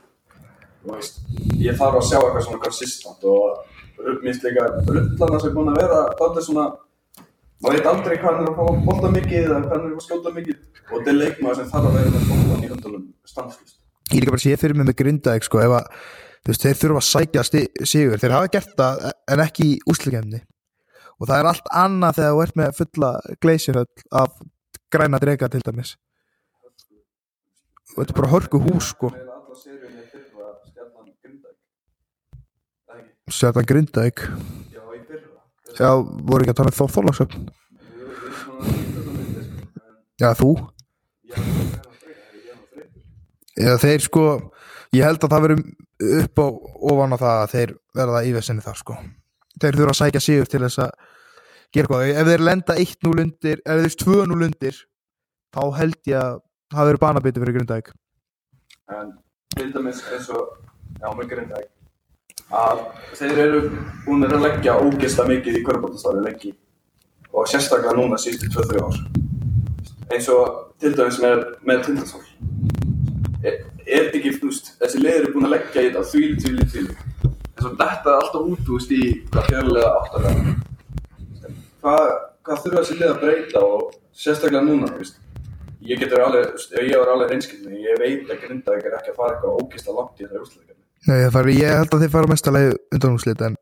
Veist, 0.88 1.20
ég 1.60 1.76
þarf 1.78 1.98
að 1.98 2.06
sjá 2.08 2.18
eitthvað 2.20 2.46
svona 2.46 2.62
konsistant 2.62 3.26
og 3.28 4.22
minnst 4.22 4.46
líka 4.46 4.70
rullana 4.86 5.42
sem 5.42 5.50
er 5.50 5.56
búin 5.58 5.70
að 5.70 5.82
vera 5.82 5.98
dálítið 6.18 6.46
svona 6.48 6.64
maður 7.62 7.78
veit 7.78 7.92
aldrei 7.92 8.16
hvað 8.16 8.32
hann 8.32 8.42
er 8.42 8.50
að 8.50 8.58
fá 8.58 8.82
bolta 8.88 9.12
mikið 9.18 9.38
eða 9.42 9.60
hvað 9.62 9.76
hann 9.76 9.86
er 9.86 9.94
að 9.94 10.08
skjóta 10.08 10.34
mikið. 10.38 10.58
Og 10.82 10.96
þetta 10.96 11.14
er 11.14 11.20
leikmaður 11.20 11.60
sem 11.62 11.70
þarf 11.72 11.88
að 11.88 11.96
vera 12.00 12.16
með 12.16 12.28
boltan 12.32 12.66
í 12.66 12.72
höndunum 12.72 13.06
stanslust 13.32 13.78
ég 14.12 14.20
líka 14.20 14.34
bara 14.34 14.42
sé 14.42 14.56
fyrir 14.60 14.76
mig 14.76 14.88
með 14.88 14.98
Grindavík 15.00 15.46
sko, 15.46 15.60
ef 15.62 15.74
að 15.78 15.84
þú 16.42 16.52
veist, 16.52 16.64
þeir 16.64 16.78
þurfa 16.80 17.00
að 17.00 17.08
sækja 17.08 17.42
sigur. 17.88 18.20
Þeir 18.20 18.36
hafa 18.36 18.52
gert 18.52 18.72
það 18.78 19.04
en 19.32 19.44
ekki 19.46 19.68
í 19.68 19.76
úslikefni 19.88 20.40
og 21.18 21.28
það 21.28 21.36
er 21.38 21.48
allt 21.52 21.68
annað 21.82 22.16
þegar 22.18 22.32
þú 22.32 22.40
ert 22.44 22.56
með 22.58 22.78
fulla 22.80 23.10
gleysiröll 23.44 24.06
af 24.22 24.40
græna 24.92 25.20
drega 25.22 25.48
til 25.52 25.62
dæmis. 25.62 25.94
Og 27.92 28.02
þetta 28.02 28.12
er 28.12 28.18
bara 28.18 28.32
hörku 28.32 28.62
hús 28.64 28.90
sko. 28.90 29.12
Það 32.88 32.98
ekki? 32.98 33.12
Sjötan 33.32 33.68
Grindavík 33.68 34.26
Já, 35.72 35.84
já, 35.86 35.90
voru 36.28 36.44
ekki 36.44 36.52
að 36.52 36.58
tala 36.60 36.72
um 36.72 36.78
sko 36.78 37.26
en 37.36 37.50
já, 40.22 40.30
þú? 40.38 40.50
Eða 43.62 43.78
þeir 43.82 44.04
sko, 44.04 44.26
ég 44.96 45.06
held 45.06 45.24
að 45.24 45.32
það 45.34 45.44
verum 45.46 45.64
upp 46.22 46.42
og 46.42 46.86
ofan 46.92 47.14
á 47.14 47.18
það 47.22 47.40
að 47.40 47.50
þeir 47.54 47.74
verða 47.98 48.22
í 48.26 48.32
vesinni 48.36 48.64
þar 48.64 48.78
sko. 48.80 48.98
Þeir 49.60 49.78
þurfa 49.78 49.94
að 49.94 50.00
sækja 50.00 50.22
sigur 50.24 50.50
til 50.50 50.62
þess 50.64 50.82
að 50.82 50.94
gera 51.72 51.86
eitthvað, 51.86 52.06
ef 52.22 52.30
þeir 52.30 52.46
lenda 52.46 52.78
1-0 52.84 53.24
undir 53.24 53.62
ef 53.64 53.84
þeir 53.84 53.98
2-0 54.04 54.48
undir 54.48 54.80
þá 55.52 55.62
held 55.78 56.10
ég 56.10 56.18
að 56.20 56.40
það 56.72 56.88
verður 56.88 57.04
banabiti 57.04 57.42
fyrir 57.42 57.58
Grindavík. 57.58 57.92
En 58.92 59.14
til 59.56 59.70
dæmis 59.74 60.02
eins 60.08 60.28
og 60.32 60.56
já, 60.98 61.08
með 61.12 61.32
Grindag 61.32 61.71
að 62.52 62.82
þeir 63.16 63.40
eru 63.46 63.62
búin 64.06 64.26
að 64.28 64.42
leggja 64.44 64.78
ógista 64.80 65.24
mikið 65.28 65.60
í 65.60 65.64
körbóttastarfi 65.66 66.24
lengi 66.26 66.52
og 67.32 67.48
sérstaklega 67.48 67.96
núna 67.96 68.18
síðustu 68.20 68.50
2-3 68.58 68.82
ár. 68.84 68.98
Eins 70.12 70.28
og 70.28 70.74
til 70.82 70.92
dæmis 70.96 71.20
með, 71.22 71.46
með 71.64 71.86
Tindasól. 71.86 72.20
Er, 73.42 73.62
er 73.86 74.08
þetta 74.08 74.18
ekki, 74.20 74.34
veist, 74.42 74.74
þessi 74.82 75.00
liður 75.00 75.28
er 75.28 75.32
búin 75.34 75.48
að 75.48 75.54
leggja 75.56 75.82
í 75.82 75.88
þetta 75.88 76.04
þvíli, 76.12 76.36
þvíli, 76.44 76.68
þvíli 76.74 76.96
eins 77.62 77.70
og 77.70 77.78
þetta 77.78 78.12
er 78.12 78.18
alltaf 78.18 78.46
út, 78.50 78.60
þú 78.66 78.76
veist, 78.76 78.92
í 78.92 79.02
hvað 79.30 79.48
fjörlega 79.50 79.90
áttalega 80.00 80.54
hvað, 81.82 82.06
hvað 82.46 82.62
þurfa 82.64 82.82
þessi 82.82 82.98
lið 82.98 83.08
að 83.08 83.20
breyta 83.22 83.64
og 83.66 83.96
sérstaklega 84.12 84.64
núna, 84.66 84.92
veist? 84.98 85.18
Ég 85.82 85.98
getur 85.98 86.22
alveg, 86.22 86.54
ég 86.78 86.94
var 86.94 87.10
alveg 87.14 87.32
reynskilni 87.32 87.82
ég 87.82 87.98
veit 87.98 88.30
að 88.30 88.44
Grindavík 88.44 88.86
er 88.86 88.98
ekki 88.98 89.10
að 89.12 89.18
fara 89.18 89.34
eitthvað 89.34 89.58
ógista 89.58 89.94
langt 89.96 90.20
í 90.20 90.26
þetta 90.26 90.42
úrslæðingarni 90.44 90.81
Nei, 91.08 91.30
fari, 91.34 91.56
ég 91.58 91.80
held 91.80 91.94
að 91.96 92.04
þeir 92.04 92.12
fara 92.12 92.30
mestalegi 92.30 92.74
undanúslit 92.94 93.40
en 93.42 93.56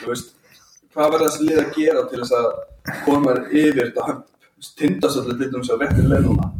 þú 0.00 0.08
veist, 0.10 0.32
hvað 0.94 1.12
verður 1.12 1.28
þessi 1.28 1.44
lið 1.46 1.60
að 1.62 1.76
gera 1.76 2.06
til 2.10 2.22
þess 2.22 2.34
að 2.38 2.48
koma 3.04 3.36
yfir 3.50 3.78
þetta 3.82 4.16
tindasöldu 4.80 5.36
til 5.36 5.52
dæmis 5.52 5.70
á 5.70 5.76
réttir 5.78 6.08
leið 6.10 6.26
núna. 6.30 6.50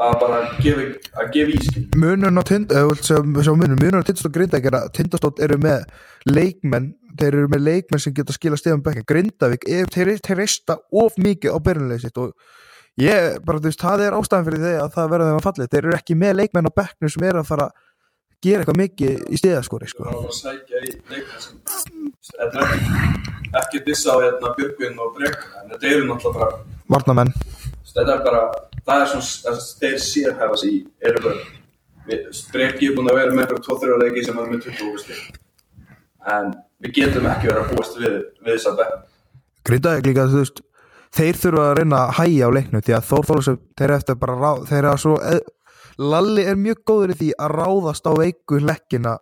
Að 0.00 0.14
bara 0.22 0.38
gefa, 0.62 0.86
að 1.18 1.28
gefa 1.34 1.56
ískil 1.58 1.82
munurinn 1.98 2.40
á 2.40 2.44
tind 2.46 2.70
eða 2.72 2.86
þú 2.86 2.92
vilt 2.92 3.08
sjá, 3.08 3.16
sjá 3.18 3.52
munurinn, 3.52 3.80
munurinn 3.80 4.00
á 4.00 4.06
tindastótt 4.06 4.30
og 4.30 4.36
Grindavík 4.36 4.68
er 4.70 4.76
að 4.78 4.88
tindastótt 4.96 5.42
eru 5.44 5.58
með 5.60 5.84
leikmenn 6.30 6.86
þeir 7.18 7.36
eru 7.40 7.50
með 7.50 7.64
leikmenn 7.66 8.02
sem 8.04 8.14
geta 8.14 8.36
skila 8.36 8.58
stegum 8.60 8.84
bekkin 8.86 9.08
Grindavík, 9.10 9.66
er, 9.66 9.90
þeir, 9.90 10.12
þeir 10.22 10.40
reista 10.40 10.78
of 10.94 11.18
mikið 11.20 11.52
á 11.52 11.58
byrjunlega 11.66 12.04
sitt 12.04 12.22
og 12.22 12.32
ég, 13.02 13.40
bara 13.44 13.60
þú 13.60 13.68
veist, 13.68 13.82
það 13.82 14.06
er 14.06 14.16
ástæðan 14.20 14.46
fyrir 14.46 14.64
því 14.64 14.74
að 14.78 14.94
það 14.94 15.12
verða 15.14 15.28
þeim 15.28 15.40
að 15.40 15.46
fallið, 15.48 15.70
þeir 15.74 15.82
eru 15.82 15.98
ekki 15.98 16.18
með 16.22 16.36
leikmenn 16.38 16.70
á 16.70 16.78
bekknum 16.80 17.12
sem 17.16 17.26
eru 17.26 17.42
að 17.42 17.50
fara 17.50 17.68
að 17.68 17.89
gera 18.44 18.62
eitthvað 18.62 18.80
mikið 18.80 19.22
í 19.30 19.40
stegaskori, 19.40 19.88
það 19.88 19.92
sko. 19.94 20.06
Var 20.06 20.16
að 20.20 20.36
sækja 20.38 20.82
í 20.86 20.92
leikmenn 21.12 21.42
sem 21.44 21.56
er 22.40 23.60
ekki, 23.60 23.82
dissa 23.86 24.14
á 24.14 24.22
hérna 24.22 24.54
Björgvin 24.56 25.00
og 25.02 25.14
Brek 25.18 25.40
en 25.60 25.72
þetta 25.74 25.90
eru 25.90 26.08
náttúrulega 26.08 26.38
bara 26.38 26.80
Varnamenn, 26.90 27.34
þetta 27.90 28.16
er 28.16 28.24
bara, 28.26 28.42
það 28.86 29.04
er 29.04 29.12
svona 29.12 29.56
þeir 29.82 29.98
sérhæfa 30.06 30.60
sig 30.62 30.78
í 30.78 30.82
Breki 32.50 32.88
er 32.90 32.96
búin 32.96 33.10
að 33.10 33.20
vera 33.20 33.34
með 33.34 33.44
eitthvað 33.44 33.66
2-3 33.68 34.00
leiki 34.04 34.24
sem 34.26 34.40
var 34.40 34.50
með 34.50 34.64
20 34.70 34.90
úrslit 34.90 35.40
en 36.30 36.50
við 36.80 36.96
getum 36.96 37.28
ekki 37.28 37.48
verið 37.50 37.62
að 37.62 37.70
búast 37.74 37.96
við, 38.00 38.18
þess 38.44 38.68
að 38.70 38.80
bekk. 38.80 38.98
Grindavík 39.68 40.08
líka, 40.08 40.26
þú 40.32 40.42
veist 40.42 40.62
þeir 41.16 41.38
þurfa 41.42 41.64
að 41.68 41.76
reyna 41.80 42.02
að 42.04 42.12
hæja 42.20 42.48
á 42.48 42.54
leiknum 42.56 42.84
því 42.86 42.96
að 42.96 43.06
Þór 43.10 43.28
Þólasöf, 43.30 43.58
þeir 43.76 43.86
eru 43.86 43.96
eftir 43.98 44.18
bara 44.20 44.36
ráð, 44.38 44.60
þeir 44.70 44.78
eru 44.80 44.90
að 44.90 45.00
svo, 45.04 45.14
eð, 45.30 45.40
Lalli 46.00 46.46
er 46.48 46.56
mjög 46.56 46.78
góður 46.88 47.10
í 47.12 47.16
því 47.18 47.26
að 47.36 47.52
ráðast 47.58 48.06
á 48.08 48.12
veiku 48.16 48.56
lekkina 48.62 49.18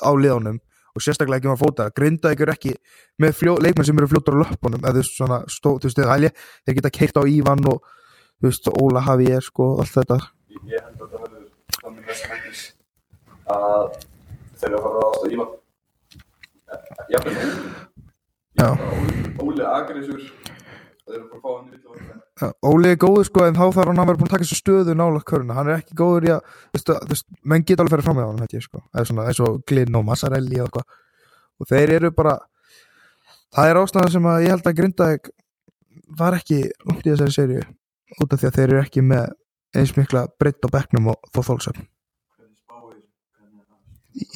á 0.00 0.10
liðunum 0.16 0.56
og 0.94 1.02
sérstaklega 1.02 1.42
ekki 1.42 1.50
maður 1.50 1.62
fóta, 1.64 1.90
Grindavík 1.92 2.40
eru 2.44 2.54
ekki 2.54 2.72
með 3.20 3.42
leikmenn 3.64 3.86
sem 3.88 3.98
eru 3.98 4.08
fljóttur 4.08 4.38
á 4.38 4.42
löpunum 4.44 4.80
eða 4.80 4.94
þú 4.94 5.00
veist 5.02 5.16
svona, 5.18 5.38
stó, 5.50 5.74
þú 5.82 5.90
veist, 5.90 5.98
þeir 5.98 6.12
hælja. 6.12 6.30
Þeir 6.64 6.76
geta 6.78 6.94
keirt 6.94 7.18
á 7.18 7.22
Ívan 7.28 7.66
og 7.68 7.78
þú 8.38 8.46
veist, 8.48 8.64
Óla 8.80 9.00
hafi 9.04 9.26
ég 9.28 9.42
sko, 9.44 9.64
allt 9.82 9.94
þetta. 9.98 10.18
Ég 10.70 10.80
held 10.86 11.02
að 11.02 11.08
það 11.10 11.20
verður 11.26 11.46
þannig 11.82 12.04
þess 12.08 12.22
hættis 12.30 12.60
að 13.50 13.84
þeir 14.62 14.70
eru 14.70 14.76
að 14.78 14.84
fara 14.86 14.96
ráðast 15.02 15.20
á 15.20 15.26
Ívan. 15.34 15.50
Óli 19.44 19.60
eru 19.60 19.68
bara 19.68 19.74
að 19.74 20.06
fá 20.08 20.48
hann 20.48 20.63
Óli 22.64 22.88
er 22.88 22.96
góður 22.96 23.26
sko 23.28 23.42
en 23.44 23.56
þá 23.56 23.66
þarf 23.76 23.90
hann 23.90 24.00
að 24.00 24.08
vera 24.08 24.18
búin 24.20 24.28
að 24.28 24.32
taka 24.32 24.44
þessu 24.46 24.56
stöðu 24.56 24.94
nála 24.96 25.20
köruna, 25.28 25.56
hann 25.58 25.68
er 25.68 25.82
ekki 25.82 25.96
góður 25.98 26.26
í 26.26 26.30
að 26.32 26.40
þú 26.48 26.78
veist, 26.78 26.88
þú 26.88 27.10
veist, 27.10 27.26
menn 27.44 27.64
geta 27.68 27.84
alveg 27.84 27.92
að 27.92 27.94
ferja 27.94 28.06
fram 28.06 28.16
með 28.18 28.28
hann 28.30 28.42
held 28.44 28.54
ég 28.56 28.64
sko, 28.64 28.80
eða 28.94 29.04
svona 29.10 29.26
eins 29.28 29.40
og 29.44 29.58
Glynn 29.68 29.98
og 29.98 30.06
Massarelli 30.08 30.60
og 30.62 30.68
eitthvað, 30.70 30.96
og 31.60 31.68
þeir 31.70 31.92
eru 31.98 32.10
bara 32.16 32.34
það 33.54 33.70
er 33.70 33.80
ástæðan 33.82 34.14
sem 34.14 34.28
að 34.32 34.44
ég 34.46 34.54
held 34.54 34.70
að 34.70 34.78
Grindavík 34.80 35.30
var 36.22 36.38
ekki 36.38 36.60
langt 36.88 37.04
í 37.04 37.12
þessari 37.12 37.36
serju, 37.36 37.66
út 38.24 38.32
af 38.32 38.40
því 38.40 38.48
að 38.48 38.56
þeir 38.58 38.68
eru 38.70 38.80
ekki 38.80 39.04
með 39.12 39.36
eins 39.76 39.94
mikla 39.98 40.24
breytt 40.40 40.64
á 40.64 40.68
bekknum 40.72 41.12
og 41.12 41.30
þó 41.34 41.42
þólsöfn, 41.50 41.84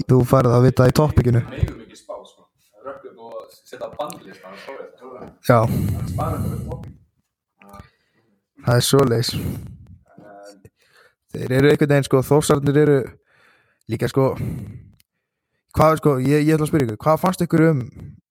þú 0.05 0.21
færið 0.29 0.59
að 0.59 0.69
vita 0.69 0.91
í 0.91 0.97
toppikinu. 1.01 1.43
Sko. 1.97 2.47
Setja 3.69 3.89
bandlist. 3.97 4.88
Já, 5.49 5.59
Það 8.69 8.75
er 8.77 8.85
svoleiðis. 8.85 9.31
En 11.33 11.39
þeir 11.39 11.53
eru 11.57 11.71
einhvern 11.71 11.93
veginn 11.95 12.07
sko, 12.09 12.21
þósarnir 12.27 12.81
eru 12.83 12.97
líka 13.89 14.09
sko 14.11 14.33
hvað 15.77 16.01
sko, 16.01 16.17
ég, 16.21 16.43
ég 16.45 16.57
ætla 16.57 16.67
að 16.67 16.73
spyrja 16.73 16.89
ykkur 16.89 17.01
hvað 17.05 17.21
fannst 17.23 17.45
ykkur 17.45 17.65
um 17.69 17.83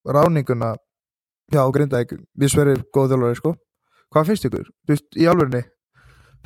ráninguna 0.08 0.74
já, 1.54 1.62
á 1.64 1.74
Grindavík, 1.74 2.18
við 2.38 2.54
sverir 2.54 2.84
góð 2.94 3.14
þjálfari 3.14 3.40
sko, 3.40 3.54
hvað 4.14 4.30
finnst 4.30 4.48
ykkur? 4.50 4.68
Þú 4.86 4.94
veist, 4.94 5.08
í 5.16 5.28
alvörinni 5.30 5.64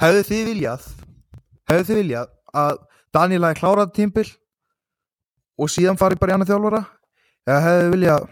hefðu 0.01 0.25
þið 0.29 0.43
viljað 0.51 0.87
hefðu 1.71 1.87
þið 1.89 1.99
viljað 2.01 2.31
að 2.63 2.83
Daniel 3.11 3.47
hafi 3.47 3.59
klárað 3.59 3.95
tímbil 3.97 4.27
og 5.59 5.71
síðan 5.71 5.99
farið 5.99 6.21
bara 6.21 6.33
í 6.33 6.37
annað 6.37 6.53
þjálfara? 6.53 6.83
Eða 7.49 7.63
hefðu 7.65 7.91
viljað 7.95 8.29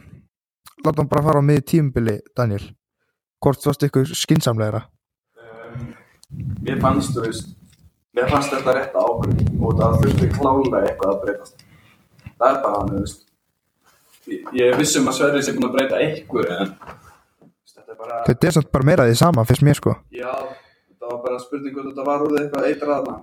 láta 0.86 1.02
hann 1.02 1.12
bara 1.12 1.26
fara 1.26 1.42
á 1.42 1.46
miði 1.46 1.66
tímbili 1.74 2.20
Daniel 2.38 2.64
hvort 3.44 3.64
fannst 3.64 3.86
ykkur 3.88 4.12
skinsamlegra 4.16 4.84
um, 5.40 5.88
mér 6.66 6.80
fannst, 6.84 7.16
þú 7.16 7.26
veist, 7.26 7.50
mér 8.16 8.30
fannst 8.32 8.54
þetta 8.54 8.76
rétt 8.78 8.96
ákvörð 8.96 9.44
og 9.60 9.80
það 9.80 9.98
þurfti 10.04 10.30
klálega 10.36 10.84
eitthvað 10.86 11.14
að 11.14 11.20
breytast. 11.26 11.66
Það 12.30 12.50
er 12.50 12.62
bara 12.64 12.80
hann, 12.80 12.94
þú 12.94 13.04
veist. 13.04 13.26
Ég, 14.30 14.48
ég 14.60 14.72
er 14.72 14.80
vissum 14.80 15.10
að 15.10 15.18
Sverri 15.18 15.44
sé 15.46 15.56
búin 15.56 15.70
að 15.70 15.76
breyta 15.78 16.00
einhverju 16.04 16.56
en 16.56 16.74
þú 16.78 17.76
þetta 17.80 17.96
er 17.96 18.00
bara, 18.00 18.22
þetta 18.28 18.50
er 18.50 18.56
samt 18.58 18.72
bara 18.76 18.90
meira 18.92 19.08
því 19.10 19.18
sama, 19.18 19.46
finnst 19.50 19.66
mér 19.66 19.80
sko 19.80 19.96
já, 20.14 20.32
þetta 20.92 21.10
var 21.10 21.22
bara 21.24 21.42
spurning 21.42 21.76
hvort 21.76 21.90
þetta 21.90 22.08
var 22.08 22.26
úr 22.26 22.40
eitthvað 22.44 22.68
eitraðna. 22.70 23.16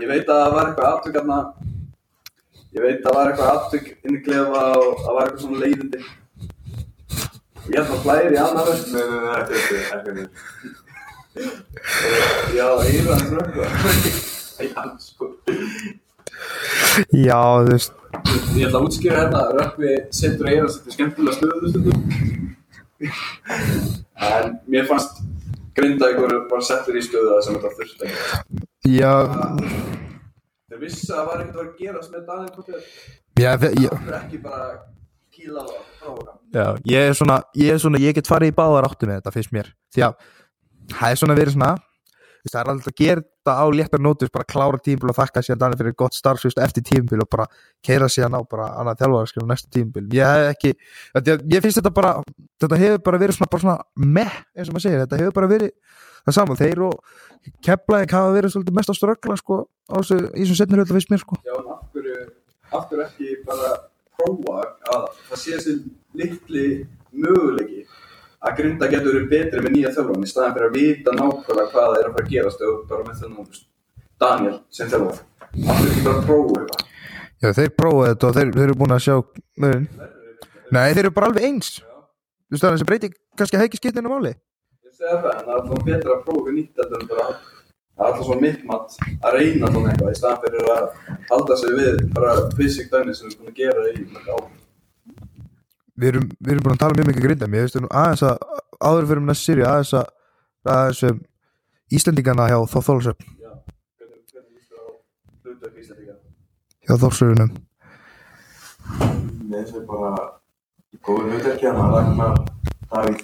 Ég 0.00 0.10
veit 0.10 0.28
að 0.30 0.42
það 0.42 0.56
var 0.56 0.68
eitthvað 0.70 0.90
aftökk 0.92 1.18
ég 2.72 2.80
veit 2.80 3.00
að 3.00 3.06
það 3.06 3.16
var 3.16 3.30
eitthvað 3.30 3.50
aftökk 3.56 3.88
inn 4.06 4.16
í 4.16 4.22
klefa 4.24 4.62
og 4.78 5.00
það 5.02 5.16
var 5.16 5.26
eitthvað 5.26 5.42
svona 5.46 5.62
leiðindi. 5.64 6.04
Ég 7.72 7.78
held 7.78 7.92
að 7.96 8.02
flæri 8.04 8.34
í 8.34 8.40
annar 8.42 8.66
völd. 8.68 8.84
Nei, 8.92 9.04
nei, 9.08 9.20
nei, 9.24 9.34
ekki, 9.40 9.54
ekki, 9.58 9.76
ekki, 9.96 10.10
ekki. 10.12 10.26
Já, 12.58 12.66
Íran 12.92 13.22
rökkva. 13.32 13.64
Já, 14.68 14.82
sko. 15.00 15.24
já, 17.16 17.38
þú 17.64 17.70
veist 17.70 17.94
Ég 18.58 18.66
ætla 18.68 18.78
að 18.78 18.84
útskýra 18.86 19.16
hérna 19.22 19.38
að 19.46 19.52
rökkvi 19.56 19.92
setur 20.14 20.50
Íran 20.52 20.68
þetta 20.74 20.92
skemmtilega 20.94 21.34
stöðu 21.38 21.70
stundum. 21.72 21.98
En 24.28 24.52
mér 24.70 24.84
fannst 24.90 25.22
Grindavíkur 25.78 26.34
bara 26.50 26.66
settur 26.68 26.98
í 27.00 27.02
stöðu 27.06 27.32
það 27.32 27.42
sem 27.46 27.56
þetta 27.56 27.72
þurfti 27.78 28.02
ekki. 28.10 28.20
já, 28.98 29.14
Þeir 30.68 30.80
vissi 30.84 31.08
að 31.08 31.16
það 31.16 31.26
var 31.30 31.42
ekkert 31.42 31.56
að 31.56 31.62
vera 31.62 31.70
að 31.72 31.80
gerast 31.80 32.12
með 32.12 32.22
Daniel 32.28 32.52
Kotter. 32.58 32.80
já, 33.40 33.52
Það 33.56 34.12
er 34.12 34.18
ekki 34.20 34.42
bara 34.44 34.66
kýla 35.32 35.64
á 35.64 35.68
prófa. 36.02 36.36
Já, 36.52 36.66
ég 36.92 37.08
er 37.10 37.16
svona, 37.18 37.38
ég 37.58 37.72
er 37.74 37.80
svona, 37.82 38.00
ég 38.02 38.16
get 38.18 38.28
farið 38.30 38.52
í 38.52 38.58
báðar 38.58 38.88
áttu 38.88 39.08
með 39.08 39.20
þetta 39.20 39.34
fyrst 39.34 39.56
mér, 39.56 39.72
því 39.94 40.06
að 40.08 40.28
það 40.92 41.08
er 41.08 41.20
svona 41.22 41.38
verið 41.38 41.56
svona, 41.56 41.72
það 42.42 42.60
er 42.60 42.70
alltaf 42.72 42.90
að 42.92 42.98
gera 42.98 43.22
þetta 43.22 43.54
á 43.58 43.64
léttar 43.74 44.02
nótus, 44.02 44.30
bara 44.34 44.46
klára 44.46 44.78
tímbil 44.82 45.10
og 45.10 45.16
þakka 45.18 45.42
síðan 45.42 45.60
Daniel 45.62 45.78
fyrir 45.80 45.94
gott 45.98 46.14
starf, 46.14 46.44
eftir 46.46 46.84
tímbil 46.86 47.22
og 47.22 47.28
bara 47.30 47.46
keira 47.82 48.08
síðan 48.10 48.36
á 48.38 48.40
bara 48.46 48.68
annað 48.78 49.02
þjálfarskil 49.02 49.42
og 49.42 49.50
næsta 49.50 49.70
tímbil, 49.74 50.04
ég 50.14 50.26
hef 50.26 50.52
ekki 50.52 50.72
ég 51.54 51.62
finnst 51.62 51.80
þetta 51.80 51.94
bara, 51.94 52.14
þetta 52.62 52.80
hefur 52.82 53.04
bara 53.08 53.22
verið 53.22 53.38
svona, 53.38 53.50
bara 53.54 53.64
svona 53.64 54.08
meh, 54.18 54.40
eins 54.56 54.70
og 54.70 54.76
maður 54.76 54.86
segir, 54.86 55.04
þetta 55.04 55.20
hefur 55.22 55.36
bara 55.38 55.52
verið 55.54 55.72
það 56.22 56.38
saman, 56.38 56.60
þeir 56.60 56.84
og 56.88 56.98
Keflaðik 57.66 58.12
hafa 58.14 58.34
verið 58.36 58.52
svolítið 58.54 58.76
mest 58.78 58.90
á 58.90 58.94
ströggla, 58.94 59.38
sko, 59.40 59.56
á 59.90 59.96
þessu, 59.98 60.18
í 60.30 60.44
þessum 60.44 60.58
setnir 60.60 60.82
hlutu 60.82 60.94
fyrst 60.94 61.10
mér, 61.10 61.22
sko. 61.24 61.38
Já, 61.42 61.56
en 61.58 61.72
af 61.74 61.80
hverju, 61.90 62.18
af 62.70 62.84
hverju 62.90 63.06
ekki 63.08 63.38
bara 63.48 63.72
prófa 64.18 64.62
að 64.92 65.04
það 65.30 65.42
sé 65.42 65.56
þessi 65.56 65.74
litli 66.18 66.66
möguleiki 67.12 67.84
að 68.42 68.56
grinda 68.58 68.88
getur 68.90 69.16
verið 69.16 69.28
betri 69.30 69.62
með 69.62 69.76
nýja 69.76 69.92
þjálfan 69.96 70.24
í 70.24 70.30
staðan 70.30 70.56
fyrir 70.56 70.68
að 70.68 70.78
vita 70.78 71.14
nákvæmlega 71.16 71.68
hvað 71.72 71.90
það 71.90 71.98
er 71.98 72.08
að 72.08 72.16
fara 72.16 72.24
að 72.24 72.32
gerast 72.32 72.64
og 72.66 72.80
bara 72.90 73.06
með 73.06 73.20
þennan 73.22 73.52
Daniel 74.22 74.56
sem 74.70 74.90
þjálfan. 74.90 75.22
Af 75.52 75.78
hverju 75.78 75.92
ekki 75.92 76.04
bara 76.06 76.24
prófa 76.26 76.60
eitthvað. 76.62 76.88
Já, 77.42 77.48
þeir 77.58 77.72
prófaði 77.74 78.12
þetta 78.12 78.28
og 78.28 78.36
þeir, 78.36 78.50
þeir 78.56 78.64
eru 78.68 78.78
búin 78.78 78.94
að 78.94 79.04
sjá 79.06 79.14
mörinn. 79.64 79.88
Nei, 80.72 80.84
þeir 80.94 81.02
eru 81.02 81.14
bara 81.16 81.30
alveg 81.30 81.46
eins. 81.48 81.70
Þú 81.82 82.54
veist 82.54 82.64
það 82.64 82.68
er 82.68 82.76
þessi 82.76 82.88
breyti 82.90 83.10
kannski 83.40 83.58
að 83.58 83.66
ekki 83.66 83.80
skiptinu 83.80 84.12
máli. 84.12 84.32
Ég 84.86 84.94
segi 84.94 85.16
það, 85.24 85.32
en 85.32 85.48
það 85.48 85.74
er 85.76 85.84
betra 85.88 86.14
að 86.14 86.22
prófa 86.28 86.54
nýtt 86.54 86.78
þetta 86.78 87.00
en 87.00 87.10
bara 87.10 87.26
það 87.92 88.04
er 88.04 88.08
alltaf 88.08 88.26
svo 88.26 88.36
mitt 88.40 88.62
mat 88.68 88.96
að 89.22 89.36
reyna 89.36 89.70
svona 89.72 89.92
eitthvað 89.92 90.12
í 90.14 90.18
staðan 90.18 90.42
fyrir 90.46 90.70
að 90.72 90.86
halda 91.30 91.56
sig 91.60 91.74
við 91.78 92.00
bara 92.16 92.32
basic 92.58 92.90
dæmi 92.92 93.14
sem 93.14 93.28
við 93.28 93.32
erum 93.32 93.42
búin 93.42 93.52
að 93.52 93.60
gera 93.62 93.86
í 93.92 94.04
mörg 94.12 94.28
ár. 94.36 94.46
Við 96.02 96.08
erum, 96.12 96.28
við 96.40 96.52
erum 96.54 96.64
búin 96.66 96.76
að 96.76 96.82
tala 96.82 96.96
mjög 96.98 97.08
mikið 97.10 97.26
grinda. 97.26 97.48
Mér 97.52 97.66
veist 97.66 97.76
nú 97.82 97.90
aðeins 97.92 98.22
að 98.24 98.36
áður 98.82 99.08
fyrir 99.10 99.26
með 99.28 99.38
Siri 99.42 99.66
aðeins 99.68 99.92
að 100.00 100.06
aðeins 100.72 101.02
um 101.10 101.20
Íslendingana 101.92 102.46
hjá 102.48 102.56
Þóþólusöp 102.72 103.20
Já, 103.20 103.50
hvernig, 104.00 104.22
hvernig 104.32 104.54
líst 104.56 104.72
þér 104.72 104.80
á 104.80 104.88
hlutverk 105.44 105.76
Íslandíka? 105.82 106.14
hjá 106.88 106.94
Þórsöfunum. 107.02 107.50
Mér 109.52 109.60
finnst 109.60 109.76
við 109.76 109.84
bara 109.90 110.10
í 110.96 111.00
góðu 111.04 111.28
hlutverki 111.34 111.68
hann 111.68 111.82
að 111.84 111.94
Ragnar, 111.98 112.40
Davíð 112.92 113.22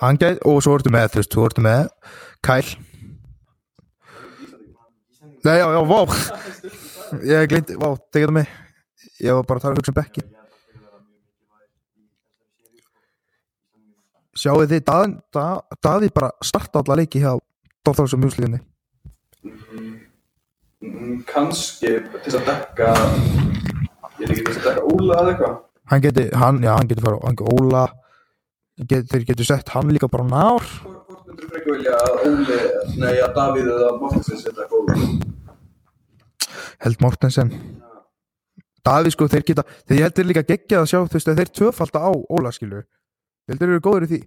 hann 0.00 0.16
gæt, 0.20 0.38
og 0.44 0.62
svo 0.62 0.76
ertu 0.76 0.92
með, 0.92 1.10
þú 1.12 1.20
veist, 1.20 1.32
þú 1.34 1.44
ertu 1.48 1.64
með 1.64 1.82
Kæl. 2.46 2.68
Nei, 5.46 5.56
já, 5.60 5.66
já, 5.74 5.80
vá. 5.86 6.00
Ég 7.26 7.48
glindi, 7.50 7.76
vá, 7.78 7.88
tekið 8.10 8.26
það 8.28 8.34
mig. 8.38 8.48
Ég 9.22 9.36
var 9.36 9.46
bara 9.48 9.60
að 9.60 9.64
tala 9.64 9.76
um 9.76 9.80
hugsa 9.80 9.92
um 9.92 9.98
Bekki. 10.00 10.24
Sjáu 14.36 14.66
þið, 14.68 14.82
Daði, 14.84 15.08
Daði 15.86 16.12
bara 16.12 16.32
starta 16.44 16.82
alla 16.82 16.98
leiki 17.00 17.22
hjá 17.22 17.32
Þóþólusöp 17.86 18.20
mjúsliðinni. 18.24 18.60
Mm, 20.82 21.22
Kanski 21.30 21.92
til 22.26 22.34
að 22.36 22.48
dekka, 22.50 22.92
ég 24.20 24.26
er 24.26 24.34
ekki 24.34 24.50
að 24.50 24.58
dekka 24.58 24.84
Óla 24.90 25.20
eða 25.20 25.32
eitthvað. 25.32 25.56
Hann 25.86 26.02
geti, 26.02 26.26
hann, 26.34 26.60
já, 26.64 26.72
hann 26.74 26.90
geti 26.90 27.04
fara, 27.04 27.18
hann 27.22 27.38
geti 27.38 27.56
Óla, 27.56 27.82
get, 28.90 29.08
þeir 29.12 29.26
getur 29.30 29.48
sett 29.48 29.72
hann 29.74 29.92
líka 29.94 30.08
bara 30.10 30.26
nár. 30.26 30.68
Hvort 30.82 31.26
myndur 31.28 31.46
þú 31.46 31.50
frekar 31.52 31.76
vilja 31.76 31.96
að 32.02 32.12
Óli, 32.30 32.60
nei 33.02 33.14
að 33.22 33.34
Davíð 33.36 33.72
eða 33.76 33.90
Mortensen 34.00 34.40
setja 34.42 34.68
Óla? 34.80 34.98
Held 36.86 37.04
Mortensen. 37.04 37.52
Daði 38.86 39.12
sko, 39.14 39.28
þeir 39.30 39.44
geta, 39.46 39.66
þeir 39.86 39.98
ég 39.98 40.06
held 40.06 40.16
þeir 40.18 40.30
líka 40.30 40.46
geggja 40.46 40.82
að 40.82 40.90
sjá, 40.92 40.98
þú 41.02 41.18
veist, 41.18 41.30
að 41.30 41.42
þeir 41.42 41.52
tvöfalda 41.60 42.02
á 42.06 42.10
Óla, 42.38 42.54
skilur. 42.54 42.86
Ég 43.46 43.54
held 43.54 43.62
þeir 43.62 43.74
eru 43.76 43.86
góður 43.86 44.06
í 44.06 44.12
því. 44.14 44.22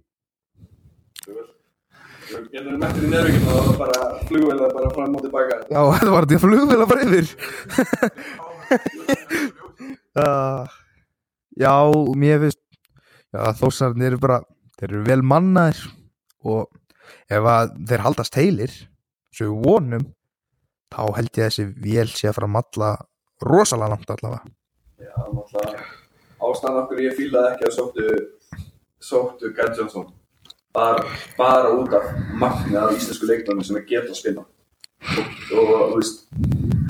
Ég 2.30 2.60
er 2.60 2.76
mættir 2.78 3.04
í 3.04 3.10
neðruginu 3.10 3.48
og 3.50 3.56
það 3.56 3.66
var 3.66 3.78
bara 3.80 4.10
flugveila 4.28 4.68
bara 4.70 4.90
fram 4.94 5.16
og 5.18 5.24
tilbaka. 5.24 5.56
Já, 5.66 5.80
þetta 5.96 6.12
var 6.14 6.28
þetta 6.28 6.42
flugvel 6.44 6.78
að 6.78 6.92
bara 6.92 7.08
yfir. 7.08 7.26
uh, 10.18 10.66
já, 11.60 11.74
mér 12.18 12.44
finnst, 12.46 12.62
þósarnir 13.60 14.12
eru 14.12 14.22
bara, 14.22 14.40
þeir 14.80 14.90
eru 14.90 15.04
vel 15.06 15.20
mannaðir 15.22 15.84
og 16.46 16.70
ef 17.30 17.46
þeir 17.86 18.04
haldast 18.06 18.38
heilir 18.38 18.74
svo 19.30 19.50
við 19.52 19.66
vonum 19.66 20.08
þá 20.90 21.02
held 21.18 21.30
ég 21.38 21.46
að 21.46 21.50
þessi 21.50 21.66
vél 21.84 22.08
sé 22.10 22.30
að 22.30 22.36
fara 22.38 22.50
að 22.50 22.56
matla 22.56 22.90
rosalega 23.46 23.94
langt 23.94 24.10
allavega. 24.10 24.54
Já, 25.00 25.14
náttúrulega 25.30 25.88
ástæðan 26.40 26.82
okkur 26.84 27.02
ég 27.04 27.16
fílaði 27.18 27.52
ekki 27.54 27.68
að 27.68 27.76
sóttu 27.76 28.06
sóttu 29.00 29.52
Gary 29.56 29.76
Johnson 29.78 30.08
bara, 30.74 31.04
bara 31.38 31.72
út 31.76 31.94
af 31.96 32.08
magnið 32.40 32.78
af 32.80 32.96
íslensku 32.96 33.28
leikmannum 33.28 33.66
sem 33.66 33.78
er 33.80 33.86
geta 33.88 34.12
að 34.12 34.20
spila. 34.20 34.46
Og, 35.54 35.60
og 35.60 35.92
þú 35.92 35.98
veist 35.98 36.24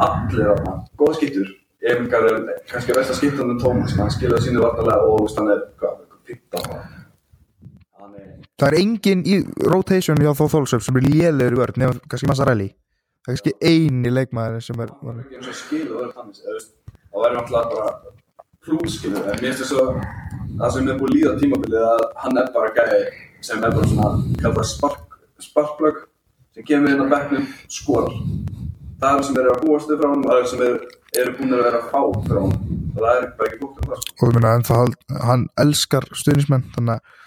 allir 0.06 0.50
þarna, 0.50 0.74
góða 0.98 1.18
skiptur 1.18 1.50
Emil 1.80 2.10
Garðar, 2.12 2.42
kannski 2.68 2.96
versta 2.96 3.16
skiptan 3.16 3.54
um 3.54 3.60
Tómas 3.60 3.94
hann 3.96 4.12
skilaði 4.12 4.50
sínu 4.50 4.64
vartalega 4.64 5.06
og 5.08 5.30
hann 5.38 5.52
er 5.54 5.62
hvað, 5.80 6.02
15 6.28 6.60
ára. 6.60 6.82
Hann 8.00 8.18
er 8.20 8.26
það 8.60 8.68
er 8.68 8.78
engin 8.82 9.24
í 9.24 9.40
rotation 9.72 10.20
hjá 10.20 10.34
Þór 10.36 10.52
Þólsöf 10.56 10.84
sem 10.84 11.00
er 11.00 11.08
lélegur 11.08 11.56
í 11.56 11.60
vörð 11.62 11.80
nefnum 11.80 12.04
kannski 12.06 12.28
Massarelli 12.28 12.68
það 12.70 13.32
er 13.32 13.38
kannski 13.38 13.54
eini 13.64 14.12
leikmaður 14.12 14.66
sem 14.66 14.84
er 14.84 14.92
Það 15.00 15.14
er 15.14 15.24
ekki 15.24 15.40
eins 15.40 15.50
og 15.52 15.58
skilu 15.62 15.96
verður 15.96 16.14
það 17.10 17.24
væri 17.24 17.38
náttúrulega 17.38 17.72
bara 17.72 18.18
flúskilu 18.66 19.24
en 19.24 19.40
mér 19.40 19.40
finnst 19.40 19.62
þess 19.64 19.80
að 19.80 19.90
það 20.60 20.72
sem 20.76 20.88
er 20.92 21.00
búið 21.00 21.10
að 21.10 21.16
líða 21.16 21.34
tímabilið 21.40 21.88
að 21.88 22.06
hann 22.22 22.40
er 22.40 22.52
bara 22.54 22.72
gæði 22.76 23.02
sem 23.40 23.64
er 23.64 23.74
bara 23.76 23.88
svona 23.88 24.64
spark, 24.68 25.18
sparkplögg 25.40 26.00
sem 26.54 26.66
kemur 26.68 26.92
inn 26.92 27.04
á 27.04 27.12
bekknum 27.14 27.46
skorar. 27.72 28.16
Það 29.00 29.18
er 29.18 29.26
sem 29.28 29.38
eru 29.40 29.52
að 29.54 29.62
búastu 29.64 29.96
frá 29.96 30.08
hann 30.10 30.26
það 30.26 30.40
er 30.40 30.48
sem 30.50 30.64
eru, 30.66 30.90
eru 31.18 31.34
búin 31.38 31.54
að 31.56 31.64
vera 31.66 31.80
að 31.80 31.88
fá 31.90 32.02
frá 32.26 32.38
hann 32.40 32.54
og 32.90 33.00
það 33.00 33.16
er 33.16 33.26
bara 33.38 33.48
ekki 33.48 33.60
búið 33.62 33.80
um 33.80 33.90
það 33.90 34.02
sko. 34.04 34.14
og 34.14 34.22
þú 34.22 34.30
minna 34.36 34.54
en 34.54 34.66
það, 34.68 34.94
hann 35.26 35.48
elskar 35.64 36.06
stuðnismenn 36.22 36.68
þannig 36.76 36.94
að 36.94 37.18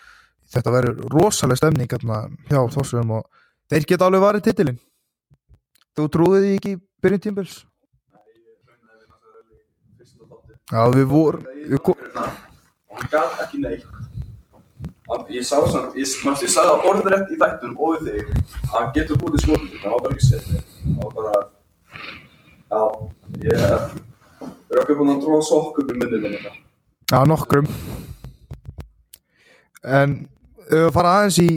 þetta 0.54 0.74
verður 0.78 1.14
rosalega 1.14 1.62
stemning 1.62 1.92
hjá 1.92 2.60
Þórsöfum 2.76 3.14
og 3.18 3.44
þeir 3.72 3.88
geta 3.90 4.08
alveg 4.08 4.22
varið 4.24 4.46
titilinn. 4.48 4.82
Þú 5.98 6.10
trúið 6.14 6.44
því 6.44 6.52
ekki 6.58 6.74
í 6.76 6.82
byrjun 7.04 7.24
tímbils 7.24 7.62
já 10.72 10.84
við 10.94 11.06
vorum 11.12 11.44
hann 12.94 13.10
gaf 13.12 13.42
ekki 13.44 13.60
neitt. 13.62 13.90
Ég 15.30 15.44
sá 15.46 15.60
sann, 15.70 15.92
ég, 16.00 16.08
ég 16.08 16.50
sagði 16.50 16.54
það 16.56 16.86
orðrætt 16.90 17.34
í 17.34 17.38
þættunum 17.42 17.82
og 17.84 17.98
við 17.98 18.08
þig 18.08 18.30
að 18.64 18.72
hann 18.72 18.94
getur 18.96 19.20
búið 19.22 19.36
til 19.36 19.42
skotum 19.44 19.82
það 19.82 19.92
var 19.94 20.06
bara 20.06 20.16
ekki 20.16 20.30
sér 20.30 20.46
það 20.48 21.02
var 21.02 21.14
bara 21.18 21.34
ég 23.44 23.60
er 23.60 24.80
okkur 24.82 24.98
búin 25.00 25.14
að 25.16 25.24
dróða 25.26 25.46
sokk 25.48 25.82
upp 25.84 25.92
í 25.92 25.98
minnum 26.00 26.24
þetta 26.24 26.54
Já, 27.14 27.20
nokkrum. 27.30 27.68
En 29.84 30.14
ef 30.64 30.72
við 30.72 30.94
fara 30.96 31.12
aðeins 31.20 31.38
í 31.44 31.50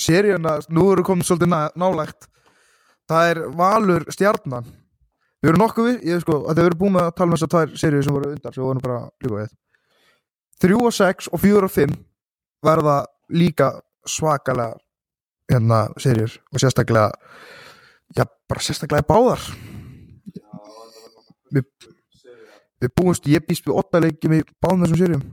seríuna, 0.00 0.58
nú 0.68 0.84
erum 0.92 1.00
við 1.02 1.08
komin 1.08 1.26
svolítið 1.26 1.50
ná- 1.50 1.72
nálægt 1.80 2.28
það 3.10 3.30
er 3.32 3.40
Valur 3.58 4.04
stjarnan. 4.12 4.68
Við 5.40 5.50
erum 5.50 5.62
nokkuð 5.64 5.88
við, 5.88 5.96
ég 6.12 6.20
sko, 6.22 6.36
að 6.46 6.60
þau 6.60 6.66
eru 6.68 6.78
búin 6.82 7.00
að 7.00 7.10
tala 7.16 7.30
um 7.32 7.36
þessar 7.36 7.52
tvær 7.54 7.72
seríu 7.80 8.02
sem 8.04 8.14
voru 8.14 8.30
undar 8.34 8.52
sem 8.54 8.62
við 8.62 8.68
vorum 8.68 8.84
bara 8.84 9.00
líka 9.24 9.40
við. 9.40 9.50
3 10.60 10.76
og 10.84 10.92
6 10.92 11.30
og 11.32 11.40
4 11.40 11.64
og 11.64 11.72
5 11.72 11.96
verða 12.68 12.96
líka 13.32 13.70
svakalega 14.06 14.76
hérna 15.50 15.80
seríur 15.98 16.36
og 16.52 16.60
sérstaklega 16.60 17.08
já, 18.14 18.24
bara 18.48 18.60
sérstaklega 18.60 19.08
báðar 19.08 19.40
Við, 21.54 21.66
við 22.80 22.92
búumst, 22.96 23.28
ég 23.30 23.44
býst 23.46 23.66
við 23.66 23.78
8 23.82 24.02
leikjum 24.06 24.36
í 24.38 24.40
báðum 24.62 24.84
þessum 24.84 25.00
seríum. 25.02 25.24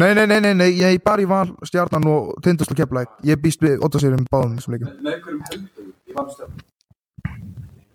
Nei, 0.00 0.14
nei, 0.16 0.24
nei, 0.24 0.40
nei, 0.40 0.54
nei, 0.56 0.68
ég 0.80 0.96
er 0.96 1.02
bara 1.04 1.20
í 1.20 1.28
val 1.28 1.50
stjarnan 1.68 2.06
og 2.08 2.30
tindast 2.40 2.72
og 2.72 2.78
keflæk 2.78 3.18
Ég 3.28 3.36
býst 3.42 3.60
við 3.60 3.82
8 3.84 4.00
seríum 4.00 4.24
í 4.24 4.30
báðum 4.32 4.56
þessum 4.56 4.76
leikjum. 4.76 4.94
Með, 5.04 5.16
einhverjum 5.18 5.42
heldur 5.50 5.90
í 5.90 6.16
valstjálf 6.16 6.68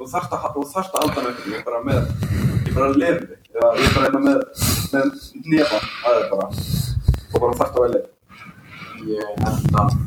og 0.05 0.09
þarft 0.11 0.33
að, 0.35 0.57
og 0.59 0.67
þarft 0.69 0.95
að 0.97 1.05
halda 1.05 1.21
með 1.23 1.29
einhverjum 1.31 1.53
ég 1.55 1.59
er 1.59 1.65
bara 1.65 1.79
með, 1.85 2.01
ég 2.51 2.67
er 2.69 2.75
bara 2.75 2.89
lefði 3.01 3.37
eða 3.55 3.69
ég 3.79 3.87
er 3.87 3.95
bara 3.95 4.05
hérna 4.05 4.21
með, 4.25 4.39
með 4.91 5.05
nefa 5.53 5.79
aðeins 6.11 6.29
bara. 6.33 6.47
Og 7.31 7.39
bara 7.39 7.57
þarft 7.61 7.79
að 7.79 7.85
velja. 7.87 8.03
Ég 9.05 9.23
held 9.45 9.79
að 9.81 9.97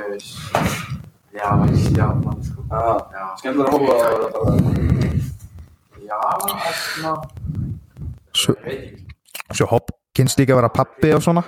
Böðs 0.00 0.30
Já, 1.32 1.66
stjarnan 1.76 2.42
sko. 2.44 2.64
Já, 2.70 2.80
Já, 3.14 3.24
skemmtilega 3.38 3.68
að 3.68 3.74
hópa 3.74 3.92
að 3.94 4.00
vera 4.10 4.28
bara. 4.34 4.52
Já, 6.10 6.18
svona. 6.80 7.12
Svo, 8.34 8.54
svo 9.54 9.66
Hopkins 9.70 10.38
líka 10.38 10.54
að 10.54 10.60
vera 10.62 10.72
pappi 10.74 11.12
og 11.14 11.22
svona. 11.22 11.44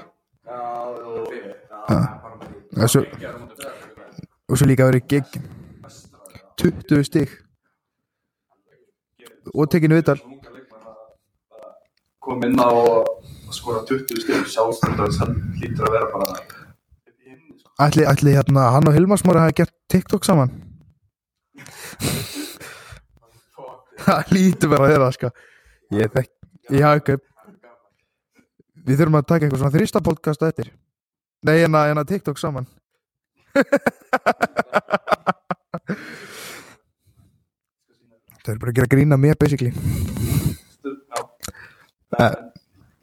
Já, 0.46 0.60
og 2.78 2.88
svo, 2.92 3.02
og 4.48 4.58
svo 4.58 4.70
líka 4.70 4.86
að 4.86 4.92
vera 4.92 5.06
gig. 5.14 5.40
20 6.62 7.04
stig. 7.08 7.38
Og 9.52 9.66
tekinu 9.66 9.98
viðtal 9.98 10.20
kom 12.22 12.42
inn 12.46 12.60
á 12.62 12.70
og 12.70 13.08
skora 13.50 13.82
20 13.88 14.22
stygg 14.22 14.46
sjálfstændar 14.54 15.10
sem 15.12 15.32
hlýtur 15.58 15.88
að 15.88 15.96
vera 15.96 16.10
bara 16.14 16.36
í 16.38 16.44
sko. 16.46 16.61
Ætli, 17.80 18.04
ætli 18.08 18.34
hérna 18.36 18.70
hann 18.74 18.88
og 18.88 18.94
Hilmar 18.94 19.18
Smári 19.20 19.38
hafa 19.40 19.52
gert 19.62 19.74
TikTok 19.90 20.24
saman? 20.24 20.50
Það 24.02 24.32
lítur 24.34 24.68
bara 24.72 24.86
að 24.88 24.92
vera 24.96 25.10
sko. 25.14 25.28
Ég 25.94 26.10
þekk, 26.12 26.30
ég 26.74 26.82
hafa 26.82 26.98
ekki 26.98 27.16
við 28.82 28.98
þurfum 28.98 29.18
að 29.20 29.28
taka 29.30 29.46
eitthvað 29.46 29.60
svona 29.62 29.76
þrista 29.76 30.02
podcast 30.02 30.42
á 30.42 30.50
eftir. 30.50 30.72
Nei, 31.46 31.58
en 31.66 31.74
að, 31.78 31.92
en 31.92 32.00
að 32.02 32.08
TikTok 32.12 32.38
saman. 32.40 32.66
Það 38.42 38.54
er 38.56 38.58
bara 38.58 38.72
að 38.72 38.78
gera 38.80 38.90
grína 38.90 39.16
mér 39.20 39.36
basically. 39.38 39.70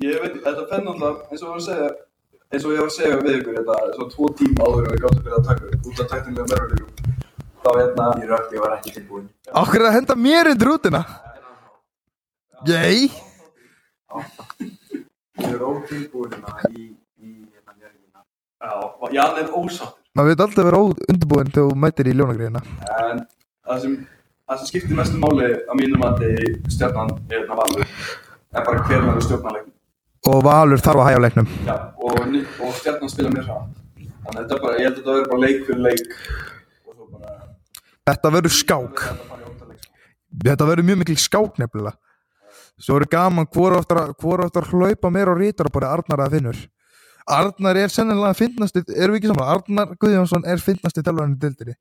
Ég 0.03 0.20
veit, 0.20 0.36
þetta 0.43 0.65
fenn 0.67 0.86
náttúrulega 0.88 1.30
eins 1.32 1.43
og 1.43 1.49
var 1.49 1.59
að 1.61 1.65
segja 1.70 1.88
eins 2.50 2.66
og 2.66 2.72
ég 2.74 2.80
var 2.82 2.89
að 2.89 2.95
segja 2.95 3.18
við 3.22 3.36
ykkur 3.39 3.58
þetta 3.60 3.76
svona 3.93 4.12
tvo 4.14 4.28
tíma 4.39 4.66
áður 4.66 4.86
en 4.88 4.93
við 4.93 5.02
gáttum 5.04 5.24
fyrir 5.26 5.38
að 5.38 5.47
taka 5.50 5.68
upp 5.70 5.89
út 5.89 6.00
af 6.02 6.08
tæknilega 6.14 6.45
merðuleikum 6.50 6.91
þá 7.60 7.70
hérna 7.78 8.06
Ég 8.20 8.30
rökti, 8.32 8.56
ég 8.56 8.64
var 8.64 8.74
ekki 8.78 8.93
tilbúin. 8.95 9.28
Er 9.45 9.68
það 9.70 9.86
að 9.89 9.95
henda 9.97 10.16
mér 10.18 10.50
undir 10.54 10.70
rútina 10.72 11.02
Jæ 12.66 12.82
Ég 15.39 15.52
er 15.54 15.62
ótilbúin 15.70 16.34
hérna 16.34 16.74
í, 16.74 16.89
í 17.22 17.30
hérna 17.54 17.78
njörgina 17.78 18.26
Já, 18.66 18.74
Jan 19.20 19.41
er 19.43 19.54
ósáttur. 19.54 19.97
Maður 20.18 20.34
veit 20.34 20.45
alltaf 20.47 20.70
vera 20.72 20.84
undirbúin 20.89 21.54
þegar 21.54 21.70
þú 21.70 21.82
mætir 21.86 22.10
í 22.10 22.18
ljónagriðina 22.18 22.64
en 22.97 23.26
það 23.70 23.84
sem, 23.86 23.97
það 24.50 24.64
sem 24.64 24.72
skiptir 24.74 24.97
mestu 24.97 25.22
máli 25.22 25.52
á 25.70 25.74
mínum 25.78 26.02
mati 26.02 26.34
í 26.34 26.56
stjarnan 26.74 27.14
er 27.30 27.43
hérna 27.43 27.62
valur 27.62 27.86
er 27.86 28.66
bara 28.66 28.88
hver 28.89 29.06
verður 29.06 29.28
stjórnarleikum 29.28 29.76
og 30.30 30.44
Valur 30.46 30.82
þarf 30.84 31.02
að 31.02 31.08
hægja 31.10 31.20
á 31.20 31.26
leiknum. 31.26 31.50
Já, 31.66 31.76
og, 31.98 32.36
og 32.66 32.76
stjarnan 32.80 33.12
spila 33.12 33.32
mér 33.34 33.48
hratt. 33.48 33.76
Þannig 33.98 34.30
að 34.30 34.40
þetta 34.40 34.56
er 34.58 34.64
bara, 34.66 34.78
ég 34.78 34.86
held 34.86 34.94
að 34.94 35.00
þetta 35.00 35.16
verður 35.16 35.30
bara 35.32 35.44
leik 35.46 35.66
fyrir 35.68 35.84
leik. 35.88 36.16
Og 36.86 37.06
bara 37.16 37.36
þetta 38.10 38.34
verður 38.38 38.56
skák. 38.58 39.04
Þetta 39.10 39.50
sko. 39.50 40.00
þetta 40.46 40.70
verður 40.72 40.90
mjög 40.90 41.02
mikil 41.04 41.20
skák 41.26 41.62
nefnilega. 41.64 41.96
Svo 42.80 42.96
verður 42.96 43.14
gaman 43.16 43.50
hvort 43.52 43.80
áttur 43.82 44.02
að, 44.04 44.16
hvor 44.22 44.46
áttur 44.46 44.68
að 44.68 44.74
hlaupa 44.76 45.14
mér 45.14 45.34
og 45.34 45.40
rítar 45.42 45.72
bara 45.74 45.94
Arnar 45.98 46.26
að 46.26 46.38
finnur. 46.38 46.66
Arnar 47.30 47.78
er 47.78 47.92
sennilega 47.94 48.38
finnasti 48.38 48.86
erum 48.96 49.18
við 49.18 49.24
ekki 49.24 49.34
saman, 49.34 49.50
Arnar 49.54 49.96
Guðjónsson 50.00 50.48
er 50.50 50.62
þjálfarinn 50.64 51.36
í 51.36 51.42
dildinni 51.44 51.76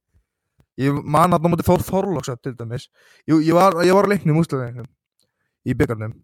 ég 0.78 1.02
man 1.02 1.34
að 1.34 1.42
það 1.42 1.52
mútið 1.52 1.68
Þór 1.68 1.84
Þorlóksöp 1.88 2.42
til 2.42 2.54
dæmis. 2.58 2.86
Ég 3.26 3.52
var, 3.56 3.78
ég 3.86 3.94
var 3.96 4.06
að 4.06 4.14
leiknum 4.14 4.40
úsleðinum 4.42 4.88
í 5.66 5.74
byggarnum 5.74 6.14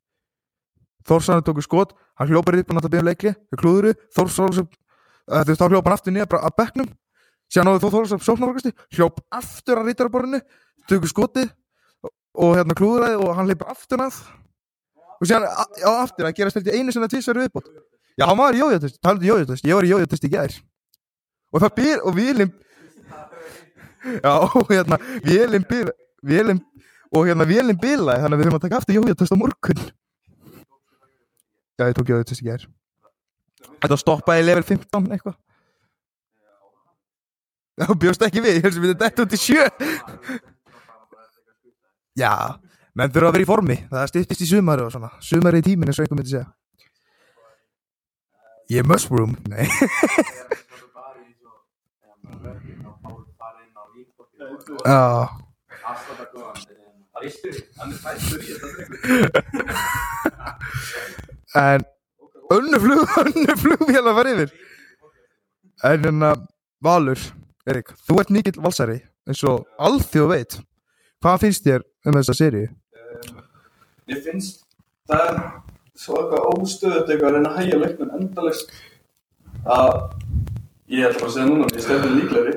Þórsanur 1.09 1.44
tóku 1.44 1.62
skot, 1.64 1.92
hann 2.18 2.30
hljópar 2.30 2.57
upp 2.61 2.70
hann 2.72 2.80
að 2.80 2.88
byrja 2.94 3.07
leikli, 3.11 3.32
þau 3.52 3.59
klúðuru 3.61 3.92
Þór 4.16 4.30
Þorlóksöp, 4.36 4.70
þú 5.28 5.48
veist 5.50 5.61
þá 5.61 5.66
hljópa 5.68 5.90
hann 5.90 5.96
aftur 5.98 6.14
niður 6.16 6.38
að 6.40 6.55
bekknum, 6.61 6.88
síðan 7.52 7.68
náðu 7.68 7.82
Þór 7.84 7.92
Þorlóksöp 7.94 8.24
sóknarokasti, 8.24 8.72
hljóp 8.96 9.20
aftur 9.36 9.80
að 9.82 9.90
rítarborinu 9.90 10.40
tóku 10.88 11.11
skotið 11.12 11.50
og 12.34 12.57
hérna 12.59 12.76
klúðuraði 12.78 13.18
og 13.20 13.34
hann 13.36 13.50
leipur 13.50 13.68
aftur 13.70 14.00
að. 14.07 14.16
Og 15.20 15.30
a- 15.30 15.68
á 15.86 15.90
aftur 16.02 16.26
að 16.26 16.34
gera 16.36 16.50
stelti 16.50 16.72
einu 16.74 16.92
sinna 16.92 17.07
tvisar 17.09 17.36
viðbót. 17.38 17.68
Já, 18.18 18.26
hann 18.26 18.38
var 18.38 18.55
í 18.57 18.59
jójatest, 18.62 18.98
talandi 19.02 19.28
jójatest 19.28 19.64
ég 19.64 19.74
var 19.76 19.84
í 19.86 19.92
jójatest 19.92 20.24
í 20.24 20.30
gær. 20.32 20.52
Og 21.55 21.61
það 21.62 21.74
byr, 21.78 22.00
og 22.02 22.14
vélum 22.16 22.50
já, 24.24 24.32
hérna 24.72 24.98
vélum 25.24 25.64
byr, 25.68 25.92
vélum 26.24 26.61
og 27.14 27.26
hérna 27.28 27.46
vélum 27.48 27.78
bilaði, 27.78 28.20
þannig 28.24 28.34
að 28.34 28.40
við 28.40 28.44
þurfum 28.48 28.59
að 28.59 28.64
taka 28.66 28.80
aftur 28.80 28.98
jójatest 28.98 29.34
á 29.34 29.36
morgun 29.38 29.84
já, 31.79 31.85
ég 31.89 31.95
tók 31.99 32.09
jójatest 32.12 32.43
í 32.45 32.49
gær 32.49 32.62
þetta 33.83 33.97
stoppaði 34.01 34.43
level 34.49 34.64
15 34.66 35.12
eitthvað 35.16 35.37
já, 37.81 37.87
bjóst 38.05 38.22
ekki 38.27 38.41
við, 38.45 38.55
ég 38.61 38.64
helst 38.68 38.83
við 38.83 38.91
þetta 39.03 39.20
út 39.27 39.35
í 39.35 39.37
sjö 39.45 39.64
Já, 42.14 42.62
menn 42.95 43.11
þurfa 43.11 43.27
að 43.33 43.35
vera 43.35 43.43
í 43.43 43.47
formi 43.49 43.75
Það 43.91 44.05
stýttist 44.12 44.45
í 44.45 44.47
sumari 44.47 44.85
og 44.85 44.93
svona 44.95 45.09
Sumari 45.18 45.59
í 45.59 45.64
eins 45.91 45.99
og 45.99 46.05
einhver 46.05 46.18
myndi 46.20 46.31
segja 46.31 46.47
Ég 48.70 48.79
er 48.85 48.87
mushroom 48.87 49.35
Nei 49.51 49.66
Já, 54.85 54.85
það 54.85 55.27
Það 57.14 57.25
er 57.25 57.31
styrir, 57.35 57.64
hann 57.79 57.91
er 57.91 57.97
þetta 58.03 58.18
drengur 58.75 59.05
en 61.55 61.84
önnu 62.55 62.80
flug, 62.80 63.16
önnu 63.24 63.57
flugvél 63.62 64.05
að 64.05 64.18
fara 64.18 64.34
yfir. 64.34 64.55
En 65.84 66.07
hérna, 66.07 66.34
Valur, 66.84 67.20
Erik, 67.68 67.92
þú 68.07 68.20
ert 68.20 68.32
mikill 68.34 68.61
valsari 68.62 69.00
eins 69.28 69.42
og 69.48 69.64
alþjóð 69.80 70.32
veit. 70.34 70.59
Hvað 71.24 71.44
finnst 71.46 71.64
þér 71.64 71.84
um 72.05 72.18
þessa 72.18 72.36
seríu? 72.36 72.68
Mér 74.05 74.20
finnst 74.24 74.64
það 75.09 75.22
er 75.24 75.38
eitthvað 75.94 76.48
óstöðut 76.50 77.09
eitthvað 77.09 77.28
að 77.28 77.36
reyna 77.38 77.52
að 77.52 77.61
hægja 77.61 77.78
leikmenn 77.80 78.16
endalist 78.18 78.74
að 79.64 79.94
ég 80.92 81.07
ætla 81.07 81.22
bara 81.22 81.30
að 81.30 81.36
segja 81.36 81.46
núna 81.48 81.70
ég 81.70 81.86
stefnir 81.86 82.18
líklegri. 82.18 82.57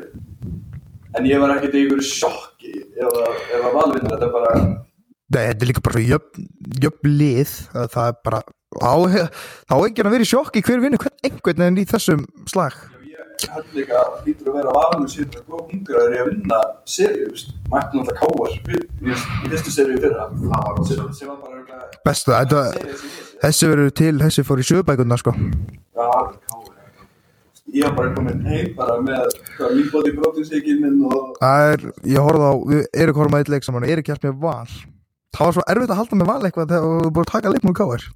En 1.16 1.30
ég 1.30 1.40
var 1.42 1.54
ekkert 1.56 1.78
í 1.78 1.86
einhverju 1.86 2.10
sjokki 2.10 2.74
ef 2.98 3.08
að, 3.08 3.40
að 3.62 3.72
valvinna 3.78 4.12
þetta 4.16 4.32
bara 4.34 4.52
Nei, 5.28 5.42
þetta 5.42 5.64
er 5.66 5.68
líka 5.68 5.84
bara 5.84 6.02
jöfn, 6.04 6.44
jöfn 6.84 7.16
lið 7.20 7.54
að 7.76 7.90
það 7.92 8.10
er 8.12 8.20
bara 8.24 8.38
þá 8.82 9.76
ekki 9.80 10.06
að 10.06 10.14
vera 10.14 10.28
í 10.28 10.30
sjokki 10.30 10.64
hver 10.68 10.84
vinnur 10.84 11.02
hvern 11.02 11.28
einhvern 11.28 11.64
veginn 11.64 11.82
í 11.82 11.88
þessum 11.90 12.24
slag. 12.50 12.78
Ég 13.08 13.52
held 13.54 13.76
líka 13.78 13.98
að 14.00 14.14
hlýtur 14.24 14.50
að 14.50 14.56
vera 14.58 14.72
valinu 14.74 15.12
sér 15.14 15.28
að 15.30 15.44
góð 15.52 15.66
hungraður 15.72 16.16
í 16.16 16.22
að 16.22 16.30
vinna 16.32 16.62
seríu, 16.90 17.28
veist, 17.34 17.52
mætti 17.70 18.00
náttúrulega 18.00 18.18
káar 18.24 18.56
í 18.56 19.20
fyrstu 19.52 19.74
seríu 19.76 20.00
fyrra. 20.02 20.26
Sem, 20.88 21.04
sem 21.20 21.30
var 21.30 21.38
bara 21.44 21.60
sé. 22.18 23.12
þessi 23.44 23.70
verður 23.74 23.94
til, 24.02 24.16
þessi 24.24 24.48
fór 24.48 24.64
í 24.64 24.68
sjöbækuna 24.72 25.20
sko. 25.22 25.36
Já, 25.38 26.10
káir. 26.50 26.74
Ég 27.76 27.84
var 27.84 27.96
bara 27.98 28.14
komin 28.16 28.46
heim 28.48 28.70
bara 28.78 28.96
með 29.04 29.26
lífbóti 29.76 30.14
Það 31.42 31.72
er, 31.72 31.82
ég 32.08 32.24
horfði 32.24 32.48
á, 32.48 32.54
við 32.72 32.86
erum 33.04 33.18
horfum 33.20 33.36
að 33.36 33.44
eitt 33.44 33.52
leik 33.52 33.68
saman 33.68 33.84
og 33.84 33.92
erum 33.92 34.08
kjart 34.08 34.24
með 34.24 34.38
val. 34.46 34.70
Það 35.36 35.50
var 35.50 35.58
svo 35.58 35.66
erfitt 35.74 35.92
að 35.92 36.00
halda 36.00 36.20
með 36.22 36.30
val 36.32 36.40
eitthvað 36.48 36.72
þegar 36.72 36.88
þú 36.88 37.12
búið 37.12 37.26
að 37.26 37.34
taka 37.34 37.52
leik 37.54 37.68
múið 37.68 37.78
káir 37.82 38.08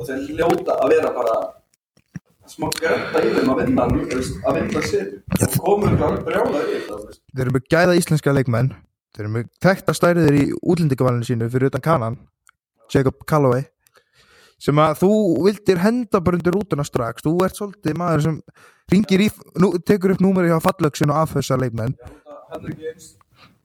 og 0.00 0.06
þeir 0.08 0.28
hljóta 0.28 0.76
að 0.80 0.94
vera 0.94 1.14
bara 1.16 1.38
smá 2.50 2.66
grönda 2.74 3.22
í 3.22 3.32
þeim 3.36 3.50
að 3.52 3.64
vinna 3.64 3.86
að 3.86 4.60
vinna 4.60 4.84
sér 4.90 5.10
og 5.46 5.58
komur 5.62 5.98
brjála 6.26 6.62
í 6.64 6.78
þetta. 6.86 7.18
Þeir 7.34 7.44
eru 7.44 7.56
með 7.56 7.68
gæða 7.70 7.98
íslenska 8.00 8.34
leikmenn 8.34 8.72
Þeir 9.10 9.24
eru 9.24 9.32
með 9.34 9.46
þekta 9.64 9.94
stæriðir 9.96 10.36
í 10.38 10.42
útlendingavalinu 10.62 11.26
sínu 11.26 11.48
fyrir 11.50 11.70
utan 11.72 11.82
kanan 11.82 12.18
Jacob 12.94 13.24
Calloway 13.28 13.64
sem 14.60 14.78
að 14.78 15.00
þú 15.00 15.10
vildir 15.46 15.80
henda 15.82 16.20
bara 16.20 16.36
undir 16.36 16.54
rútuna 16.54 16.84
strax. 16.84 17.24
Þú 17.24 17.32
ert 17.46 17.56
svolítið 17.56 17.96
maður 17.96 18.24
sem 18.26 18.36
ringir 18.92 19.24
í, 19.24 19.28
nú, 19.62 19.72
tekur 19.88 20.14
upp 20.14 20.22
númeri 20.22 20.50
hjá 20.52 20.60
fallöksin 20.62 21.10
og 21.10 21.22
afhauðsa 21.22 21.56
leikmenn. 21.58 21.96
Já, 21.96 22.36
hann 22.52 22.66
er 22.66 22.74
ekki 22.74 22.90
eins 22.92 23.08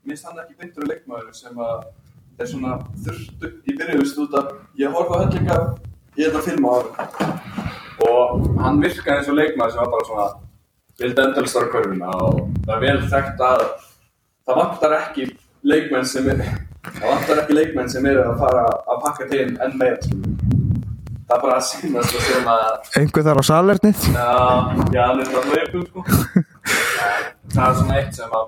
minnst 0.06 0.28
hann 0.30 0.42
ekki 0.44 0.58
beintur 0.60 0.88
leikmaður 0.90 1.34
sem 1.36 1.62
að 1.62 1.86
er 2.40 2.50
svona 2.50 2.78
þurftu 3.06 3.52
í 3.66 3.76
byrju 3.78 4.00
veist 4.02 4.20
út 4.24 4.36
að 4.40 4.50
ég 4.82 4.96
horfa 4.96 5.20
á 5.20 5.22
hellinga 5.24 5.60
í 6.16 6.24
þetta 6.26 6.42
film 6.46 6.68
á 6.68 6.72
árum 6.76 6.94
og 8.06 8.48
hann 8.64 8.82
virkaði 8.84 9.18
eins 9.18 9.32
og 9.32 9.38
leikmaður 9.40 9.76
sem 9.76 9.82
var 9.82 9.92
bara 9.94 10.08
svona 10.10 10.28
vildi 11.00 11.24
endalist 11.26 11.60
ára 11.60 11.72
körfuna 11.74 12.12
og 12.26 12.42
það 12.66 12.76
er 12.76 12.84
vel 12.86 13.10
þekkt 13.14 13.44
að 13.50 13.64
það 14.46 14.60
vantar 14.62 14.98
ekki 15.00 15.28
leikmenn 15.66 16.10
sem 16.12 16.28
er 16.34 16.44
það 16.86 17.08
vantar 17.08 17.42
ekki 17.44 17.58
leikmenn 17.60 17.92
sem 17.94 18.10
eru 18.12 18.26
að 18.26 18.44
fara 18.44 18.66
að 18.76 19.02
pakka 19.08 19.30
til 19.32 19.48
enn 19.48 19.80
meira 19.80 19.98
skilur. 20.04 20.36
það 21.26 21.38
er 21.38 21.42
bara 21.48 21.56
að 21.56 21.66
sýnast 21.72 22.20
og 22.20 22.28
sem 22.28 22.52
að 22.56 22.92
einhver 23.02 23.28
þar 23.30 23.42
á 23.42 23.44
salernið 23.52 24.06
Já, 24.12 24.30
já, 24.94 25.02
hann 25.08 25.24
er 25.24 25.34
bara 25.34 25.48
hlaupum 25.56 25.88
sko. 25.90 26.06
Það 27.56 27.68
er 27.70 27.76
svona 27.80 27.98
eitt 28.02 28.18
sem 28.18 28.32
að 28.36 28.48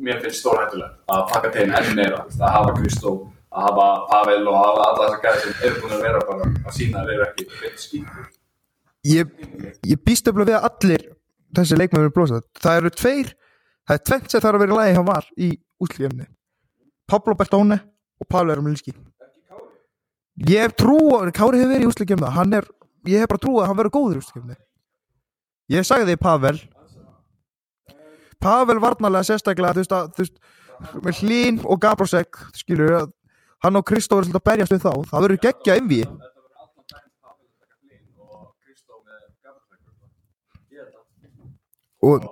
mér 0.00 0.20
finnst 0.24 0.42
stórhættulegt 0.42 1.12
að 1.12 1.22
taka 1.32 1.52
til 1.54 1.66
enn 1.68 1.94
meira, 1.96 2.24
að 2.26 2.54
hafa 2.54 2.74
Kristó, 2.78 3.14
að 3.50 3.66
hafa 3.68 3.86
Pavel 4.10 4.40
og 4.46 4.56
að 4.56 4.64
hafa 4.64 4.86
alla 4.88 5.06
þessar 5.06 5.22
gæði 5.24 5.42
sem 5.42 5.64
eru 5.68 5.82
búin 5.82 5.96
að 5.96 6.04
vera 6.06 6.22
bara 6.28 6.48
að 6.50 6.76
sína 6.76 7.02
að 7.02 7.10
þeir 7.10 7.16
eru 7.16 7.26
ekki 7.28 7.46
veit 7.60 7.84
skýtur. 7.84 8.30
ég, 9.10 9.36
ég 9.92 10.02
býst 10.06 10.30
eftir 10.30 10.46
við 10.46 10.56
að 10.56 10.66
allir 10.70 11.06
þessi 11.58 11.78
leikmenn 11.80 12.04
eru 12.06 12.14
blósað 12.16 12.42
það 12.62 12.80
eru 12.80 12.94
tveir, 12.96 13.30
það 13.88 13.98
er 13.98 14.04
tvent 14.10 14.32
sem 14.32 14.44
þarf 14.44 14.58
að 14.58 14.64
vera 14.64 14.80
lagi 14.80 14.96
hjá 14.96 15.04
var 15.10 15.30
í 15.36 15.52
útlífni 15.80 16.28
Pablo 17.10 17.36
Bertone 17.38 17.80
og 18.20 18.28
Pablo 18.30 18.54
Erumlinski 18.54 18.94
ég 20.48 20.66
hef 20.66 20.76
trú 20.78 20.98
Kári 21.34 21.60
hefur 21.60 21.74
verið 21.74 22.16
í 22.16 22.34
hann 22.36 22.58
er, 22.60 22.68
ég 23.08 23.24
hef 23.24 23.32
bara 23.32 23.42
trú 23.42 23.58
að 23.60 23.70
hann 23.70 23.80
verður 23.80 23.96
góður 23.98 24.20
í 24.20 24.24
útlífni 24.24 24.60
ég 25.74 25.86
sagði 25.86 26.14
því 26.14 26.22
Pavel 26.22 26.58
Pavel 28.40 28.80
varnarlega 28.82 29.28
sérstaklega 29.28 29.76
þú 29.76 29.84
veist 29.84 29.96
að 29.96 30.10
þú 30.16 30.24
veist, 30.24 30.42
með 31.04 31.22
Hlín 31.22 31.62
og 31.64 31.80
Gabrosek 31.82 32.40
skilur 32.56 32.96
að 33.02 33.14
hann 33.64 33.76
og 33.76 33.86
Kristóf 33.86 34.22
er 34.22 34.28
svolítið 34.28 34.40
að 34.40 34.48
berjast 34.50 34.74
við 34.74 34.84
þá 34.86 34.92
það 35.12 35.26
verður 35.26 35.42
geggja 35.46 35.80
flín 35.80 36.20
og. 42.02 42.22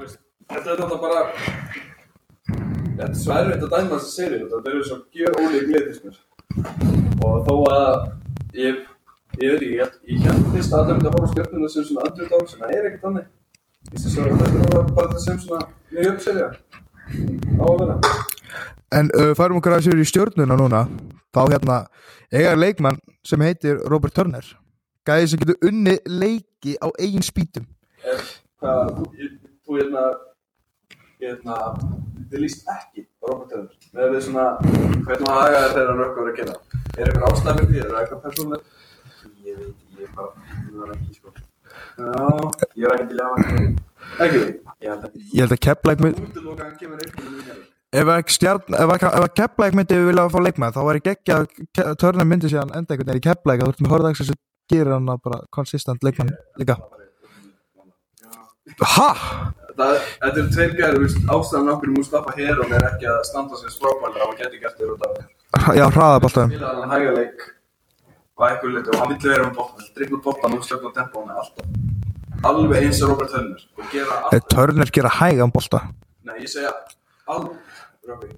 Ég 0.00 0.14
þetta 0.50 0.72
er 0.72 0.80
þetta 0.80 0.98
bara, 1.00 1.24
þetta 2.46 3.08
er 3.08 3.18
svo 3.20 3.34
erfitt 3.36 3.66
að 3.66 3.74
dæma 3.74 3.98
þessi 3.98 4.14
séri, 4.14 4.38
þetta 4.46 4.72
eru 4.72 4.86
svo 4.86 4.96
gjör 5.16 5.36
ólík 5.42 5.68
liðismur. 5.74 6.16
Og 7.26 7.44
þó 7.46 7.52
að 7.74 7.98
ég, 8.56 8.80
ég 9.42 9.52
veit 9.52 9.60
ekki, 9.60 9.74
ég, 9.76 9.98
ég 10.14 10.24
held 10.26 10.48
fyrst 10.54 10.72
að 10.72 10.80
allir 10.80 10.96
myndi 10.96 11.10
að 11.10 11.18
horfa 11.18 11.32
stjórnuna 11.34 11.70
sem 11.74 11.86
svona 11.86 12.08
andrið 12.08 12.32
dál 12.32 12.48
sem 12.48 12.64
það 12.64 12.74
er 12.78 12.88
ekkert 12.88 13.06
þannig. 13.06 13.28
Ég 15.90 16.06
er 16.06 16.16
það. 16.22 18.08
En 18.90 19.10
uh, 19.14 19.32
færum 19.38 19.58
okkur 19.60 19.76
að 19.76 19.84
sér 19.86 20.02
í 20.02 20.06
stjórnuna 20.06 20.56
núna 20.58 20.84
þá 21.34 21.40
hérna 21.52 21.76
eiga 22.34 22.56
leikmann 22.58 22.98
sem 23.26 23.42
heitir 23.42 23.80
Robert 23.90 24.14
Turner 24.14 24.46
gæði 25.06 25.30
sem 25.30 25.42
getur 25.42 25.68
unni 25.70 25.96
leiki 26.06 26.76
á 26.82 26.90
eigin 26.98 27.24
spýtum 27.24 27.66
Er, 28.04 28.20
hvað, 28.62 28.92
þú, 28.96 29.06
ég, 29.20 29.34
hérna, 29.70 30.04
hérna, 31.20 31.56
þið 32.30 32.44
líst 32.44 32.70
ekki 32.72 33.06
Robert 33.26 33.50
Turner. 33.52 33.90
Með 33.96 34.14
við 34.14 34.26
svona, 34.28 34.46
hvernig 34.62 35.28
þér 35.28 35.74
þegar 35.74 35.90
hann 35.92 36.00
rökkur 36.00 36.30
að 36.30 36.40
gera? 36.40 36.56
Er 36.96 37.10
eitthvað 37.10 37.28
ástæð 37.30 37.60
fyrir 37.60 37.70
því, 37.70 37.80
er 37.82 37.90
það 37.90 38.00
eitthvað 38.02 38.24
persónulegt? 38.24 38.74
Ég 39.44 39.60
veit, 39.60 39.86
ég 39.98 40.06
er 40.08 40.14
bara, 40.16 40.50
ég 40.64 40.78
var 40.80 40.94
ekki, 40.96 41.18
sko. 41.18 41.34
Já, 42.00 42.12
Ég 42.76 42.86
var 42.88 42.96
ekki 42.96 43.08
til 43.10 43.20
að 43.20 43.26
hafa 43.30 43.40
ekki. 44.26 44.44
Ég 44.80 44.90
held 44.90 45.04
ekki. 45.08 45.24
Ég 45.34 45.42
að 45.56 45.62
einhvern 45.94 46.14
veginn 46.14 47.66
ef 47.90 48.06
að 48.06 48.20
stjarn 48.36 48.76
ef 48.78 48.92
að, 48.94 49.04
ef 49.08 49.24
að 49.26 49.32
myndi 49.80 49.96
vilja 50.06 50.24
fá 50.30 50.40
leikmann 50.46 50.74
þá 50.76 50.80
væri 50.86 51.00
geggja 51.08 51.38
að 51.40 51.46
Ke- 51.74 51.86
Turner 51.98 52.28
myndi 52.30 52.50
síðan 52.52 52.70
enda 52.78 52.94
einhvern 52.94 53.08
veginn 53.10 53.18
í 53.22 53.24
Keflæk 53.26 53.62
að 53.64 53.66
þú 53.66 53.72
ert 53.74 53.80
með 53.82 53.90
horfðags 53.96 54.22
sem 54.28 54.38
gerir 54.70 54.92
hann 54.94 55.10
að 55.10 55.22
bara 55.26 55.40
konsistent 55.50 56.06
leikmann 56.06 56.30
líka 56.60 56.76
Ha? 58.80 59.08
Það, 59.80 59.96
þetta 60.22 60.40
er 60.42 60.48
tveir 60.54 60.74
gæri, 60.78 60.96
þú 60.98 61.02
veist, 61.02 61.20
ástæðan 61.34 61.70
okkur 61.74 61.92
Mustafa 61.96 62.34
Heron 62.36 62.72
er 62.76 62.84
ekki 62.92 63.08
að 63.10 63.22
standa 63.26 63.58
sér 63.58 63.72
sprókvæmlega 63.74 64.26
og 64.26 64.30
hann 64.30 64.38
geti 64.44 64.60
gert 64.62 64.78
þér 64.78 64.92
út 64.94 65.02
af 65.08 65.74
Já, 65.80 65.84
hraða 65.90 66.20
boltaðum 66.22 66.52
Að 68.40 68.54
leik 68.54 68.62
og 68.64 68.68
eitthvað 68.70 68.76
liti 68.78 68.88
og 68.94 69.00
hann 69.00 69.10
vill 69.10 69.28
vera 69.28 69.44
um 69.44 69.50
boltan, 69.52 69.80
vill 69.82 69.96
drikna 69.98 70.16
út 70.16 70.22
boltan 70.24 70.54
og 70.56 70.62
slökna 70.64 70.90
tempónu 70.96 71.34
alltaf. 71.36 71.66
Alveg 72.48 72.86
eins 72.86 73.00
og 73.04 73.10
Robert 73.10 73.28
Turner 73.34 73.64
og 73.76 73.88
gera 73.92 74.14
Ef 74.30 74.36
allt 74.38 74.46
Turner 74.54 74.90
gera 74.96 75.10
hægan 75.12 75.50
bolta? 75.52 75.80
Nei, 76.24 76.38
ég 76.40 76.48
segja 76.48 76.70
alveg, 77.28 77.58
Robby 78.08 78.30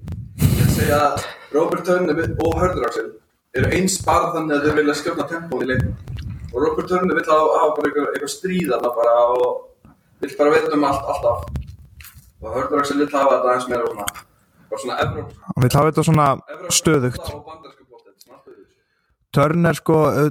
Ég 0.58 0.72
segja 0.74 0.98
að 1.04 1.26
Robert 1.54 1.86
Turner 1.86 2.18
og 2.18 2.58
Hörður 2.58 2.88
Axel 2.88 3.12
eru 3.54 3.70
eins 3.76 4.00
bara 4.02 4.32
þannig 4.34 4.56
að 4.56 4.66
þeir 4.66 4.78
vilja 4.80 4.96
skjöfna 4.98 5.28
tempónu 5.30 5.68
í 5.68 5.70
leiknum. 5.70 5.94
Og 6.50 6.58
Robert 6.64 6.90
Turner 6.90 7.20
vill 7.20 7.30
hafa, 7.30 7.60
hafa 7.60 7.76
bara 7.76 7.92
eitthvað, 7.92 8.32
stríðana 8.34 8.92
bara 8.96 9.14
og 9.36 9.94
vill 10.24 10.34
bara 10.40 10.56
veit 10.56 10.74
um 10.74 10.88
allt, 10.88 11.06
alltaf 11.14 11.46
og 12.42 12.56
Hörður 12.56 12.82
Axel 12.82 12.98
vill 13.04 13.12
hafa 13.12 13.36
þetta 13.36 13.52
aðeins 13.52 13.70
meira 13.70 13.86
svona 13.86 14.10
bara 14.66 14.82
svona 14.82 14.98
Hann 15.46 15.62
vil 15.62 15.72
hafa 15.78 15.92
þetta 15.92 16.06
svona 16.10 16.28
stöðugt. 16.74 17.22
Og 17.22 17.46
stöðugt 17.46 17.81
Turner 19.32 19.76
sko, 19.76 19.98
uh, 20.12 20.30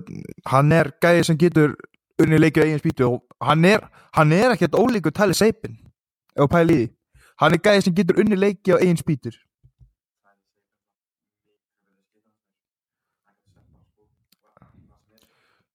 hann 0.52 0.72
er 0.76 0.92
gæði 1.02 1.26
sem 1.26 1.38
getur 1.42 1.74
unni 2.22 2.38
leikið 2.38 2.68
eigin 2.68 2.82
spýtu 2.82 3.08
og 3.08 3.48
hann 3.48 3.66
er, 3.66 3.88
hann 4.14 4.34
er 4.36 4.54
ekkert 4.54 4.78
ólíkur 4.78 5.14
tali 5.16 5.34
seipin 5.38 5.80
ef 6.36 6.46
að 6.46 6.52
pæla 6.54 6.76
í 6.76 6.82
því. 6.82 6.90
Hann 7.42 7.56
er 7.58 7.64
gæði 7.66 7.86
sem 7.88 7.96
getur 7.98 8.22
unni 8.22 8.38
leikið 8.38 8.78
á 8.78 8.82
eigin 8.84 9.02
spýtur. 9.02 9.40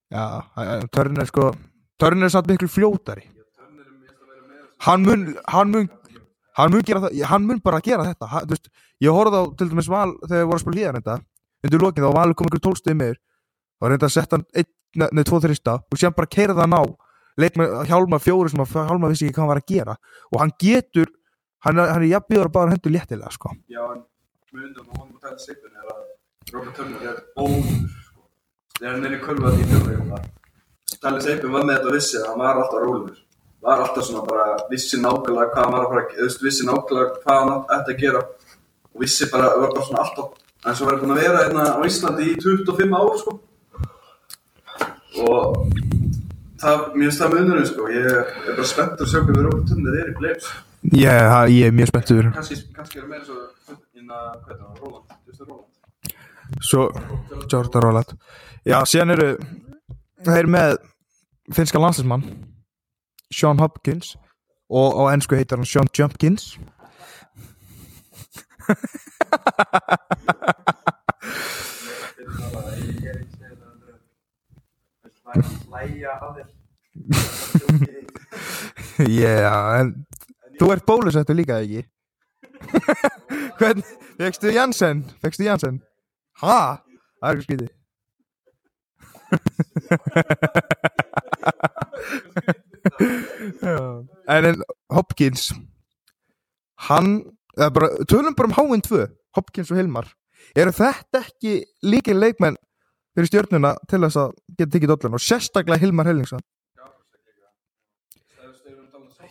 Já, 0.07 0.23
uh, 0.55 0.87
Turner 0.95 1.27
sko 1.27 1.51
Turner 1.99 2.29
er 2.29 2.31
samt 2.31 2.47
miklu 2.53 2.69
fljótari. 2.71 3.27
Hann 4.87 5.03
mun 5.03 5.33
hann 5.51 5.73
mun 5.73 5.89
hann 6.57 6.71
mun, 6.71 6.83
það, 6.87 7.23
hann 7.27 7.47
mun 7.49 7.59
bara 7.65 7.83
gera 7.83 8.07
þetta. 8.07 8.29
Hann, 8.31 8.47
veist, 8.53 8.71
ég 9.03 9.11
horfði 9.11 9.41
á 9.43 9.45
til 9.59 9.73
dæmis 9.73 9.89
val 9.91 10.13
þegar 10.23 10.45
ég 10.45 10.53
voru 10.53 10.61
að 10.61 10.63
spila 10.63 10.81
híðan 10.85 11.01
þetta 11.01 11.25
undir 11.69 11.83
lokin 11.83 12.05
þá 12.05 12.09
var 12.09 12.19
valur 12.21 12.39
kom 12.39 12.51
ykkur 12.51 12.65
tólstuði 12.69 12.99
meður 13.01 13.21
og 13.81 13.91
reynda 13.91 14.09
að 14.09 14.15
setja 14.17 14.39
hann 14.39 14.47
einn, 14.57 14.71
neð, 15.05 15.25
tvo 15.29 15.43
þrista 15.45 15.79
og 15.83 16.01
síðan 16.01 16.17
bara 16.17 16.33
keira 16.37 16.57
það 16.57 16.73
ná 16.73 16.81
leikmenn, 17.37 17.79
Hjálmar 17.91 18.23
fjóri 18.25 18.53
sem 18.53 18.65
að 18.65 18.77
Hjálmar 18.77 19.13
vissi 19.13 19.29
ekki 19.29 19.37
hvað 19.37 19.45
hann 19.45 19.53
var 19.53 19.63
að 19.63 19.73
gera 19.73 19.97
og 20.33 20.43
hann 20.43 20.55
getur, 20.63 21.13
hann 21.67 21.83
hann 21.83 22.03
er 22.03 22.11
jafnbjör 22.15 22.53
bara 22.53 22.73
hendur 22.73 22.95
léttilega 22.95 23.33
sko. 23.35 23.53
Já, 23.69 23.83
en 23.93 24.05
myndum 24.57 24.89
og 24.89 25.01
hann 25.01 25.11
múið 25.11 25.27
tæta 25.27 25.43
sigbun 25.43 25.77
er 25.77 25.93
að 25.93 26.05
Robert 26.55 26.77
Turner 26.79 27.07
er 27.11 27.21
sko. 28.07 28.25
Þegar 28.79 28.93
hann 28.95 29.07
er 29.09 29.15
í 29.17 29.21
kurvað 29.25 29.61
í 29.61 29.69
fjöldleikuna. 29.71 30.21
Talið 31.03 31.25
Seipin 31.27 31.53
var 31.53 31.65
með 31.67 31.79
þetta 31.79 31.91
og 31.91 31.97
vissi 31.97 32.19
að 32.21 32.27
hann 32.31 32.43
var 32.43 32.61
alltaf 32.63 32.83
rólegur. 32.85 33.21
Var 33.67 33.83
alltaf 33.85 34.07
svona 34.07 34.25
bara, 34.29 34.47
vissi 34.71 35.01
nákvæmlega 35.03 35.53
hvað 35.53 35.65
hann 35.65 35.75
var 35.75 35.85
að 35.85 35.93
fara 35.93 36.05
að 36.27 36.45
vissi 36.47 36.69
nákvæmlega 36.69 37.21
hvað 37.25 37.41
hann 37.43 37.55
ætti 37.77 37.95
að 37.95 38.03
gera. 38.05 38.23
Og 38.95 39.03
vissi 39.05 39.29
bara, 39.33 39.51
var 39.61 39.75
bara 39.75 39.87
svona 39.89 40.05
alltaf, 40.05 40.46
eins 40.65 40.81
og 40.81 40.89
verið 40.89 41.03
búin 41.05 41.15
að 41.17 41.21
vera 41.23 41.43
hérna 41.45 41.65
á 41.77 41.81
Íslandi 41.87 42.31
í 42.33 42.37
25 42.43 42.97
ár, 42.97 43.13
sko. 43.21 43.37
Og 45.17 45.69
það, 46.61 46.83
mér 46.97 47.07
finnst 47.09 47.23
það 47.23 47.35
munurinn, 47.37 47.69
sko. 47.71 47.87
Ég 47.93 48.09
er 48.13 48.57
bara 48.57 48.67
spenntur 48.69 49.07
að 49.07 49.13
sjá 49.13 49.21
hvernig 49.23 49.47
Robert 49.47 49.69
Turner 49.71 49.99
er 50.03 50.11
í 50.13 50.17
Blades. 50.19 50.49
ég, 50.93 51.23
það- 51.33 51.51
ég 51.51 51.67
er 51.67 51.73
mjög 51.75 51.89
spenntur 51.91 52.27
kannski 52.33 52.99
er 53.01 53.07
meira 53.11 53.25
svo, 53.25 53.39
inna, 53.99 54.19
hvað 54.45 54.53
er 54.53 54.59
það, 54.61 54.81
Roland, 54.83 55.05
Justin 55.27 55.47
Roland. 55.47 55.73
svo, 56.61 56.83
Jordan 57.51 57.83
Roland 57.83 58.13
já, 58.65 58.77
síðan 58.87 59.11
eru 59.17 59.37
þeir 60.23 60.47
með 60.47 60.77
finnska 61.53 61.81
landslismann 61.83 62.23
Sean 63.33 63.59
Hopkins 63.59 64.17
og 64.71 64.95
á 64.95 65.03
ennsku 65.17 65.35
heitar 65.35 65.59
hann 65.59 65.67
Sean 65.67 65.89
Jumpkins 65.99 66.57
Já, 79.07 79.79
en 79.79 79.93
þú 80.59 80.67
ert 80.73 80.87
bólusettur 80.89 81.37
líka 81.37 81.61
ekki 81.61 81.83
Hvern, 83.61 83.83
fegstu 84.17 84.49
Jansen? 84.55 85.05
Fegstu 85.23 85.45
Jansen? 85.45 85.83
Ha? 86.43 86.59
Það 87.21 87.31
er 87.31 87.41
skýti 87.45 87.67
En 94.37 94.63
Hopkins 94.93 95.43
Hann 96.89 97.36
bara, 97.57 97.89
Tölum 98.09 98.35
bara 98.37 98.49
um 98.51 98.57
háinn 98.59 98.83
tvö 98.85 99.07
Hopkins 99.37 99.71
og 99.73 99.79
Hilmar. 99.81 100.11
Eru 100.57 100.73
þetta 100.77 101.23
ekki 101.25 101.59
líkin 101.85 102.21
leikmenn 102.21 102.57
fyrir 103.17 103.31
stjörnuna 103.31 103.75
til 103.89 104.01
þess 104.05 104.19
að 104.21 104.35
geta 104.59 104.73
tekið 104.77 104.93
dollun 104.93 105.17
og 105.19 105.25
sérstaklega 105.25 105.81
Hilmar 105.81 106.07
Hellingsson. 106.11 106.45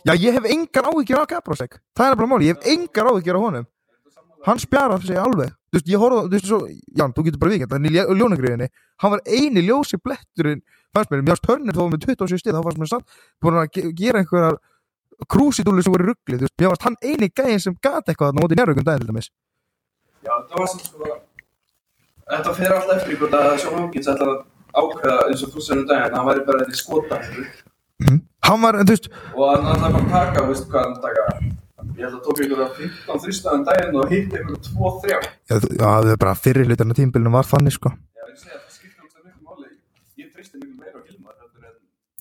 Já, 0.06 0.14
ég 0.14 0.36
hef 0.36 0.44
engar 0.54 0.86
áhyggjur 0.86 1.18
á 1.18 1.26
Gabrosek 1.26 1.80
Það 1.98 2.10
er 2.12 2.18
bara 2.20 2.28
máli, 2.30 2.46
ég 2.50 2.54
hef 2.58 2.66
engar 2.70 3.08
áhyggjur 3.10 3.38
á 3.38 3.42
honum. 3.42 3.64
Hann 4.46 4.60
spjarar 4.62 5.02
sig 5.02 5.18
alveg. 5.18 5.50
Þú 5.72 5.78
veist, 5.80 5.88
ég 5.90 5.98
horfði, 5.98 6.20
þú 6.28 6.34
veist, 6.36 6.46
svo 6.46 6.58
Já, 6.70 7.04
þú 7.16 7.24
getur 7.26 7.40
bara 7.42 7.54
vikend, 7.56 7.72
þannig 7.72 7.96
í 7.96 8.04
ljónagriðinni 8.20 8.68
Hann 9.02 9.12
var 9.16 9.22
eini 9.26 9.64
ljósi 9.66 9.98
bletturinn 9.98 10.62
Fannst 10.94 11.10
mér, 11.10 11.24
varst 11.26 11.42
törnir 11.44 11.74
þó 11.76 11.88
með 11.90 12.06
27 12.06 12.38
stið 12.44 12.54
Þá 12.54 12.62
fannst 12.68 12.80
mér 12.80 12.90
samt 12.92 13.16
búin 13.42 13.58
að 13.60 13.66
ge- 13.74 13.90
gera 13.98 14.22
einhverjar 14.22 14.60
Krúsidúli 15.32 15.82
sem 15.82 15.92
voru 15.94 16.10
ruggli 16.10 16.36
Þú 16.40 16.44
veist, 16.46 16.56
mér 16.60 16.72
varst 16.72 16.84
hann 16.86 16.96
eini 17.02 17.28
gæðin 17.32 17.62
sem 17.64 17.76
gat 17.82 18.04
eitthvað 18.08 18.32
Þannig 18.34 18.44
móti 18.44 18.58
njárvíkum 18.58 18.84
daginn 18.86 19.04
til 19.06 19.10
dæmis. 19.12 19.30
Já, 20.26 20.32
það 20.50 20.58
var 20.60 20.68
sem 20.72 20.80
sko 20.84 21.16
Þetta 22.26 22.54
fer 22.58 22.74
alltaf 22.76 22.96
eftir 22.98 23.14
í 23.14 23.18
hvort 23.20 23.36
að 23.38 23.58
Sean 23.62 23.78
Hawkins 23.80 24.08
ætlar 24.12 24.32
að 24.34 24.40
ákveða 24.76 25.18
eins 25.30 25.44
og 25.46 25.52
þú 25.54 25.62
segir 25.64 25.80
um 25.82 25.86
daginn 25.92 26.16
hann 26.18 26.26
væri 26.28 26.46
bara 26.48 26.66
í 26.66 26.78
skota 26.80 27.20
Hann 28.46 28.60
var, 28.62 28.76
þú 28.82 28.92
veist, 28.92 29.06
og 29.34 29.44
hann 29.52 29.70
ætlar 29.72 29.94
bara 29.94 30.02
að 30.02 30.10
taka, 30.16 30.42
veist 30.50 30.66
hvað 30.72 30.82
hann 30.84 30.98
taka? 31.04 31.26
Ég 31.96 32.02
held 32.02 32.16
að 32.18 32.24
tók 32.26 32.40
ykkur 32.44 32.60
að 32.66 32.74
15 32.82 33.22
þrýstaðum 33.24 33.62
daginn 33.68 33.96
og 34.02 34.10
hitt 34.12 34.34
ykkur 34.36 34.58
2-3 34.66 35.14
Já, 35.14 35.20
þú- 35.62 35.76
það 35.80 36.10
er 36.12 36.18
bara 36.26 36.34
fyrir 36.36 36.66
hlutarna 36.68 36.96
tímbilinu 36.98 37.32
var 37.32 37.46
þannig 37.48 37.72
sko. 37.78 37.92
Það 37.94 38.26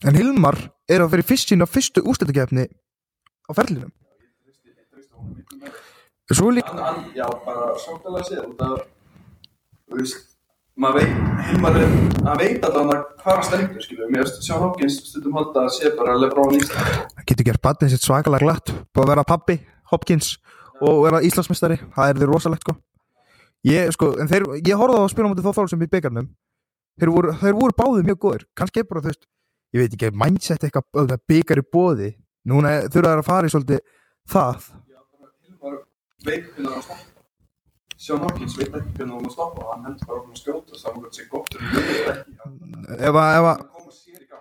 en 0.05 0.09
En 0.11 0.15
Hilmar 0.19 0.57
er 0.91 1.01
að 1.01 1.15
fyrir 1.15 1.25
fyrst 1.25 1.49
sín 1.49 1.63
á 1.65 1.67
fyrstu 1.67 2.03
úrstöldukefni 2.05 2.67
á 3.45 3.51
ferlinum. 3.57 3.91
Svo 6.33 6.49
líka 6.49 6.73
hann, 6.73 6.81
hann, 6.81 7.03
já, 7.13 7.25
bara 7.45 7.75
sóknalega 7.77 8.25
séð 8.25 8.47
þú 9.85 9.99
veist, 9.99 10.23
maður 10.81 11.03
veit, 11.03 11.11
er, 11.79 11.91
hann 12.25 12.39
veit 12.39 12.65
að 12.65 12.79
hvað 12.79 13.29
hann 13.29 13.45
stengur, 13.45 13.83
skilur, 13.85 14.09
mér 14.09 14.25
veist, 14.25 14.41
Sjá 14.41 14.57
Hopkins 14.57 14.97
stundum 15.11 15.37
halda 15.37 15.67
að 15.67 15.75
sé 15.77 15.91
bara 15.99 16.17
Lebron 16.17 16.57
Ísland. 16.57 16.89
Það 17.13 17.29
getur 17.29 17.49
gert 17.51 17.63
batnið 17.67 17.93
sitt 17.93 18.07
svakalega 18.07 18.41
glatt 18.41 18.73
Búið 18.73 19.05
að 19.05 19.11
vera 19.13 19.27
pappi, 19.29 19.59
Hopkins 19.93 20.33
og 20.81 21.05
vera 21.05 21.21
Íslandsmeistari, 21.23 21.77
það 21.93 22.09
er 22.09 22.19
því 22.19 22.31
rosalegt 22.31 22.65
sko. 22.65 22.75
Ég, 23.65 23.93
sko, 23.93 24.11
en 24.21 24.29
þeir, 24.29 24.49
ég 24.65 24.81
horfði 24.81 24.99
á 24.99 25.03
að 25.05 25.13
spila 25.13 25.29
á 25.29 25.31
móti 25.31 25.45
þá 25.45 25.53
þál 25.53 25.69
sem 25.71 25.85
í 25.85 25.91
byggarnum 25.93 26.27
þeir 26.99 27.11
voru, 27.13 27.37
þeir 27.39 27.57
voru 27.57 27.77
báðið 27.77 28.09
mjög 28.09 28.19
góðir. 28.25 28.45
Kannski 28.57 28.81
er 28.81 28.89
bara, 28.89 29.05
þú 29.05 29.11
veist, 29.11 29.25
ég 29.75 29.83
veit 29.83 29.95
ekki 29.95 30.11
mindset 30.17 30.65
eitthvað, 30.65 31.15
byggar 31.29 31.61
í 31.61 31.65
bóði 31.75 32.11
núna 32.49 32.77
þurfa 32.87 33.11
þær 33.11 33.21
að 33.21 33.29
fara 33.29 33.49
í 33.49 33.53
svolítið 33.53 33.85
það 34.31 34.65
bara 35.65 35.77
Hilmar 35.77 35.83
veit 36.25 36.47
hvernig 36.53 36.73
hann 36.73 36.85
stoppa. 36.85 37.11
Sjá 37.95 38.17
Hopkins 38.21 38.57
veit 38.59 38.69
ekki 38.69 38.93
hvernig 38.99 39.15
hann 39.15 39.33
stoppa, 39.33 39.65
heldur 39.85 40.09
bara 40.09 40.19
okkur 40.19 40.35
að 40.35 40.41
skjóta 40.41 40.79
hvort 40.95 41.17
sé 41.17 41.27
gott 41.31 41.57
ekki. 41.57 41.83
Ef 42.99 43.19
að, 43.21 43.49
að, 43.49 43.65
í 44.05 44.39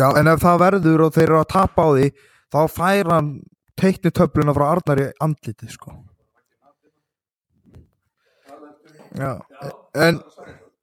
já, 0.00 0.06
en 0.10 0.30
ef 0.32 0.44
það 0.44 0.62
verður 0.64 1.06
og 1.06 1.16
þeir 1.16 1.26
eru 1.28 1.40
að 1.40 1.50
tapa 1.54 1.86
á 1.86 1.88
því 1.94 2.10
þá 2.50 2.60
fær 2.76 3.12
hann 3.14 3.32
teikni 3.80 4.12
töfluna 4.14 4.54
frá 4.56 4.66
Arnari 4.70 5.10
andlitið 5.22 5.76
sko. 5.76 5.98
já, 9.18 9.32
en 9.94 10.20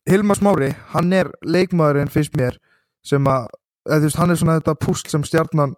Hilmar 0.08 0.40
Smári, 0.40 0.72
hann 0.94 1.12
er 1.16 1.30
leikmaðurinn 1.44 2.12
fyrst 2.12 2.36
mér 2.40 2.56
sem 3.04 3.24
að, 3.28 3.48
þú 3.88 4.00
veist, 4.04 4.20
hann 4.20 4.32
er 4.32 4.40
svona 4.40 4.58
þetta 4.60 4.76
púsl 4.84 5.12
sem 5.12 5.24
stjarnan 5.28 5.76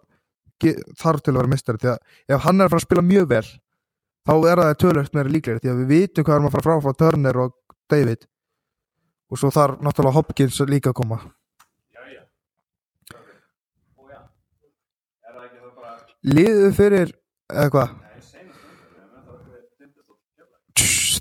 þarf 1.00 1.24
til 1.24 1.32
að 1.32 1.40
vera 1.40 1.52
mistari 1.54 1.80
því 1.80 1.90
að 1.94 1.98
ef 2.34 2.46
hann 2.46 2.60
er 2.60 2.68
að 2.68 2.72
fara 2.74 2.82
að 2.82 2.88
spila 2.88 3.04
mjög 3.06 3.28
vel 3.30 3.46
þá 4.28 4.34
er 4.36 4.60
það 4.60 4.78
tölvöld 4.82 5.14
meira 5.16 5.34
líklegri 5.34 5.62
því 5.64 5.70
að 5.72 5.80
við 5.80 5.92
vitum 5.94 6.26
hvað 6.26 6.36
er 6.36 6.46
að 6.46 6.54
fara 6.54 6.66
frá 6.66 6.84
frá 6.84 6.98
Turner 7.00 7.40
og 7.40 7.56
David. 7.90 8.26
Og 9.30 9.38
svo 9.38 9.50
þarf 9.54 9.82
náttúrulega 9.84 10.16
Hopkins 10.18 10.60
líka 10.66 10.90
að 10.90 10.98
koma. 11.00 11.18
Er 15.30 16.34
liðu 16.34 16.70
fyrir 16.76 17.12
eða 17.48 17.70
hvað? 17.74 17.98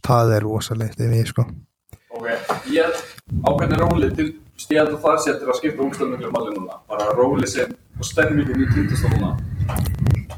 Það 0.10 0.32
er 0.34 0.40
er 0.40 0.44
rosalegt 0.48 1.02
ef 1.06 1.12
ég 1.14 1.28
sko. 1.30 1.44
Ok, 2.18 2.26
ég 2.74 2.96
ákveðni 3.46 3.78
róli 3.78 4.10
til 4.18 4.30
stíðan 4.58 4.96
og 4.96 5.04
það 5.04 5.20
séttir 5.26 5.52
að 5.52 5.60
skipta 5.60 6.08
núna. 6.10 6.80
Bara 6.90 7.12
róli 7.14 7.48
sem 7.48 7.70
og 8.00 8.08
stemmingin 8.08 8.64
í 8.64 8.70
tindastóluna. 8.74 9.36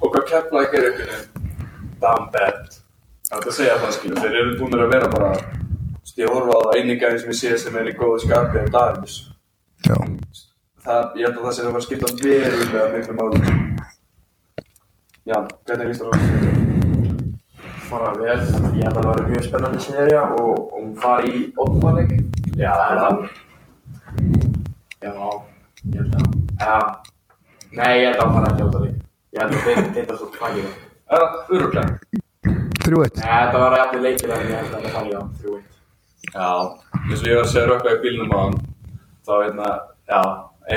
Og 0.01 0.09
hvað 0.09 0.25
ekki 0.65 0.81
er 0.81 0.89
einhvern 0.89 1.11
veginn 1.13 1.31
damn 2.01 2.29
bad. 2.33 2.77
Það 3.29 3.47
er 3.47 3.55
segja 3.55 3.75
það 3.81 3.93
skilur. 3.95 4.21
Þeir 4.23 4.37
eru 4.41 4.55
búin 4.59 4.79
að 4.79 4.93
vera 4.95 5.09
bara 5.13 5.31
stíða 6.07 6.33
horfa 6.33 6.57
á 6.57 6.61
það 6.65 6.79
eini 6.79 6.97
gæði 6.99 7.21
sem 7.21 7.31
ég 7.31 7.39
sé 7.39 7.59
sem 7.61 7.77
er 7.79 7.91
í 7.91 7.97
góðu 7.99 8.23
skapi 8.25 8.63
af 8.63 8.71
Darius. 8.73 9.17
já, 9.85 9.95
Það, 10.81 11.03
ég 11.19 11.27
held 11.27 11.37
að 11.37 11.43
það 11.45 11.53
sé 11.53 11.61
að 11.61 11.67
fara 11.67 11.79
að 11.79 11.85
skipta 11.85 12.07
verulega 12.23 12.85
miklu 12.95 13.13
máli. 13.19 13.37
Já, 15.29 15.37
hvernig 15.69 15.91
líst 15.91 16.01
það 16.01 16.07
róli? 16.09 16.25
Bara 17.91 18.11
vel, 18.17 18.39
ég 18.39 18.87
held 18.87 18.97
að 18.97 18.97
það 18.97 19.09
var 19.11 19.29
mjög 19.29 19.45
spennandi 19.45 19.83
sérija 19.85 20.23
og, 20.41 20.51
hún 20.73 20.95
fari 20.97 21.29
í 21.37 21.43
óttmanleik. 21.61 22.17
Já, 22.57 22.71
það 22.73 22.89
er 22.89 22.97
það. 23.03 23.15
Já, 25.05 25.13
ég 25.85 26.01
held 26.01 26.15
að. 26.17 27.11
Nei, 27.71 27.91
ég 28.01 28.07
held 28.09 28.19
að 28.19 28.23
hann 28.25 28.33
fara 28.35 28.47
ekki 28.51 28.63
óttmanleik. 28.67 28.97
Ég 29.31 29.39
held 29.41 29.51
að 29.55 29.61
þeir 29.65 29.77
þetta 29.95 30.15
svo 30.19 30.27
klækir 30.35 30.63
það. 30.65 30.75
Er 31.11 31.19
það 31.21 31.31
öruglega? 31.57 31.91
þrjú 32.81 32.97
eitt 33.05 33.17
Nei, 33.21 33.27
þetta 33.31 33.57
var 33.61 33.71
jafnir 33.77 34.01
leikir 34.05 34.31
en 34.33 34.41
ég 34.41 34.55
held 34.57 34.73
að 34.75 34.81
það 34.81 34.93
fari 34.95 35.11
á 35.13 35.21
þrjú 35.41 35.51
eitt. 35.57 35.73
Já, 36.31 36.49
eins 37.01 37.21
og 37.21 37.27
ég 37.29 37.35
var 37.37 37.45
að 37.45 37.51
segja 37.51 37.67
rökka 37.69 37.89
í 37.95 37.99
bílnum 38.05 38.31
á 38.31 38.39
hann 38.41 38.55
þá 39.27 39.33
hérna, 39.41 39.67
já, 40.11 40.21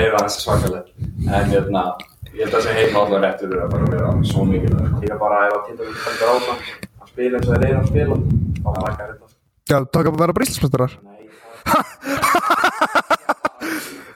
eða 0.01 0.21
hans 0.21 0.35
svakaleg 0.43 0.85
en 1.25 1.49
hérna, 1.51 1.83
ég 2.29 2.41
held 2.43 2.53
að 2.53 2.59
þessi 2.59 2.75
heima 2.77 2.97
allar 3.05 3.21
réttur 3.25 3.49
er 3.55 3.63
að 3.65 3.73
bara 3.75 3.89
vera 3.93 4.09
svo 4.31 4.41
mikið 4.49 4.71
Líka 5.01 5.17
bara 5.21 5.37
ef 5.49 5.53
að 5.57 5.63
tinda 5.69 5.83
við 5.89 5.95
stendur 6.03 6.29
á 6.29 6.35
það, 6.45 6.57
að 7.01 7.07
spila 7.13 7.35
eins 7.39 7.47
og 7.47 7.53
þeir 7.55 7.67
eru 7.69 7.79
að 7.81 7.89
spila, 7.91 8.15
þá 8.61 8.69
lækkar 8.85 9.07
þetta. 9.11 9.27
já, 9.71 9.77
taka 9.97 10.07
að 10.13 10.19
vera 10.23 10.37
bríslismestrar 10.39 10.91
Nei, 11.01 11.23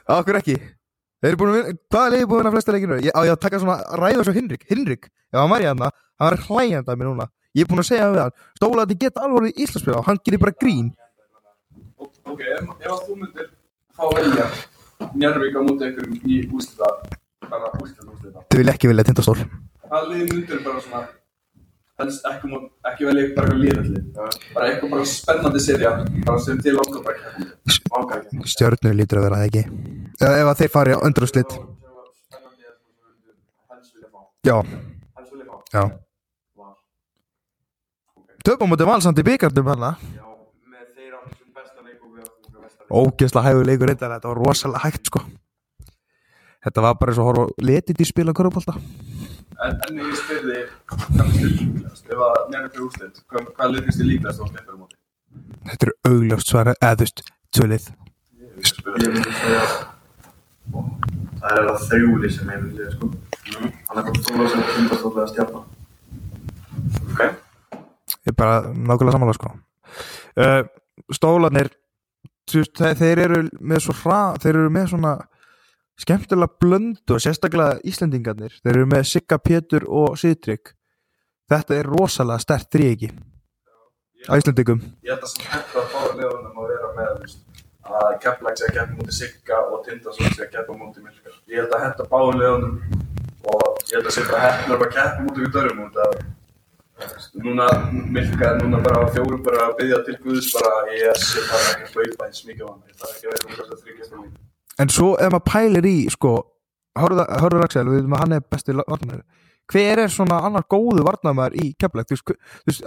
það 0.06 0.20
okkur 0.20 0.40
ekki 0.40 0.56
þeir 1.20 1.30
eru 1.30 1.40
búin 1.40 1.50
að 1.52 1.58
vinna, 1.58 1.76
hvað 1.92 2.06
er 2.06 2.14
liðið 2.14 2.30
búin 2.32 2.48
að 2.48 2.56
flesta 2.56 2.74
leikinu 2.74 2.98
ég, 3.04 3.12
á 3.12 3.20
ég 3.26 3.34
að 3.34 3.42
taka 3.44 3.60
svona 3.60 3.76
ræða 4.00 4.24
svo 4.26 4.34
Hinrik. 4.36 4.64
Hinrik, 4.70 5.06
ef 5.30 5.38
hann 5.40 5.52
var 5.52 5.64
í 5.64 5.68
hann 5.68 5.84
hann 5.84 6.26
var 6.26 6.36
hlægjandi 6.46 6.92
að 6.92 7.00
mér 7.00 7.10
núna. 7.10 7.28
Ég 7.56 7.64
er 7.64 7.70
búin 7.70 7.82
að 7.82 7.88
segja 7.90 8.10
við 8.12 8.22
hann, 8.24 8.34
stóla 8.58 8.84
að 8.84 8.92
þið 8.92 9.00
geta 9.04 9.24
alveg 9.26 9.50
í 9.50 9.64
Íslandsfjöla 9.64 10.00
og 10.00 10.08
hann 10.08 10.20
gerir 10.24 10.42
bara 10.42 10.56
grín. 10.60 10.90
Ok, 12.00 12.42
ef, 12.44 12.68
að 12.86 13.00
þú 13.06 13.16
myndir 13.20 13.48
fá 13.96 14.04
velja 14.16 14.46
Njárvík 15.16 15.56
á 15.56 15.60
móti 15.64 15.86
einhverjum 15.88 16.20
í 16.28 16.38
úslita 16.54 16.88
bara 17.48 17.70
úrslit 17.80 18.04
úrslita. 18.04 18.44
Þið 18.52 18.60
vil 18.60 18.72
ekki 18.72 18.90
vilja 18.90 19.06
tindastól 19.08 19.36
Hvað 19.40 20.06
liðið 20.12 20.34
myndir 20.34 20.62
bara 20.64 20.82
svona, 20.84 21.00
helst 22.00 22.26
ekki, 22.28 22.50
ekki 22.90 23.06
bara 23.36 23.48
eitthvað 23.50 23.62
liðalli. 23.62 24.02
Bara 24.54 24.68
eitthvað 24.68 24.92
bara 24.94 25.06
spennandi 25.08 25.62
serja, 25.64 25.90
bara 26.26 26.42
sem 26.44 26.60
til 26.64 26.76
bara 27.06 27.16
ekki. 27.16 28.44
Stjörnur 28.54 28.96
lítur 28.98 29.20
að 29.20 29.26
vera 29.28 29.40
það 29.40 29.48
ekki? 29.48 29.64
Eða 30.20 30.38
ef 30.42 30.52
að 30.52 30.62
þeir 30.62 30.72
fari 30.76 30.96
á 30.96 31.04
öndrúslit 31.08 31.56
Spennandi 31.56 32.70
að 32.70 33.74
helst 33.76 33.92
vilja 33.96 34.08
fá. 34.12 34.20
Já, 34.46 34.56
já. 35.74 35.84
Var. 36.60 36.72
Töpum 38.48 38.72
mútið 38.72 38.90
valsandi 38.92 39.26
besta 41.56 41.84
leik. 41.84 42.88
Ógeðslega 42.90 43.46
hægur 43.48 43.70
leikur 43.70 43.94
Þetta 44.16 44.32
var 44.32 44.42
rosalega 44.44 44.84
hægt 44.86 45.12
sko. 45.12 45.24
Þetta 46.60 46.82
var 46.84 46.98
bara 47.00 47.12
eins 47.12 47.20
og 47.22 47.30
horfa 47.30 47.64
letið 47.64 48.02
í 48.04 48.06
spila 48.08 48.34
körubólta 48.36 48.74
En, 49.60 49.76
ég 49.96 50.20
þið 50.40 51.79
líklegast? 51.90 52.10
Ef 52.10 52.22
að 52.26 52.38
nefnir 52.54 52.70
fyrir 52.74 52.84
úrslit, 52.86 53.20
hvað, 53.30 53.48
hvað 53.56 53.70
finnst 53.86 54.00
þið 54.02 54.08
líklegast 54.10 54.40
á 54.40 54.44
sleppur 54.50 54.74
á 54.74 54.80
móti? 54.80 54.96
Þetta 55.70 55.86
er 55.86 55.92
augljóst 56.10 56.50
svara 56.54 56.74
myndi 59.14 59.34
segja 59.40 59.64
Það 61.40 61.56
er 61.56 61.68
það 61.70 61.84
þrjúli 61.90 62.30
sem 62.34 62.50
ég 62.54 62.64
myndi 62.64 62.88
sko 62.94 63.10
Hann 63.50 64.00
er 64.00 64.06
bara 64.06 64.20
stóla 64.20 64.48
sem 64.52 64.64
tindastóla 64.74 65.22
að 65.24 65.30
stjarna 65.32 65.62
Ok. 67.10 67.22
Ég 68.10 68.32
er 68.32 68.36
bara 68.38 68.58
nákvæmlega 68.74 69.14
samanlega 69.16 69.38
sko 69.38 69.52
uh, 70.44 70.62
Stólarnir 71.16 71.70
þú 72.50 72.60
veist, 72.64 72.74
þe- 72.80 72.94
þeir 73.00 73.22
eru 73.28 73.40
með 73.72 73.84
svo 73.86 73.94
hra 74.02 74.20
þeir 74.42 74.58
eru 74.60 74.72
með 74.74 74.88
svona 74.92 75.14
skemmtilega 76.00 76.56
blöndu 76.62 77.16
og 77.16 77.22
sérstaklega 77.24 77.78
Íslendingarnir 77.86 78.54
þeir 78.60 78.74
eru 78.76 78.88
með 78.90 79.08
Sigga 79.10 79.38
Pétur 79.42 79.86
og 79.88 80.16
Sýtrygg 80.20 80.74
þetta 81.50 81.76
er 81.76 81.90
rosalega 81.90 82.44
stert 82.44 82.70
þrýegi 82.74 83.10
á 84.28 84.32
Íslendingum 84.36 84.82
Ég 85.06 85.14
held 85.14 85.24
að 85.24 85.32
sem 85.34 85.46
hægt 85.50 85.76
að 85.76 85.88
fára 85.94 86.16
liðunum 86.18 86.60
að 86.60 86.72
vera 86.74 86.90
með 86.98 87.38
að 87.90 88.18
Keflag 88.22 88.58
sé 88.58 88.66
að 88.68 88.74
keppa 88.76 88.96
mútið 88.98 89.16
Sigga 89.16 89.60
og 89.66 89.80
Tindasól 89.86 90.28
sé 90.34 90.44
að 90.44 90.52
keppa 90.52 90.76
mútið 90.76 91.06
Milkar. 91.06 91.38
Ég 91.50 91.62
held 91.62 91.72
að 91.74 91.84
hægt 91.86 92.02
að 92.04 92.10
báðum 92.12 92.42
liðunum 92.42 92.74
og 93.50 93.80
ég 93.88 93.96
held 93.96 94.10
að 94.10 94.28
bara 94.30 94.42
hægt 94.44 94.74
að 94.76 94.84
keppa 94.98 95.24
mútið 95.24 95.48
út 95.48 95.58
að 96.04 96.20
þú 97.00 97.08
veist, 97.14 97.34
núna 97.40 97.66
Milkar, 98.18 98.60
núna 98.60 98.82
bara 98.84 99.08
fjórum 99.14 99.42
bara 99.46 99.66
að 99.70 99.76
byggja 99.80 100.00
til 100.06 100.16
Guðs 100.24 100.52
bara 100.54 100.94
ég 100.94 101.20
sé 101.24 101.44
bara 101.48 101.74
ekki 101.74 101.92
hlaupa 101.96 102.28
eins 102.28 102.44
mikið 102.46 102.64
á 102.64 102.68
hann. 102.68 102.80
Ég 102.86 102.96
þarf 103.00 103.14
ekki 103.16 103.26
að 103.26 103.34
vera 103.34 103.48
um 103.48 103.56
þess 103.56 103.72
að 103.72 104.14
á 104.14 104.18
líf. 104.20 104.32
en 104.80 104.92
svo 104.96 105.08
ef 105.16 105.32
maður 105.32 105.46
pælir 105.50 105.88
í 105.88 105.98
sko, 106.12 106.34
Hörður 107.00 107.64
Axel, 107.64 107.86
við 107.88 108.00
veitum 108.00 108.16
að 108.16 108.22
hann 108.24 108.36
er 108.36 108.44
besti 108.52 108.76
varnamæður 108.76 109.24
hver 109.70 110.02
er 110.04 110.10
svona 110.12 110.40
annar 110.46 110.64
góðu 110.70 111.04
varnamæður 111.06 111.56
í 111.62 111.68
Keflæk 111.78 112.10
þú 112.10 112.18
veist, 112.68 112.82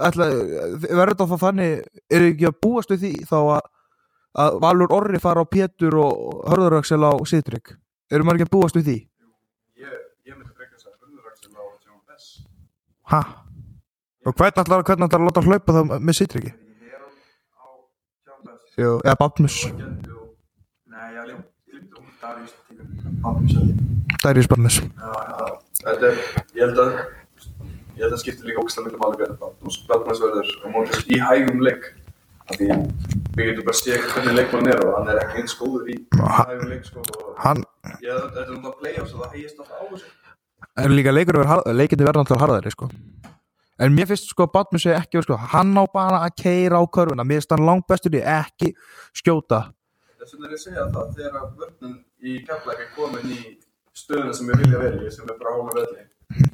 verður 0.90 1.16
þá 1.30 1.36
þannig 1.46 1.86
er 2.12 2.26
ekki 2.30 2.48
að 2.50 2.58
búast 2.66 2.92
við 2.92 3.04
því 3.04 3.12
þá 3.30 3.36
að, 3.40 3.70
að 4.44 4.58
Valur 4.64 4.94
Orri 4.98 5.20
fara 5.22 5.44
á 5.44 5.46
Pétur 5.48 5.96
og 6.02 6.44
Hörður 6.50 6.78
Axel 6.80 7.00
á 7.04 7.12
Sýtrygg 7.28 7.74
eru 8.12 8.26
maður 8.26 8.42
ekki 8.42 8.48
að 8.50 8.54
búast 8.56 8.78
við 8.78 8.90
því? 8.90 8.98
Ég, 9.84 9.96
ég 10.28 10.36
myndi 10.36 10.52
frekar 10.52 10.76
þess 10.76 10.90
að 10.90 10.98
Hörðuraksel 11.00 11.56
á 11.56 11.64
Tjón 11.80 12.00
Bess. 12.04 12.28
ha? 13.14 13.22
og 14.24 14.36
hvernig 14.36 14.62
ætlar, 14.64 14.84
hvernig 14.84 15.08
ætlar 15.08 15.24
að 15.24 15.28
láta 15.30 15.46
hlaupa 15.48 15.78
það 15.78 15.96
með 16.00 16.20
Sýtryggi? 16.20 16.54
Heron 16.84 17.12
á 17.56 17.66
Tjarnbæs 18.28 18.78
Jú, 18.80 18.94
eða 19.04 19.18
Batmus 19.24 19.58
Nei, 19.72 21.10
já, 21.16 21.22
já 21.32 21.36
Darius 22.24 22.54
tekur 22.68 22.86
Babbi 23.24 23.52
sæti 23.52 23.72
Darius 24.24 24.48
Batmus 24.48 24.80
Já, 24.80 25.12
já 25.28 25.63
Þetta 25.84 26.08
er, 26.08 26.22
ég 26.56 26.64
held 26.64 26.80
að 26.80 26.94
ég 27.94 28.02
held 28.02 28.14
að 28.14 28.20
skipta 28.22 28.46
líka 28.48 28.62
ógæslega 28.62 28.88
miklu 28.88 29.00
máli 29.02 29.18
hvernig 29.20 29.40
Batmans 29.42 29.76
Batmans 29.90 30.22
verður 30.22 30.52
á 30.64 30.66
mótis 30.72 31.04
í 31.12 31.18
hægum 31.20 31.60
leik. 31.64 31.90
Af 32.44 32.58
því 32.60 32.68
við 33.36 33.50
getum 33.50 33.66
bara 33.68 33.76
stíða 33.78 33.98
hvernig 34.08 34.38
leikmann 34.38 34.70
er 34.72 34.80
og 34.84 34.94
hann 34.98 35.10
er 35.12 35.20
ekki 35.22 35.42
eins 35.42 35.56
góður 35.58 35.90
í 35.92 35.98
hægum 36.12 36.72
leik 36.72 36.88
sko 36.88 37.04
og 37.04 37.30
hann 37.40 37.60
ég, 38.00 38.12
þetta 38.12 38.42
er 38.42 38.48
náttúrulega 38.48 38.72
play-offs 38.80 39.14
og 39.14 39.24
það 39.24 39.36
heigist 39.36 39.60
alltaf 39.60 39.76
á 39.76 39.84
þessu. 39.92 40.10
Er 40.84 40.94
líka 40.96 41.14
leikur 41.14 41.40
leikindi 41.40 42.08
verður 42.08 42.22
náttúrulega 42.22 42.44
harðari 42.46 42.72
sko. 42.74 42.88
en 43.84 43.96
mér 43.96 44.08
finnst 44.08 44.32
sko 44.32 44.48
að 44.48 44.52
Batmus 44.56 44.86
er 44.86 44.98
ekki 44.98 45.22
sko, 45.24 45.36
hann 45.52 45.76
á 45.76 45.84
bara 45.92 46.24
að 46.24 46.36
keira 46.40 46.80
á 46.80 46.84
körfuna. 46.88 47.28
Mér 47.28 47.42
finnst 47.42 47.52
hann 47.52 47.66
langt 47.68 47.88
bestur 47.88 48.16
í 48.16 48.24
ekki 48.24 48.72
skjóta. 49.12 49.66
Þess 50.20 50.32
vegna 50.32 50.48
er 50.48 50.52
ég 50.54 50.60
að 50.60 50.64
segja 50.64 50.88
það 50.94 51.14
þegar 51.18 51.40
að 51.40 51.48
vörnum 51.60 51.96
í 52.24 52.38
keflæk 52.48 52.84
er 52.84 52.92
komin 52.96 53.32
í 53.34 53.40
stöðuna 53.94 54.34
sem 54.34 54.50
við 54.50 54.64
vilja 54.64 54.82
vera 54.82 55.00
í 55.00 55.14
sem 55.14 55.28
er 55.28 55.38
bara 55.38 55.54
hóla 55.58 55.78
velli 55.78 56.04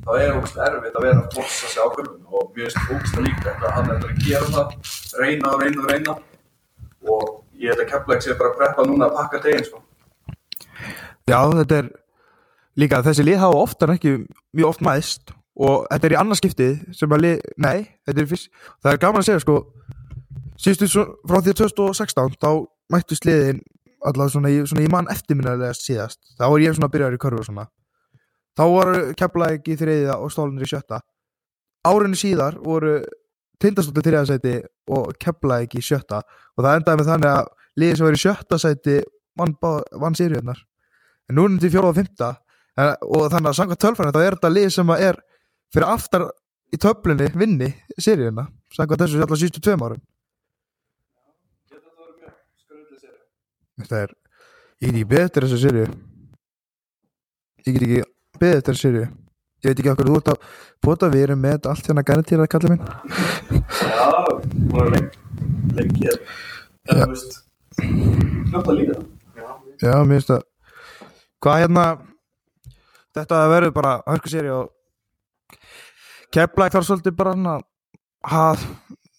þá 0.04 0.10
er 0.18 0.36
ógst 0.36 0.58
erfitt 0.60 0.96
að 0.96 1.04
vera 1.06 1.22
að 1.22 1.36
forsa 1.36 1.70
sig 1.70 1.80
á 1.80 1.86
körfun 1.94 2.26
og 2.26 2.50
mér 2.56 2.68
finnst 2.68 2.92
ógst 2.94 3.18
að 3.18 3.26
líka 3.28 3.54
að 3.54 3.74
hann 3.76 3.90
er 3.94 4.04
að 4.08 4.22
gera 4.24 4.50
það 4.54 4.74
reyna 5.20 5.52
og 5.52 5.62
reyna 5.62 5.82
og 5.82 5.90
reyna. 5.90 6.16
Og 7.08 7.26
ég 7.60 7.72
held 7.72 7.84
að 7.84 7.90
keflæk 7.92 8.24
sé 8.24 8.36
bara 8.36 8.52
að 8.52 8.58
preppa 8.60 8.86
núna 8.88 9.08
að 9.08 9.16
pakka 9.18 9.42
tegin 9.46 9.66
sko. 9.68 9.82
Já 11.30 11.38
þetta 11.54 11.80
er 11.80 11.90
líka 12.80 13.02
þessi 13.06 13.26
lið 13.26 13.42
hafa 13.44 13.62
oftar 13.64 13.94
ekki 13.94 14.16
mjög 14.56 14.72
oft 14.72 14.84
mæðst. 14.84 15.34
Og 15.60 15.84
þetta 15.90 16.08
er 16.08 16.14
í 16.14 16.20
annarskiptið 16.20 16.76
sem 16.96 17.12
að 17.12 17.24
lið, 17.24 17.40
nei, 17.60 17.78
þetta 18.08 18.22
er 18.22 18.30
fyrst 18.30 18.50
það 18.80 18.92
er 18.92 19.02
gaman 19.04 19.22
að 19.22 19.28
segja 19.28 19.44
sko. 19.44 19.58
Síðustu 20.60 21.04
frá 21.28 21.40
því 21.40 21.54
að 21.54 21.60
2016 21.62 22.38
þá 22.40 22.50
mættust 22.92 23.26
liðin 23.28 23.60
allavega 24.06 24.34
svona, 24.34 24.52
svona 24.70 24.84
í 24.84 24.90
mann 24.92 25.10
eftirminnilega 25.12 25.76
síðast. 25.76 26.20
Þá 26.38 26.46
er 26.48 26.64
ég 26.64 26.76
svona 26.76 26.90
að 26.90 26.96
byrja 26.96 27.12
í 27.14 27.22
körfu 27.22 27.46
svona. 27.46 27.68
Þá 28.58 28.64
voru 28.74 29.00
Keflæk 29.16 29.70
í 29.70 29.78
þriðja 29.80 30.18
og 30.18 30.32
Stólunir 30.34 30.66
í 30.66 30.70
sjötta. 30.70 31.00
Árinu 31.86 32.18
síðar 32.18 32.58
voru 32.60 32.98
Tindastóttir 33.60 34.08
þriðja 34.08 34.26
sæti 34.32 34.56
og 34.90 35.14
Keflæk 35.20 35.78
í 35.78 35.84
sjötta. 35.84 36.22
Og 36.56 36.64
það 36.64 36.80
endaði 36.80 37.00
með 37.00 37.12
þannig 37.12 37.32
að 37.36 37.54
liðið 37.80 37.96
sem 37.98 38.08
var 38.08 38.18
í 38.18 38.22
sjötta 38.24 38.60
sæti 38.60 38.98
vann, 39.38 39.56
vann 40.00 40.18
sériunar 40.18 40.60
en 41.30 41.38
nú 41.38 41.46
er 41.46 41.56
þetta 41.56 41.68
í 41.68 41.74
fjóra 41.74 41.90
og 41.92 41.98
fymta 41.98 42.28
og 43.06 43.26
þannig 43.30 43.50
að 43.50 43.58
samkvæmt 43.58 43.82
tölfræðin 43.84 44.14
þá 44.16 44.22
er 44.22 44.36
þetta 44.36 44.54
lið 44.54 44.70
sem 44.74 44.92
er 44.96 45.18
fyrir 45.70 45.92
aftar 45.92 46.26
í 46.70 46.80
töflunni 46.80 47.28
vinni 47.38 47.70
sériuna 47.98 48.48
samkvæmt 48.74 49.04
þessu 49.04 49.22
alltaf 49.22 49.42
sístu 49.42 49.62
tveim 49.62 49.84
árum 49.86 50.02
Ég 51.70 51.76
held 51.76 51.84
að 51.84 51.92
það 51.92 52.00
voru 52.02 52.14
mjög 52.18 52.34
skröðlega 52.64 52.98
sér 53.04 53.16
þetta 53.82 54.04
er, 54.04 54.14
ég 54.80 54.90
get 54.90 54.94
ekki 54.94 55.10
beðið 55.14 55.26
eftir 55.28 55.46
þessu 55.46 55.60
sériu 55.64 55.86
ég 57.66 57.74
get 57.74 57.82
ekki 57.88 58.04
beðið 58.40 58.60
eftir 58.60 58.74
þessu 58.74 58.86
sériu 58.88 59.08
ég 59.60 59.68
veit 59.68 59.80
ekki 59.82 59.92
okkur 59.92 60.08
þú 60.08 60.18
ert 60.20 60.30
að 60.32 60.44
bóta 60.86 61.10
við 61.12 61.26
erum 61.26 61.42
með 61.44 61.68
allt 61.68 61.88
hérna 61.88 62.04
garantýrað 62.08 62.48
kallið 62.52 62.72
minn. 62.72 62.84
Já, 63.80 64.06
hún 64.72 64.78
er 64.80 64.92
lengi 64.94 65.20
lengi 65.76 66.06
hér 66.06 66.20
en 66.88 67.00
þú 67.00 67.08
veist 67.12 67.40
hljótt 68.50 68.70
að 68.70 68.78
líka 68.78 68.96
já, 69.80 69.92
mér 70.04 70.14
finnst 70.16 70.32
það 70.32 70.46
hvað 71.44 71.60
hérna 71.64 71.84
þetta 73.16 73.42
verður 73.52 73.74
bara 73.76 73.92
hörku 74.06 74.32
séri 74.32 74.52
og 74.54 74.72
keflæk 76.32 76.74
þarf 76.76 76.88
svolítið 76.88 77.18
bara 77.20 77.34
hann 77.36 77.50
að 77.54 77.66
að 78.20 78.64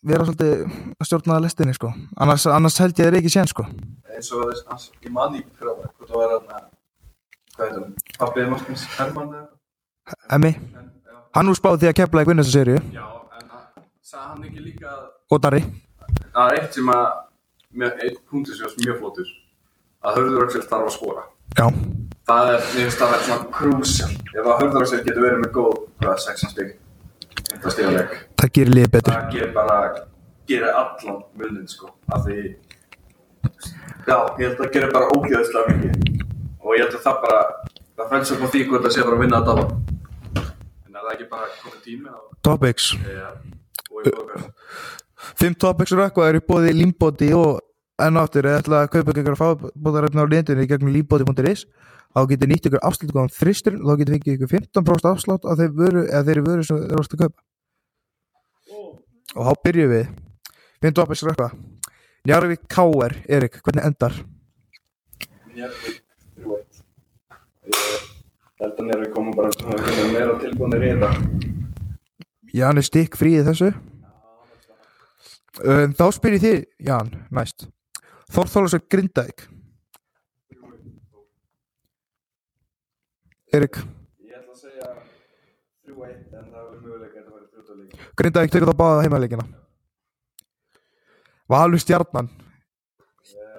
vera 0.07 0.25
svolítið 0.25 0.61
að 0.97 1.07
stjórnaða 1.07 1.43
lestinni 1.45 1.75
sko. 1.77 1.91
Annars, 2.17 2.45
annars 2.49 2.79
held 2.81 2.97
ég 2.97 3.09
þeir 3.09 3.17
ekki 3.19 3.33
sén 3.33 3.49
sko. 3.49 3.65
Eins 4.11 4.29
og 4.33 4.49
þess 4.49 4.67
hans, 4.69 4.87
ég 5.05 5.13
man 5.13 5.35
ekki 5.37 5.51
fyrir 5.59 5.73
að 5.73 5.81
hvort 5.85 6.09
það 6.09 6.21
var 6.21 6.33
hann 6.35 6.69
hvað 7.55 7.67
heit 7.67 7.77
hann, 7.77 7.95
pappið 8.17 8.49
Martins 8.51 8.85
Hermann 8.97 9.33
eða 9.37 9.49
Emmi, 10.33 10.51
hann 11.35 11.47
nú 11.47 11.53
spáði 11.55 11.83
því 11.83 11.91
að 11.91 11.97
keflæk 11.99 12.31
vinna 12.31 12.43
þessa 12.43 12.57
séri 12.57 12.77
já, 12.95 13.05
en 13.37 13.51
hann 13.53 13.85
sagði 14.01 14.25
hann 14.25 14.47
ekki 14.49 14.65
líka 14.65 14.89
að 14.89 15.03
og 15.31 15.43
Darri. 15.43 15.61
Það 16.33 16.47
er 16.47 16.57
eitt 16.57 16.79
sem 16.79 16.91
að 16.91 17.05
með 17.81 18.03
eitt 18.07 18.19
punktur 18.27 18.57
sem 18.57 18.67
var 18.67 18.77
mjög 18.81 18.99
flottur 19.03 19.29
að 20.01 20.17
Hörður 20.17 20.45
Öxel 20.47 20.63
þarf 20.65 20.89
að 20.89 20.95
skora. 20.97 21.23
Já, 21.59 21.67
það 22.27 22.53
er, 22.55 22.65
það 22.65 23.05
að 23.05 23.13
vera 23.13 23.25
svona 23.29 23.51
krúsjál 23.59 24.11
ef 24.11 24.41
að 24.41 24.63
Hörður 24.63 24.85
Öxel 24.87 25.03
getur 25.05 25.27
verið 25.27 25.43
með 25.45 25.53
góð 25.59 25.77
það 27.51 28.49
gerir 28.55 28.73
liðið 28.75 28.91
betur. 28.95 29.13
Það 29.13 29.31
gerir 29.35 29.53
bara 29.55 29.77
gerir 30.49 30.71
allan 30.81 31.21
munin 31.39 31.67
sko 31.69 31.91
af 32.11 32.25
því 32.25 32.37
já, 34.07 34.17
ég 34.17 34.45
held 34.45 34.55
að 34.55 34.61
það 34.63 34.73
gerir 34.75 34.91
bara 34.95 35.11
ógeðslega 35.15 35.75
mikið. 35.75 36.25
Og 36.61 36.75
ég 36.77 36.83
held 36.85 36.97
að 36.97 37.05
það 37.05 37.23
bara 37.25 37.41
það 38.01 38.11
fælst 38.13 38.35
upp 38.35 38.45
á 38.45 38.47
því 38.53 38.61
hvort 38.69 38.85
það 38.85 38.95
sé 38.95 39.07
bara 39.07 39.17
að 39.17 39.23
vinna 39.25 39.41
að 39.41 39.49
dafa 39.49 39.65
en 40.87 40.95
er 40.95 41.01
það 41.01 41.11
ekki 41.15 41.27
bara 41.31 41.49
komið 41.61 41.81
tími 41.87 42.07
að 42.11 42.21
Topics. 42.41 42.85
Fimm 45.37 45.55
topics 45.61 45.93
og 45.93 46.01
eitthvað 46.05 46.31
er 46.31 46.39
í 46.39 46.45
bóði 46.45 46.71
Limbody 46.73 47.29
og 47.37 47.59
enn 48.07 48.19
áttur 48.21 48.47
eða 48.49 48.61
ætla 48.63 48.81
að 48.85 48.91
kaupa 48.95 49.15
ykkur 49.21 49.39
fábóðarefni 49.39 50.23
á 50.23 50.31
lindunni 50.31 50.67
gegnum 50.69 50.93
limbody.is 50.95 51.65
þá 52.11 52.19
getur 52.31 52.51
nýtt 52.51 52.67
ykkur 52.69 52.83
afslut 52.87 53.15
á 53.15 53.23
þristur 53.31 53.77
og 53.79 53.87
þá 53.87 54.01
getur 54.01 54.15
fengið 54.17 54.35
ykkur 54.37 54.51
15% 54.55 55.11
afslátt 55.11 55.47
á 55.47 55.51
þeir 55.59 55.71
vöru 55.77 56.03
eða 56.07 56.25
þeirri 56.27 56.43
vöru 56.47 56.67
sem 56.67 56.81
þeir 56.81 56.99
varst 56.99 57.15
að 57.15 57.23
kaupa 57.25 57.39
og 59.35 59.47
þá 59.47 59.53
byrjum 59.67 59.95
við 59.95 60.05
Fimm 60.81 60.95
topics 60.97 61.21
og 61.23 61.29
eitthvað 61.31 61.51
Njarvík 62.25 62.63
K.R. 62.69 63.13
Erik, 63.33 63.55
hvernig 63.65 63.85
endar? 63.85 64.13
Njarðvík 65.55 66.01
3-1 66.41 66.81
Ég- 67.71 68.09
held 68.61 68.81
að 68.83 68.99
við 69.01 69.13
komum 69.15 69.33
bara 69.37 69.49
veginn 69.49 70.11
meira 70.13 70.35
tilbúinir 70.41 70.83
í 70.85 70.91
þetta. 70.93 71.09
Jan 72.53 72.77
er 72.81 72.85
stikk 72.85 73.17
fríið 73.17 73.47
þessu 73.49 73.69
um, 75.65 75.93
Þá 75.97 76.05
spyr 76.17 76.37
ég 76.37 76.43
þig, 76.45 76.65
Jan, 76.85 77.09
næst 78.31 78.35
Þórþólasöld 78.35 78.87
Grindavík. 78.89 79.47
Erik 83.51 83.75
Ég 84.23 84.37
ætla 84.37 84.53
að 84.53 84.59
segja 84.61 84.87
3-1 85.83 86.37
en 86.39 86.45
það 86.51 86.61
er 86.61 86.77
möguleika 86.79 87.19
að 87.19 87.25
þetta 87.25 87.33
væri 87.35 87.47
3-2 87.51 87.75
leik. 87.79 87.95
Grindavík 88.15 88.51
tekur 88.51 88.71
það 88.71 88.79
báða 88.79 89.01
heimaleikina. 89.03 89.45
Valur 91.51 91.79
Stjarnan. 91.79 92.29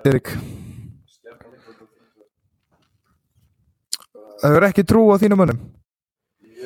Erik 0.05 0.33
Það 4.43 4.57
er 4.57 4.65
ekki 4.67 4.83
trú 4.83 5.05
á 5.13 5.21
þínum 5.23 5.43
Ég, 5.43 5.59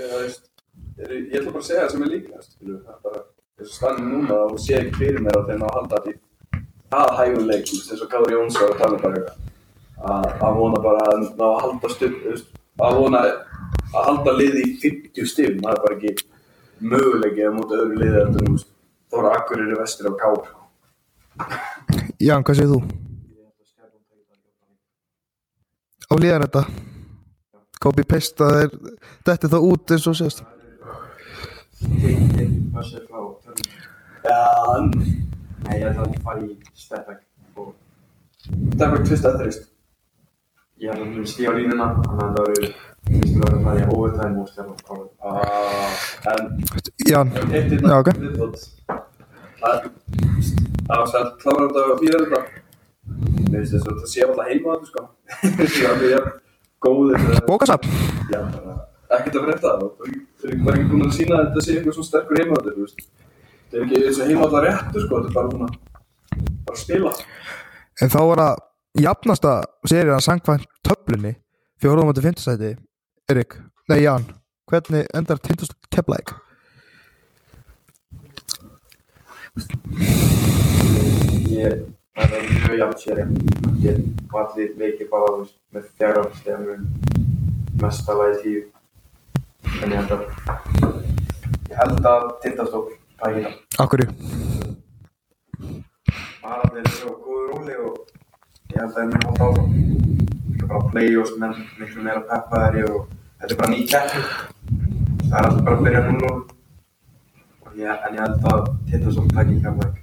þú 0.09 0.21
veist, 0.23 0.47
ég, 0.97 1.35
ætla 1.41 1.51
bara 1.51 1.61
að 1.61 1.67
segja 1.67 1.83
það 1.83 1.91
sem 1.91 2.03
er 2.07 2.43
skilur, 2.45 2.79
það 2.87 2.95
er 2.95 3.03
bara, 3.03 3.21
þessu 3.59 3.75
stannum 3.75 4.09
núna 4.13 4.39
og 4.47 4.57
sé 4.61 4.79
ekki 4.79 4.97
fyrir 4.97 5.21
mér 5.25 5.37
að 5.41 5.51
þeim 5.51 5.65
að 5.67 5.77
halda 5.77 6.01
því 6.07 6.15
að 6.95 7.11
hægum 7.19 7.49
leik, 7.49 7.67
þú 7.67 7.79
veist, 7.79 7.91
eins 7.93 8.05
og 8.05 8.11
Kári 8.13 8.35
Jóns 8.37 8.59
var 8.61 8.71
að 8.73 8.81
tala 8.83 8.95
um 8.97 9.03
bara 9.03 9.21
að, 9.97 10.27
að 10.47 10.59
vona 10.61 10.83
bara 10.85 11.07
að 11.11 11.25
ná 11.25 11.47
að 11.49 11.61
halda 11.65 11.89
stund, 11.95 12.17
að 12.87 12.99
vona 13.01 13.23
að 13.27 14.03
halda 14.07 14.37
liði 14.37 14.61
í 14.63 14.77
50 14.85 15.31
stifum, 15.33 15.63
það 15.65 15.73
er 15.73 15.83
bara 15.87 15.97
ekki 15.97 16.13
möguleiki 16.93 17.47
að 17.47 17.57
móta 17.57 17.81
öðru 17.81 17.97
liði 18.03 18.23
en 18.23 18.37
þú 18.37 18.45
þóra 19.11 19.35
Akureyri 19.41 19.77
vestur 19.81 20.11
á 20.11 20.15
Kár. 20.21 20.43
Jan, 22.23 22.45
hvað 22.45 22.61
segir 22.61 22.73
þú? 22.75 22.81
Á 26.07 26.15
líðan 26.23 26.45
þetta 26.47 26.63
það 27.83 28.55
er 28.63 28.71
Þetta 29.27 29.47
er 29.47 29.51
það 29.53 29.67
út 29.67 29.93
eins 29.95 30.07
og 30.07 30.17
sést 30.17 30.39
Teitin, 31.77 32.53
hvað 32.73 32.85
sé 32.89 32.99
Já, 35.67 35.73
Nei, 35.73 35.81
ég 35.81 35.89
ætla 35.91 36.03
að 36.07 36.19
fara 36.23 36.41
í 36.47 36.57
stepback 36.79 37.21
og 37.59 37.73
það 38.77 38.85
er 38.87 38.91
bara 38.93 39.05
tvist 39.09 39.27
að 39.27 39.39
þrist. 39.41 39.65
ég 40.79 40.91
ætla 40.93 41.05
að 41.07 41.11
muni 41.15 41.27
stíða 41.33 41.51
á 41.51 41.59
línuna 41.59 41.87
þannig 41.97 42.23
að 42.23 42.37
það 42.37 42.47
eru 42.53 42.69
fyrstu 43.07 43.39
að 43.47 43.65
fara 43.65 43.79
í 43.81 43.87
overtime 43.97 44.37
og 44.41 44.49
en 46.31 46.43
Jan, 47.11 47.29
Eitt 47.51 47.73
í 47.73 47.81
Já, 47.83 47.97
ok. 47.99 48.11
Það 49.57 49.77
það 50.87 50.99
var 51.01 51.09
sætt 51.11 51.31
klára 51.43 51.67
þetta 51.67 51.81
og 51.91 52.01
býða 52.03 52.19
þetta. 52.23 52.41
Mér 53.47 53.61
finnst 53.63 53.73
þess 53.75 53.87
að 53.87 53.93
þetta 53.93 54.11
sé 54.13 54.21
alltaf 54.27 54.47
heima 54.51 54.69
þetta 54.75 54.89
sko. 54.91 55.03
Að 55.91 56.03
við 56.03 56.11
erum 56.17 56.33
góðir. 56.87 57.19
bókasafn 57.49 57.89
Já, 58.31 58.41
ekkert 59.17 59.39
að 59.41 59.47
frétta 59.47 59.69
það. 59.81 59.83
Eru 60.47 60.59
bara 60.67 60.77
ekki 60.79 60.91
búin 60.93 61.07
að 61.09 61.15
sína 61.17 61.39
að 61.41 61.47
þetta 61.49 61.65
sé 61.67 61.71
eitthvað 61.77 61.97
svo 61.99 62.05
sterkur 62.07 62.41
heima 62.43 62.59
þetta, 62.61 62.75
þú 62.77 62.83
veist. 62.87 63.01
Þetta 63.77 63.93
er 63.93 63.97
ekki 63.99 64.07
eins 64.09 64.19
og 64.23 64.31
heima 64.31 64.45
alltaf 64.47 64.63
réttu 64.65 65.01
sko, 65.03 65.19
þetta 65.21 65.29
er 65.29 65.35
bara 65.37 65.51
svona, 65.53 65.67
bara 66.65 66.77
að 66.77 66.79
spila. 66.81 67.11
En 68.01 68.13
þá 68.13 68.21
var 68.31 68.41
það 68.41 68.63
jafnasta 69.05 69.53
serían 69.85 70.25
sangvænt 70.25 70.65
töflunni 70.87 71.35
fjóruðum 71.83 72.15
átti 72.15 72.25
fymtasæti 72.25 72.71
Erik, 73.29 73.59
nei 73.93 74.01
Jan 74.01 74.25
hvernig 74.71 75.05
endar 75.19 75.43
tindast 75.45 75.77
keplæk 75.93 76.33
Ég, 81.53 81.85
það 82.17 82.37
er 82.41 82.49
mjög 82.49 82.81
jafn 82.81 82.99
sér 83.05 83.23
ég 83.85 84.03
og 84.33 84.41
allir 84.47 84.73
leikir 84.81 85.13
bara 85.13 85.45
með 85.77 85.89
fjara 86.01 86.25
stefnum 86.41 86.89
mestalega 87.83 88.41
í 88.41 88.45
tíu 88.47 88.65
en 89.83 89.93
ég 89.93 89.99
held 90.01 90.17
að 90.17 90.23
ég 91.69 91.83
held 91.83 92.15
að 92.15 92.33
tindastól 92.47 92.89
tækir 93.23 93.47
það 93.47 93.85
Akkurju 93.85 94.09
bara 96.47 96.71
þeir 96.71 96.81
eru 96.83 96.95
svo 96.95 97.13
góður 97.25 97.47
róli 97.51 97.77
og 97.83 97.95
ég 98.73 98.81
held 98.81 98.91
að 98.91 98.97
þeir 98.97 99.09
mjög 99.13 99.25
hótt 99.27 99.43
áfram 99.47 99.71
það 100.57 100.63
er 100.63 100.71
bara 100.73 100.91
play-offs 100.93 101.37
menn 101.43 101.61
miklu 101.81 102.05
meira 102.07 102.23
peppaðari 102.31 102.85
og 102.87 103.13
þetta 103.41 103.53
er 103.53 103.61
bara 103.61 103.73
ný 103.73 103.81
keppni. 103.91 104.25
Það 105.27 105.37
er 105.39 105.49
alltaf 105.49 105.63
bara 105.67 105.77
að 105.77 105.85
byrja 105.87 106.03
0-0 106.07 106.33
og 107.67 107.79
ég, 107.81 108.05
en 108.09 108.17
ég 108.17 108.23
held 108.23 108.51
að 108.53 108.69
tindastól 108.91 109.29
tækir 109.33 109.63
kemlaðik 109.67 110.03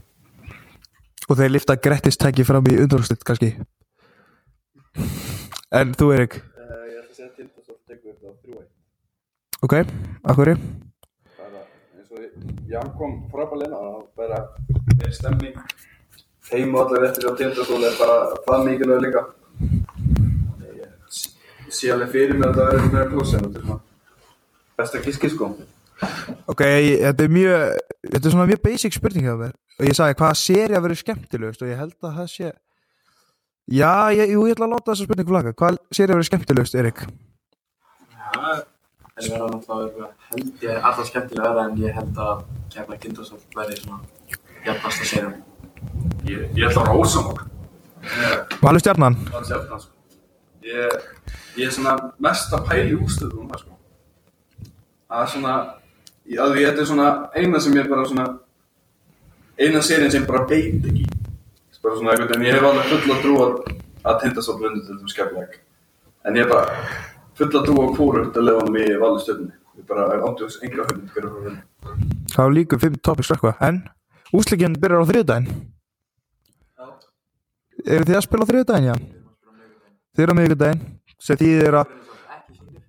og 1.29 1.39
þeir 1.39 1.53
lifta 1.53 1.79
grettistæki 1.79 2.43
fram 2.45 2.67
í 2.67 2.79
undurúrslit 2.83 3.23
kannski? 3.25 3.53
En 5.73 5.93
þú 5.97 6.11
Erik? 6.13 6.35
Uh, 6.53 6.83
ég 6.91 6.99
ætla 6.99 7.07
að 7.07 7.15
segja 7.15 7.29
til 7.37 7.47
þess 7.47 7.71
að 7.71 7.77
tekur 7.87 8.11
þetta 8.11 8.27
á 8.27 8.33
þrjú 8.43 8.57
eitt. 8.59 8.73
ok, 9.63 9.77
akkurju 10.33 10.57
bara 10.59 10.82
Jan 12.69 12.89
kom 12.97 13.17
frábæðilega 13.31 13.77
og 13.77 14.07
bara 14.17 14.39
er 15.03 15.13
stemning. 15.13 15.57
Heim 16.51 16.75
og 16.75 16.89
allir 16.91 17.07
eftir 17.09 17.29
á 17.29 17.31
tindastóli 17.37 17.87
er 17.87 17.95
bara 17.99 18.17
það 18.47 18.65
mikilvæg 18.67 19.03
líka. 19.05 19.23
Ég 20.73 21.73
sé 21.73 21.91
alveg 21.93 22.11
fyrir 22.13 22.35
mér 22.37 22.51
að 22.51 22.59
það 22.59 22.71
verður 22.71 22.91
meira 22.95 23.11
pluss 23.11 23.33
en 23.37 23.45
þetta 23.45 23.61
er 23.61 23.65
svona 23.67 23.79
besta 24.81 25.01
kiski 25.05 25.31
sko. 25.33 25.49
Ok, 26.51 26.63
þetta 26.65 27.23
er 27.23 27.31
mjög 27.31 27.63
þetta 28.09 28.27
er 28.27 28.35
svona 28.35 28.49
mjög 28.49 28.61
basic 28.65 28.97
spurning 28.97 29.27
hjá 29.29 29.35
mér 29.39 29.55
og 29.79 29.87
ég 29.87 29.97
sagði 29.97 30.17
hvaða 30.19 30.39
séri 30.41 30.77
að 30.77 30.85
vera 30.87 30.99
skemmtilegust? 30.99 31.63
Og 31.63 31.71
ég 31.71 31.79
held 31.79 31.95
að 32.01 32.17
það 32.19 32.29
sé 32.33 32.51
já, 33.71 33.93
ég, 34.17 34.33
jú, 34.35 34.45
ég 34.49 34.57
ætla 34.57 34.67
að 34.67 34.75
láta 34.75 34.91
þessa 34.91 35.07
spurningu 35.07 35.33
flaka. 35.33 35.55
Hvaða 35.61 35.95
séri 35.95 36.11
að 36.11 36.19
vera 36.19 36.29
skemmtilegust, 36.31 36.79
Erik 36.81 37.05
Það 39.13 39.29
verða 39.29 39.47
náttúrulega 39.53 40.07
held 40.31 40.63
ég 40.65 40.85
alltaf 40.89 41.07
skemmtilega 41.09 41.49
verða 41.53 41.63
en 41.69 41.81
ég 41.83 41.93
held 41.97 42.21
að 42.23 42.39
kemla 42.73 42.95
Tindastól 43.03 43.39
verði 43.53 43.75
svona 43.77 43.99
jafnasta 44.65 45.05
sérum. 45.05 45.35
ég, 46.25 46.47
ég 46.57 46.65
ætla 46.69 46.81
að 46.81 46.93
rósa 46.95 47.21
mokk 47.27 47.43
Valur 48.63 48.81
stjarnan? 48.83 49.15
Það 49.29 49.37
er 49.39 49.45
sérna 49.47 49.77
sko. 49.79 49.91
Ég, 50.63 51.05
ég 51.59 51.67
er 51.69 51.71
svona 51.75 51.93
mest 52.25 52.51
að 52.57 52.65
pæli 52.67 52.97
úrstöðu 52.97 53.37
núna 53.37 53.59
sko. 53.61 53.77
Það 55.07 55.21
er 55.23 55.29
svona 55.35 55.53
ég- 56.27 56.41
að 56.43 56.51
því 56.55 56.65
þetta 56.65 56.81
er 56.83 56.89
svona 56.89 57.07
eina 57.35 57.59
sem 57.63 57.73
ég 57.77 57.89
bara 57.89 58.05
svona 58.09 58.25
eina 59.59 59.81
serien 59.81 60.11
sem 60.11 60.25
bara 60.25 60.43
veit 60.49 60.83
ekki. 60.89 61.05
Bara 61.83 61.95
svona 61.95 62.11
einhvern 62.11 62.29
veginn, 62.33 62.47
ég 62.47 62.53
hef 62.59 62.63
alveg 62.63 62.91
fulla 62.91 63.21
trú 63.21 63.37
að 63.45 63.53
að 64.03 64.19
tindast 64.21 64.49
á 64.51 64.53
blundu 64.59 64.81
til 64.83 64.95
þessum 64.97 65.09
skemmleik 65.13 65.59
en 66.25 66.35
ég 66.35 66.43
er 66.43 66.49
bara 66.49 66.65
fulla 67.39 67.63
trú 67.65 67.75
á 67.81 67.85
hvort 67.97 68.37
að 68.39 68.47
lefa 68.47 68.65
hann 68.65 68.79
í 68.79 68.87
valið 69.01 69.21
stöðunni 69.25 69.53
ég 69.79 69.85
bara 69.89 70.07
áttu 70.27 70.47
þess 70.47 70.63
engra 70.67 70.87
höfum 70.89 71.05
að 71.09 71.61
það 72.33 72.43
var 72.45 72.57
líka 72.57 72.81
fimm 72.81 72.97
topics 73.09 73.31
rökkva 73.33 73.53
en 73.67 73.83
úslikinn 74.33 74.79
byrjar 74.81 75.05
á 75.05 75.09
þriðdægin 75.11 75.47
eru 77.83 78.07
þið 78.07 78.17
að 78.17 78.25
spila 78.27 78.45
á 78.45 78.49
þriðdægin, 78.51 78.89
já? 78.89 78.95
þið 80.13 80.23
eru 80.23 80.33
á 80.33 80.37
miðvikudaginn 80.39 80.83
sem 81.23 81.39
þýðir 81.39 81.79
að 81.79 81.93
Ekki 81.93 82.57
síndir. 82.57 82.83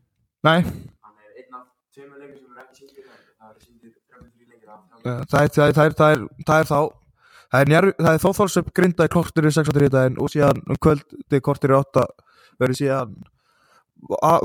nei, 0.45 0.61
Hann 0.61 1.17
einn 1.25 1.57
af 1.57 1.65
tveimur 1.95 2.19
leikur 2.21 2.39
sem 2.39 2.61
ekki 2.63 2.77
síndir. 2.79 3.09
Það 3.41 3.49
er 3.49 3.59
síndir 3.65 3.93
33 4.13 4.51
leikir 4.51 4.69
af. 4.75 4.81
Það 5.31 5.41
er, 5.41 5.55
það 5.57 5.85
er, 5.87 6.27
það 6.45 6.59
er, 6.61 6.69
þá 6.71 6.81
það 7.55 7.77
er, 7.79 7.91
er 8.13 8.23
þóþálsöp 8.25 8.73
grindaði 8.77 9.15
kortir 9.15 9.49
í 9.49 9.55
6 9.57 9.71
á 9.71 9.77
þriðdægin 9.79 10.21
og 10.21 10.33
síðan 10.35 10.63
um 10.69 10.81
kvöldi 10.87 11.41
kortir 11.45 11.75
í 11.75 11.79
8 11.81 12.07
verður 12.61 12.79
síðan 12.81 13.17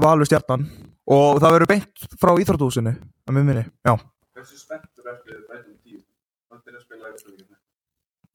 valur 0.04 0.28
stjarnan. 0.30 0.68
Og 1.10 1.40
það 1.42 1.56
verður 1.56 1.72
beint 1.74 2.04
frá 2.22 2.32
íþróttúsinu 2.38 2.92
að 2.94 3.34
mjög 3.36 3.46
minni, 3.48 3.64
já. 3.88 3.94
Hversu 4.38 4.60
spenntur 4.60 5.10
ertu 5.10 5.34
við 5.34 5.42
bætum 5.50 5.78
tíu? 5.84 6.02
Það 6.50 6.60
byrja 6.66 6.80
að 6.80 6.86
spila 6.86 7.10
í 7.10 7.18
stöðunni 7.20 7.46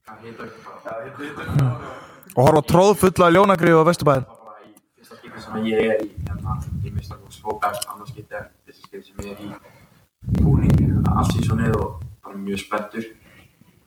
Það? 0.05 0.17
Hita 0.25 0.45
ekki 0.45 0.61
bara. 0.67 0.95
ég 1.07 1.37
þetta 1.39 2.35
og 2.35 2.41
horfa 2.49 2.63
tróðfulla 2.69 3.29
ljónagrið 3.33 3.79
á 3.79 3.89
vesturbæðin 3.89 4.27
Það 4.27 4.43
bara 4.45 4.67
í 4.67 4.73
fyrsta 4.99 5.17
skipti 5.21 5.45
sem 5.45 5.69
ég 5.71 5.81
er 5.95 6.03
í 6.05 6.11
hérna 6.27 6.57
í 6.85 6.93
Mistaflóks 6.93 7.39
fókar 7.45 7.79
annars 7.95 8.11
skipti 8.13 8.37
er 8.37 8.51
fyrsta 8.67 8.89
skipti 8.89 9.07
sem 9.09 9.25
ég 9.25 9.33
er 9.33 9.45
í 9.47 10.43
búning 10.43 11.09
allt 11.15 11.33
sísonið 11.39 11.77
og 11.79 12.03
bara 12.27 12.37
mjög 12.43 12.61
spenntur. 12.67 13.07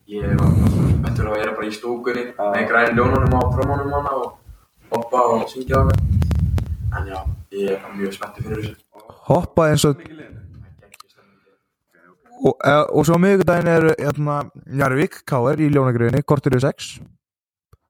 Ég 0.07 0.38
var 0.39 0.53
spenntur 0.95 1.29
að 1.29 1.38
vera 1.41 1.55
bara 1.59 1.69
í 1.69 1.75
stúkunni 1.75 2.29
með 2.39 2.69
græn 2.71 2.95
ljónunum 2.97 3.38
á 3.38 3.41
trómunum 3.53 3.97
hana 3.99 4.15
og 4.23 4.38
hoppa 4.95 5.27
og 5.35 5.49
syngja 5.51 5.83
á 5.83 5.89
mig 5.91 6.16
en 6.97 7.07
já, 7.11 7.19
ég 7.53 7.71
er 7.75 7.95
mjög 7.95 8.17
spenntur 8.17 8.47
fyrir 8.47 8.63
þessu. 8.63 8.75
Hoppa 9.27 9.69
eins 9.71 9.85
og 9.87 10.01
er 10.01 10.27
og, 12.37 12.53
e, 12.61 12.73
og 12.93 13.05
svo 13.05 13.17
á 13.17 13.21
miðvikudaginn 13.21 13.71
er 13.71 13.87
hérna, 13.97 14.37
Njarvík, 14.65 15.21
K.R. 15.27 15.61
í 15.61 15.71
ljónagriðinni 15.73 16.25
kortir 16.27 16.57
í 16.57 16.61
6 16.63 16.97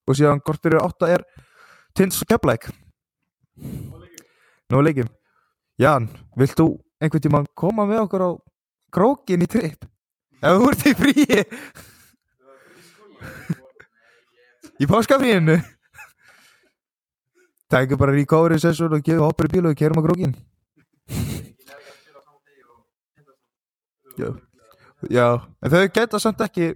og 0.08 0.18
síðan 0.18 0.44
kortir 0.44 0.78
í 0.78 0.82
8 0.82 1.12
er 1.18 1.26
Tins 1.98 2.22
og 2.24 2.30
Keflæk. 2.30 2.70
Nú 4.72 4.82
leikjum 4.84 5.10
Jan, 5.82 6.08
vilt 6.38 6.58
þú 6.58 6.72
einhvern 7.02 7.24
tímann 7.24 7.50
koma 7.58 7.86
með 7.86 8.06
okkur 8.08 8.24
á 8.26 8.30
krókin 8.94 9.44
í 9.46 9.50
tripp? 9.52 9.86
Ef 10.42 10.58
þú 10.58 10.70
ert 10.72 10.86
í 10.88 10.94
fríi. 10.98 11.44
Í 14.78 14.86
páskafríinu 14.90 15.58
Tækjum 17.72 18.00
bara 18.00 18.16
recovery 18.16 18.60
session 18.64 18.94
og 18.96 19.04
gefum 19.04 19.28
hoppur 19.28 19.50
í 19.50 19.54
bíl 19.58 19.68
og 19.68 19.78
kerum 19.78 20.00
á 20.00 20.06
grókin 20.06 20.36
Já. 24.18 24.32
Já, 25.14 25.26
en 25.62 25.70
þau 25.70 25.82
geta 25.94 26.18
samt 26.18 26.40
ekki 26.42 26.72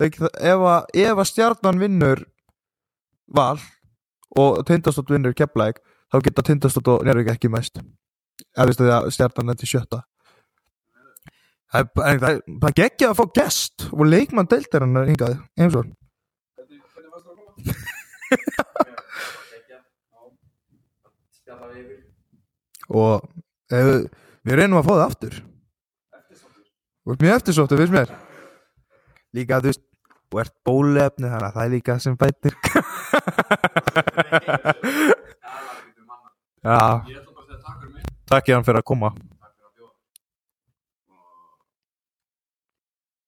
þau, 0.00 0.28
ef 0.32 0.62
að, 0.64 1.00
að 1.12 1.26
stjarnan 1.28 1.80
vinnur 1.82 2.22
val 3.28 3.58
og 4.40 4.62
tindastótt 4.68 5.12
vinnur 5.12 5.36
keppleik 5.36 5.82
þá 6.12 6.20
geta 6.24 6.44
tindastótt 6.46 6.88
og 6.88 7.04
njárvík 7.04 7.34
ekki 7.34 7.50
mæst. 7.52 7.82
Eða 8.56 8.64
þú 8.64 8.70
veist 8.70 8.84
að 8.86 9.10
stjarnan 9.16 9.52
er 9.52 9.60
til 9.60 9.68
sjötta. 9.68 10.00
Það, 11.74 11.92
það, 11.98 12.18
það, 12.22 12.40
það 12.62 12.76
gekkja 12.80 13.10
að 13.10 13.18
fá 13.18 13.24
gest 13.40 13.86
og 13.90 14.04
leikmann 14.08 14.48
deildir 14.48 14.86
hann 14.86 15.02
hingað 15.10 15.36
eins 15.60 15.76
og. 15.76 15.92
og 22.90 23.26
ef, 23.72 23.86
við 24.46 24.54
reynum 24.60 24.80
að 24.80 24.86
fá 24.86 24.92
það 24.94 25.06
aftur. 25.06 25.34
Og 27.06 27.20
mjög 27.22 27.36
eftirsóttu, 27.38 27.78
finnst 27.78 27.94
mér. 27.94 28.10
Líka, 29.36 29.60
þú 29.60 29.70
veist 29.70 29.84
og 30.36 30.40
ert 30.42 30.54
bólefni, 30.66 31.28
þannig 31.30 31.46
að 31.46 31.54
það 31.54 31.64
er 31.64 31.70
líka 31.72 31.94
sem 32.02 32.16
bætir. 32.18 32.54
Já, 36.66 36.76
að 36.76 36.98
takk 38.26 38.48
ég 38.50 38.56
hann 38.56 38.66
fyrir 38.66 38.80
að 38.82 38.88
koma 38.90 39.08